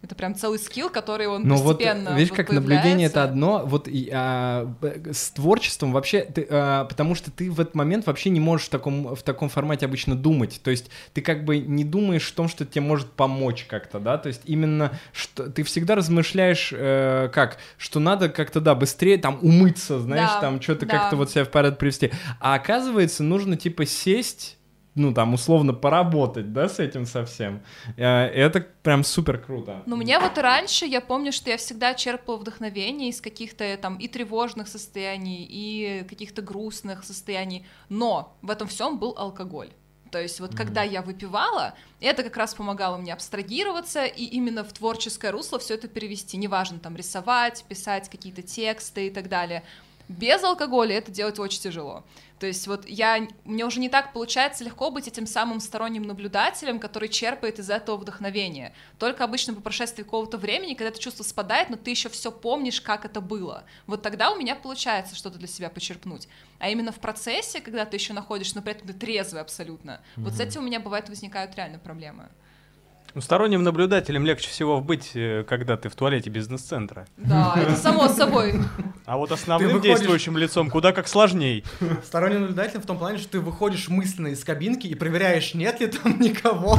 Это 0.00 0.14
прям 0.14 0.36
целый 0.36 0.60
скилл, 0.60 0.90
который 0.90 1.26
он 1.26 1.42
Ну 1.42 1.56
вот, 1.56 1.78
постепенно 1.78 2.10
видишь, 2.14 2.30
вот 2.30 2.36
как 2.36 2.50
наблюдение 2.52 3.06
это 3.08 3.14
появляется. 3.14 3.22
одно, 3.24 3.62
вот 3.66 3.88
и, 3.88 4.08
а, 4.12 4.64
б- 4.80 5.12
с 5.12 5.30
творчеством 5.30 5.92
вообще, 5.92 6.20
ты, 6.20 6.46
а, 6.48 6.84
потому 6.84 7.16
что 7.16 7.32
ты 7.32 7.50
в 7.50 7.58
этот 7.60 7.74
момент 7.74 8.06
вообще 8.06 8.30
не 8.30 8.38
можешь 8.38 8.66
в 8.68 8.70
таком, 8.70 9.16
в 9.16 9.22
таком 9.24 9.48
формате 9.48 9.86
обычно 9.86 10.14
думать, 10.14 10.60
то 10.62 10.70
есть 10.70 10.88
ты 11.14 11.20
как 11.20 11.44
бы 11.44 11.58
не 11.58 11.82
думаешь 11.82 12.30
о 12.30 12.34
том, 12.36 12.48
что 12.48 12.64
тебе 12.64 12.82
может 12.82 13.10
помочь 13.10 13.64
как-то, 13.68 13.98
да, 13.98 14.18
то 14.18 14.28
есть 14.28 14.42
именно, 14.44 14.92
что 15.12 15.50
ты 15.50 15.64
всегда 15.64 15.96
размышляешь 15.96 16.72
э, 16.72 17.28
как, 17.32 17.58
что 17.76 17.98
надо 17.98 18.28
как-то, 18.28 18.60
да, 18.60 18.76
быстрее 18.76 19.18
там 19.18 19.40
умыться, 19.42 19.98
знаешь, 19.98 20.30
Да, 20.34 20.40
там 20.40 20.62
что-то 20.62 20.86
да. 20.86 20.96
как-то 20.96 21.16
вот 21.16 21.30
себя 21.32 21.44
в 21.44 21.50
порядок 21.50 21.80
привести, 21.80 22.12
а 22.38 22.54
оказывается 22.54 23.24
нужно 23.24 23.56
типа 23.56 23.84
сесть 23.84 24.57
ну, 24.98 25.14
там, 25.14 25.34
условно, 25.34 25.72
поработать, 25.72 26.52
да, 26.52 26.68
с 26.68 26.78
этим 26.78 27.06
совсем. 27.06 27.62
Э, 27.96 28.26
Это 28.26 28.60
прям 28.82 29.04
супер 29.04 29.38
круто. 29.38 29.82
Но 29.86 29.96
у 29.96 29.98
меня 29.98 30.20
вот 30.20 30.36
раньше, 30.38 30.84
я 30.84 31.00
помню, 31.00 31.32
что 31.32 31.50
я 31.50 31.56
всегда 31.56 31.94
черпала 31.94 32.36
вдохновение 32.36 33.08
из 33.08 33.20
каких-то 33.20 33.76
там 33.80 33.96
и 33.96 34.08
тревожных 34.08 34.68
состояний, 34.68 35.46
и 35.48 36.04
каких-то 36.08 36.42
грустных 36.42 37.04
состояний, 37.04 37.64
но 37.88 38.36
в 38.42 38.50
этом 38.50 38.68
всем 38.68 38.98
был 38.98 39.14
алкоголь. 39.16 39.70
То 40.10 40.20
есть 40.20 40.40
вот 40.40 40.54
когда 40.54 40.82
я 40.82 41.02
выпивала, 41.02 41.74
это 42.00 42.22
как 42.22 42.36
раз 42.36 42.54
помогало 42.54 42.96
мне 42.96 43.12
абстрагироваться 43.12 44.04
и 44.04 44.24
именно 44.24 44.64
в 44.64 44.72
творческое 44.72 45.30
русло 45.30 45.58
все 45.58 45.74
это 45.74 45.88
перевести. 45.88 46.36
Неважно, 46.36 46.78
там 46.78 46.96
рисовать, 46.96 47.64
писать 47.68 48.08
какие-то 48.08 48.42
тексты 48.42 49.08
и 49.08 49.10
так 49.10 49.28
далее. 49.28 49.62
Без 50.08 50.42
алкоголя 50.42 50.96
это 50.96 51.10
делать 51.10 51.38
очень 51.38 51.60
тяжело. 51.60 52.04
То 52.38 52.46
есть 52.46 52.66
вот 52.66 52.88
я, 52.88 53.26
мне 53.44 53.64
уже 53.64 53.80
не 53.80 53.88
так 53.88 54.12
получается 54.12 54.64
легко 54.64 54.90
быть 54.90 55.08
этим 55.08 55.26
самым 55.26 55.60
сторонним 55.60 56.02
наблюдателем, 56.02 56.78
который 56.78 57.08
черпает 57.08 57.58
из 57.58 57.68
этого 57.68 57.96
вдохновение. 57.96 58.72
Только 58.98 59.24
обычно 59.24 59.54
по 59.54 59.60
прошествии 59.60 60.02
какого-то 60.02 60.38
времени, 60.38 60.74
когда 60.74 60.90
это 60.90 61.00
чувство 61.00 61.24
спадает, 61.24 61.70
но 61.70 61.76
ты 61.76 61.90
еще 61.90 62.08
все 62.08 62.30
помнишь, 62.30 62.80
как 62.80 63.04
это 63.04 63.20
было. 63.20 63.64
Вот 63.86 64.02
тогда 64.02 64.30
у 64.30 64.36
меня 64.36 64.54
получается 64.54 65.16
что-то 65.16 65.38
для 65.38 65.48
себя 65.48 65.68
почерпнуть. 65.68 66.28
А 66.58 66.68
именно 66.68 66.92
в 66.92 67.00
процессе, 67.00 67.60
когда 67.60 67.84
ты 67.84 67.96
еще 67.96 68.12
находишься, 68.12 68.56
но 68.56 68.62
при 68.62 68.72
этом 68.72 68.86
ты 68.86 68.94
трезвый 68.94 69.42
абсолютно, 69.42 70.00
mm-hmm. 70.16 70.22
вот 70.22 70.34
с 70.34 70.40
этим 70.40 70.62
у 70.62 70.64
меня 70.64 70.80
бывает 70.80 71.08
возникают 71.08 71.54
реально 71.56 71.78
проблемы. 71.78 72.28
Ну, 73.18 73.22
сторонним 73.22 73.64
наблюдателем 73.64 74.24
легче 74.24 74.48
всего 74.48 74.80
быть, 74.80 75.10
э, 75.14 75.42
когда 75.42 75.76
ты 75.76 75.88
в 75.88 75.96
туалете 75.96 76.30
бизнес-центра. 76.30 77.08
Да, 77.16 77.52
это 77.60 77.74
само 77.74 78.06
собой. 78.06 78.54
А 79.06 79.16
вот 79.16 79.32
основным 79.32 79.72
выходишь... 79.72 79.96
действующим 79.96 80.38
лицом 80.38 80.70
куда 80.70 80.92
как 80.92 81.08
сложней. 81.08 81.64
Сторонним 82.04 82.42
наблюдателем 82.42 82.80
в 82.80 82.86
том 82.86 82.96
плане, 82.96 83.18
что 83.18 83.30
ты 83.30 83.40
выходишь 83.40 83.88
мысленно 83.88 84.28
из 84.28 84.44
кабинки 84.44 84.86
и 84.86 84.94
проверяешь, 84.94 85.52
нет 85.54 85.80
ли 85.80 85.88
там 85.88 86.20
никого, 86.20 86.78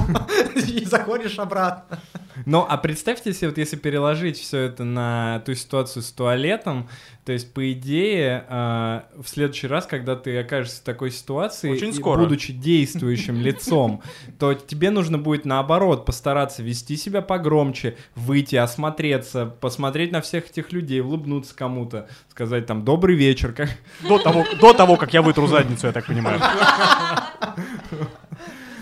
и 0.55 0.85
заходишь 0.85 1.39
обратно. 1.39 1.99
Ну, 2.45 2.65
а 2.67 2.77
представьте 2.77 3.33
себе, 3.33 3.49
вот 3.49 3.57
если 3.57 3.75
переложить 3.75 4.39
все 4.39 4.59
это 4.59 4.85
на 4.85 5.41
ту 5.45 5.53
ситуацию 5.55 6.03
с 6.03 6.11
туалетом, 6.11 6.87
то 7.25 7.33
есть, 7.33 7.53
по 7.53 7.71
идее, 7.71 8.45
э, 8.49 9.01
в 9.21 9.27
следующий 9.27 9.67
раз, 9.67 9.85
когда 9.85 10.15
ты 10.15 10.39
окажешься 10.39 10.81
в 10.81 10.83
такой 10.83 11.11
ситуации, 11.11 11.69
Очень 11.69 11.93
скоро. 11.93 12.19
будучи 12.19 12.53
действующим 12.53 13.39
лицом, 13.41 14.01
то 14.39 14.53
тебе 14.53 14.89
нужно 14.89 15.17
будет 15.17 15.45
наоборот 15.45 16.05
постараться 16.29 16.61
вести 16.61 16.95
себя 16.95 17.23
погромче, 17.23 17.97
выйти, 18.15 18.55
осмотреться, 18.55 19.47
посмотреть 19.47 20.11
на 20.11 20.21
всех 20.21 20.47
этих 20.47 20.71
людей, 20.71 21.01
улыбнуться 21.01 21.55
кому-то, 21.55 22.07
сказать 22.29 22.67
там 22.67 22.85
«добрый 22.85 23.15
вечер». 23.15 23.51
Как... 23.51 23.69
До, 24.07 24.19
того, 24.19 24.45
до 24.61 24.73
того, 24.73 24.95
как 24.95 25.11
я 25.13 25.23
вытру 25.23 25.47
задницу, 25.47 25.87
я 25.87 25.93
так 25.93 26.05
понимаю. 26.05 26.39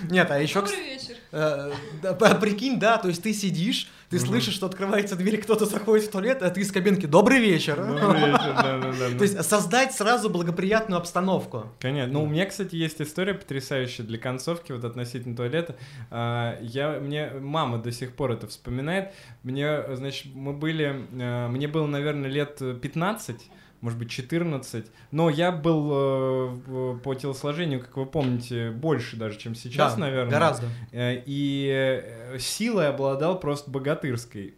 Нет, 0.09 0.29
а 0.29 0.39
еще... 0.39 0.59
Добрый 0.59 0.77
вечер. 0.77 0.96
Э, 1.37 1.71
да, 2.01 2.13
прикинь, 2.13 2.79
да, 2.79 2.97
то 2.97 3.09
есть 3.09 3.21
ты 3.21 3.31
сидишь, 3.31 3.91
ты 4.09 4.17
слышишь, 4.17 4.55
что 4.55 4.65
открывается 4.65 5.15
дверь, 5.15 5.37
кто-то 5.37 5.65
заходит 5.65 6.07
в 6.07 6.11
туалет, 6.11 6.41
а 6.41 6.49
ты 6.49 6.61
из 6.61 6.71
кабинки 6.71 7.05
«Добрый 7.05 7.39
вечер!» 7.39 7.75
Добрый 7.75 8.31
вечер, 8.31 8.55
да-да-да. 8.55 9.17
То 9.17 9.23
есть 9.23 9.43
создать 9.43 9.93
сразу 9.93 10.31
благоприятную 10.31 10.97
обстановку. 10.97 11.67
Конечно. 11.79 12.11
Ну, 12.11 12.23
у 12.23 12.25
меня, 12.25 12.47
кстати, 12.47 12.75
есть 12.75 12.99
история 13.01 13.35
потрясающая 13.35 14.03
для 14.03 14.17
концовки, 14.17 14.71
вот 14.71 14.83
относительно 14.83 15.35
туалета. 15.35 15.75
А, 16.09 16.57
я, 16.61 16.99
мне 16.99 17.29
мама 17.39 17.77
до 17.77 17.91
сих 17.91 18.13
пор 18.13 18.31
это 18.31 18.47
вспоминает. 18.47 19.13
Мне, 19.43 19.83
значит, 19.95 20.33
мы 20.33 20.53
были, 20.53 21.05
э, 21.11 21.47
мне 21.49 21.67
было, 21.67 21.85
наверное, 21.85 22.31
лет 22.31 22.59
15, 22.81 23.51
может 23.81 23.99
быть, 23.99 24.09
14. 24.09 24.85
Но 25.11 25.29
я 25.29 25.51
был 25.51 25.89
э, 25.91 26.99
по 27.03 27.13
телосложению, 27.13 27.79
как 27.79 27.95
вы 27.97 28.05
помните, 28.05 28.71
больше 28.71 29.17
даже, 29.17 29.37
чем 29.37 29.55
сейчас, 29.55 29.93
да, 29.93 30.01
наверное. 30.01 30.31
Гораздо. 30.31 30.67
Э, 30.91 31.21
и 31.25 31.71
э, 31.71 32.39
силой 32.39 32.89
обладал 32.89 33.39
просто 33.39 33.69
богатырской. 33.69 34.55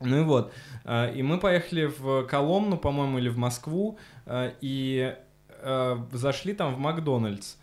Ну 0.00 0.20
и 0.20 0.24
вот. 0.24 0.52
Э, 0.84 1.14
и 1.14 1.22
мы 1.22 1.38
поехали 1.38 1.86
в 1.86 2.26
Коломну, 2.26 2.76
по-моему, 2.76 3.18
или 3.18 3.28
в 3.28 3.38
Москву, 3.38 3.98
и 4.60 5.16
зашли 6.12 6.52
там 6.52 6.74
в 6.74 6.78
Макдональдс. 6.78 7.56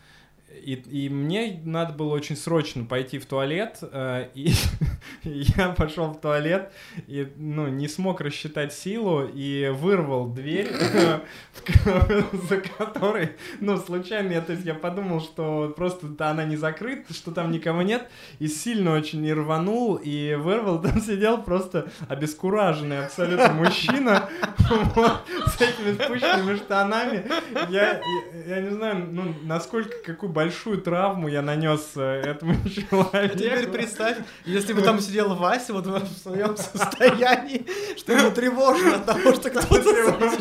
И, 0.64 0.74
и 0.74 1.10
мне 1.10 1.60
надо 1.66 1.93
было 1.93 2.14
очень 2.14 2.36
срочно 2.36 2.86
пойти 2.86 3.18
в 3.18 3.26
туалет, 3.26 3.80
э, 3.82 4.28
и 4.36 4.52
я 5.24 5.70
пошел 5.70 6.08
в 6.08 6.20
туалет 6.20 6.72
и 7.08 7.32
ну, 7.36 7.68
не 7.68 7.88
смог 7.88 8.22
рассчитать 8.22 8.74
силу 8.74 9.26
и 9.26 9.70
вырвал 9.74 10.28
дверь, 10.28 10.72
за 12.49 12.58
которой, 12.58 13.32
ну, 13.60 13.78
случайно, 13.78 14.34
я, 14.34 14.41
то 14.41 14.54
есть 14.54 14.66
я 14.66 14.76
подумал, 14.76 15.22
что 15.22 15.74
просто 15.76 16.08
она 16.20 16.43
не 16.43 16.58
закрыта, 16.58 17.14
что 17.14 17.32
там 17.32 17.52
никого 17.52 17.82
нет, 17.82 18.08
и 18.39 18.47
сильно 18.47 18.93
очень 18.93 19.22
не 19.22 19.34
рванул, 19.34 19.95
и 19.95 20.36
вырвал, 20.36 20.82
там 20.84 21.02
сидел 21.02 21.41
просто 21.41 21.91
обескураженный 22.08 23.06
абсолютно 23.06 23.54
мужчина 23.54 24.30
с 24.68 25.62
этими 25.62 25.93
спущенными 25.93 26.56
штанами. 26.58 27.26
Я, 27.70 28.02
я 28.47 28.62
не 28.62 28.70
знаю, 28.70 29.08
ну, 29.12 29.36
насколько, 29.43 29.91
какую 30.06 30.32
большую 30.44 30.82
травму 30.82 31.28
я 31.28 31.42
нанес 31.42 31.82
э, 31.96 32.22
этому 32.26 32.56
человеку. 32.70 33.38
Теперь 33.38 33.68
представь, 33.68 34.18
если 34.46 34.74
бы 34.74 34.82
там 34.82 35.00
сидел 35.00 35.36
Вася 35.36 35.74
вот 35.74 35.86
в 35.86 36.18
своем 36.18 36.58
состоянии, 36.74 37.66
что 37.98 38.14
ему 38.14 38.32
тревожно 38.32 38.96
от 38.96 39.06
того, 39.06 39.34
что 39.34 39.50
кто-то 39.50 40.32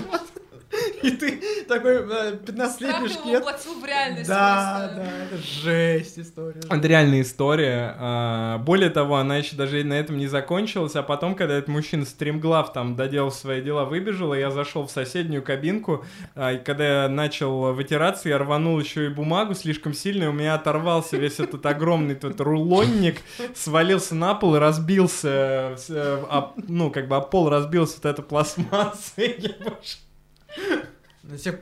и 1.02 1.10
ты 1.10 1.40
такой 1.68 1.96
15-летний 1.96 2.68
Страх 2.68 2.98
его 3.00 3.08
шкет. 3.08 3.40
воплотил 3.44 3.80
в 3.80 3.84
реальность 3.84 4.28
Да, 4.28 4.90
просто. 4.94 4.96
да, 4.96 5.24
это 5.24 5.36
жесть 5.42 6.18
история. 6.18 6.60
Это 6.70 6.88
реальная 6.88 7.22
история. 7.22 7.96
А, 7.98 8.58
Более 8.58 8.90
того, 8.90 9.16
она 9.16 9.36
еще 9.38 9.56
даже 9.56 9.82
на 9.82 9.94
этом 9.94 10.16
не 10.16 10.28
закончилась, 10.28 10.94
а 10.94 11.02
потом, 11.02 11.34
когда 11.34 11.54
этот 11.54 11.68
мужчина 11.68 12.04
стримглав 12.04 12.72
там 12.72 12.94
доделал 12.94 13.32
свои 13.32 13.60
дела, 13.62 13.84
выбежал, 13.84 14.32
и 14.34 14.38
я 14.38 14.50
зашел 14.50 14.86
в 14.86 14.90
соседнюю 14.92 15.42
кабинку, 15.42 16.04
а, 16.36 16.52
и 16.52 16.58
когда 16.58 17.02
я 17.04 17.08
начал 17.08 17.72
вытираться, 17.72 18.28
я 18.28 18.38
рванул 18.38 18.78
еще 18.78 19.06
и 19.06 19.08
бумагу 19.08 19.54
слишком 19.54 19.92
сильно, 19.92 20.24
и 20.24 20.26
у 20.28 20.32
меня 20.32 20.54
оторвался 20.54 21.16
весь 21.16 21.40
этот 21.40 21.66
огромный 21.66 22.14
тот 22.14 22.40
рулонник, 22.40 23.20
свалился 23.56 24.14
на 24.14 24.34
пол 24.34 24.54
и 24.56 24.58
разбился, 24.60 25.76
э, 25.88 26.24
об- 26.30 26.52
ну, 26.68 26.90
как 26.90 27.08
бы 27.08 27.16
об 27.16 27.28
пол 27.30 27.48
разбился 27.48 27.96
вот 27.96 28.06
эта 28.06 28.22
пластмасса, 28.22 29.20
и 29.20 29.40
я 29.42 29.50
больше 29.64 29.96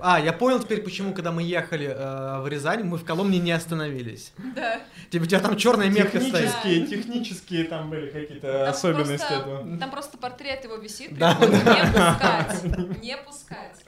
А, 0.00 0.20
я 0.20 0.32
понял 0.32 0.60
теперь, 0.60 0.82
почему, 0.82 1.12
когда 1.12 1.30
мы 1.32 1.42
ехали 1.42 1.86
э, 1.88 2.40
в 2.40 2.48
Рязань, 2.48 2.84
мы 2.84 2.96
в 2.96 3.04
Коломне 3.04 3.38
не 3.38 3.50
остановились. 3.50 4.32
Да. 4.54 4.80
Типа, 5.10 5.24
у 5.24 5.26
тебя 5.26 5.40
там 5.40 5.56
черная 5.56 5.88
метка 5.90 6.20
стоит. 6.20 6.52
Технические, 6.54 6.86
технические 6.86 7.64
там 7.64 7.90
были 7.90 8.08
какие-то 8.08 8.50
Там 8.52 8.68
особенности 8.70 9.26
просто- 9.26 9.34
этого. 9.34 9.78
Там 9.78 9.90
просто 9.90 10.16
портрет 10.18 10.64
его 10.64 10.76
висит, 10.76 11.18
Да. 11.18 11.36
вот 11.38 11.50
не 11.50 11.58
пускать, 11.58 13.02
не 13.02 13.16
пускать. 13.16 13.84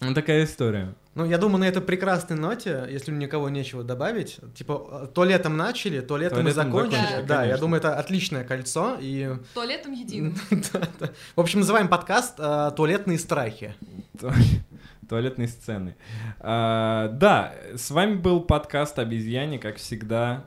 Ну, 0.00 0.14
такая 0.14 0.44
история. 0.44 0.94
Ну, 1.14 1.26
я 1.26 1.36
думаю, 1.36 1.58
на 1.60 1.64
этой 1.68 1.82
прекрасной 1.82 2.36
ноте, 2.38 2.86
если 2.90 3.12
никого 3.12 3.50
нечего 3.50 3.84
добавить, 3.84 4.38
типа, 4.54 5.02
э, 5.04 5.06
туалетом 5.14 5.56
начали, 5.58 6.00
туалетом 6.00 6.38
и 6.38 6.42
Туалетом 6.42 6.64
закончили. 6.72 7.00
закончили, 7.00 7.26
да, 7.26 7.44
я 7.44 7.58
думаю, 7.58 7.78
это 7.80 7.98
отличное 7.98 8.44
кольцо. 8.44 8.96
И, 9.00 9.30
Туалетом 9.52 9.92
единым. 9.92 10.34
Да, 10.72 10.88
да. 10.98 11.10
В 11.36 11.40
общем, 11.40 11.60
называем 11.60 11.88
подкаст 11.88 12.36
э, 12.38 12.70
«Туалетные 12.74 13.18
страхи». 13.18 13.74
Ту- 14.18 14.30
Туалетные 15.08 15.48
сцены. 15.48 15.96
А, 16.40 17.08
да, 17.08 17.52
с 17.76 17.90
вами 17.90 18.14
был 18.14 18.40
подкаст 18.40 18.98
«Обезьяне», 18.98 19.58
как 19.58 19.76
всегда. 19.76 20.44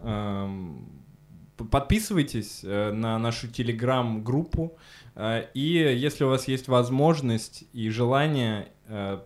П- 1.58 1.66
Подписывайтесь 1.66 2.62
э, 2.64 2.92
на 2.92 3.18
нашу 3.20 3.48
телеграм-группу. 3.48 4.78
э, 5.16 5.46
И 5.54 5.62
если 5.62 6.24
у 6.24 6.30
вас 6.30 6.48
есть 6.48 6.68
возможность 6.68 7.64
и 7.72 7.90
желание, 7.90 8.62
э, 8.64 8.68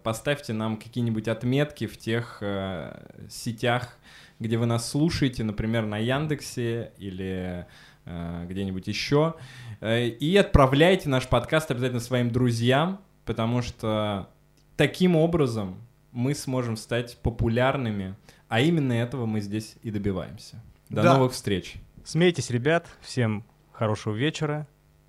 поставьте 0.04 0.54
нам 0.54 0.78
какие-нибудь 0.78 1.28
отметки 1.28 1.88
в 1.88 1.98
тех 1.98 2.38
э, 2.42 3.28
сетях, 3.30 3.98
где 4.40 4.58
вы 4.58 4.66
нас 4.66 4.90
слушаете, 4.90 5.44
например, 5.44 5.86
на 5.86 5.98
Яндексе 5.98 6.92
или 6.98 7.66
э, 8.06 8.46
где-нибудь 8.50 8.88
еще. 8.88 9.36
Э, 9.82 10.08
И 10.08 10.36
отправляйте 10.38 11.10
наш 11.10 11.28
подкаст 11.28 11.72
обязательно 11.72 12.00
своим 12.00 12.32
друзьям, 12.32 13.02
потому 13.26 13.62
что 13.62 14.30
таким 14.78 15.16
образом 15.16 15.76
мы 16.12 16.34
сможем 16.36 16.78
стать 16.78 17.18
популярными, 17.22 18.16
а 18.48 18.62
именно 18.62 18.94
этого 18.94 19.26
мы 19.26 19.42
здесь 19.42 19.76
и 19.84 19.92
добиваемся. 19.92 20.64
До 20.90 21.04
Да. 21.04 21.14
новых 21.18 21.34
встреч. 21.34 21.76
Смейтесь, 22.04 22.50
ребят. 22.50 22.88
Всем 23.02 23.44
хорошего 23.74 24.16
вечера. 24.16 24.68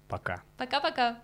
Пока. 0.09 0.43
Пока-пока. 0.59 1.19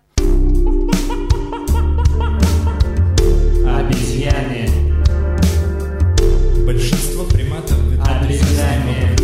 Обезьяне. 3.75 4.69
Большинство 6.65 7.23
приматов 7.25 7.77
Обезьяне. 8.05 9.15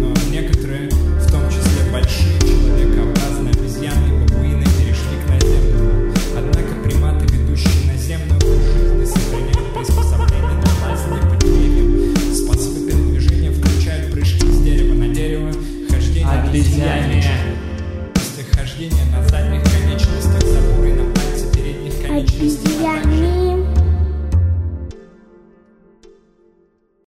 но 0.00 0.14
некоторые, 0.30 0.88
в 0.90 1.30
том 1.30 1.42
числе 1.48 1.90
большие 1.92 2.38
человекообразные 2.40 3.52
обезьяны 3.52 4.06
и 4.06 4.28
бабуины, 4.28 4.64
перешли 4.78 5.16
к 5.24 5.28
наземному. 5.28 6.12
Однако 6.36 6.74
приматы, 6.84 7.26
ведущие 7.26 7.92
наземную 7.92 8.40
жизнь, 8.40 9.06
сохраняют 9.06 9.74
приспособление 9.74 10.60
для 10.60 10.88
лазания 10.88 11.22
по 11.28 11.36
деревьям. 11.44 12.16
Способы 12.34 12.86
передвижения 12.86 13.50
включают 13.50 14.12
прыжки 14.12 14.46
с 14.46 14.62
дерева 14.62 14.94
на 14.94 15.08
дерево, 15.08 15.52
хождение 15.90 16.28
обезьяне. 16.28 17.24
Хождение 18.52 19.04
на 19.12 19.26
задних 19.28 19.62
конечностях 19.64 20.42
заборы 20.42 20.92
на 20.94 21.04
пальце 21.12 21.52
передних 21.52 22.00
конечностей. 22.00 23.09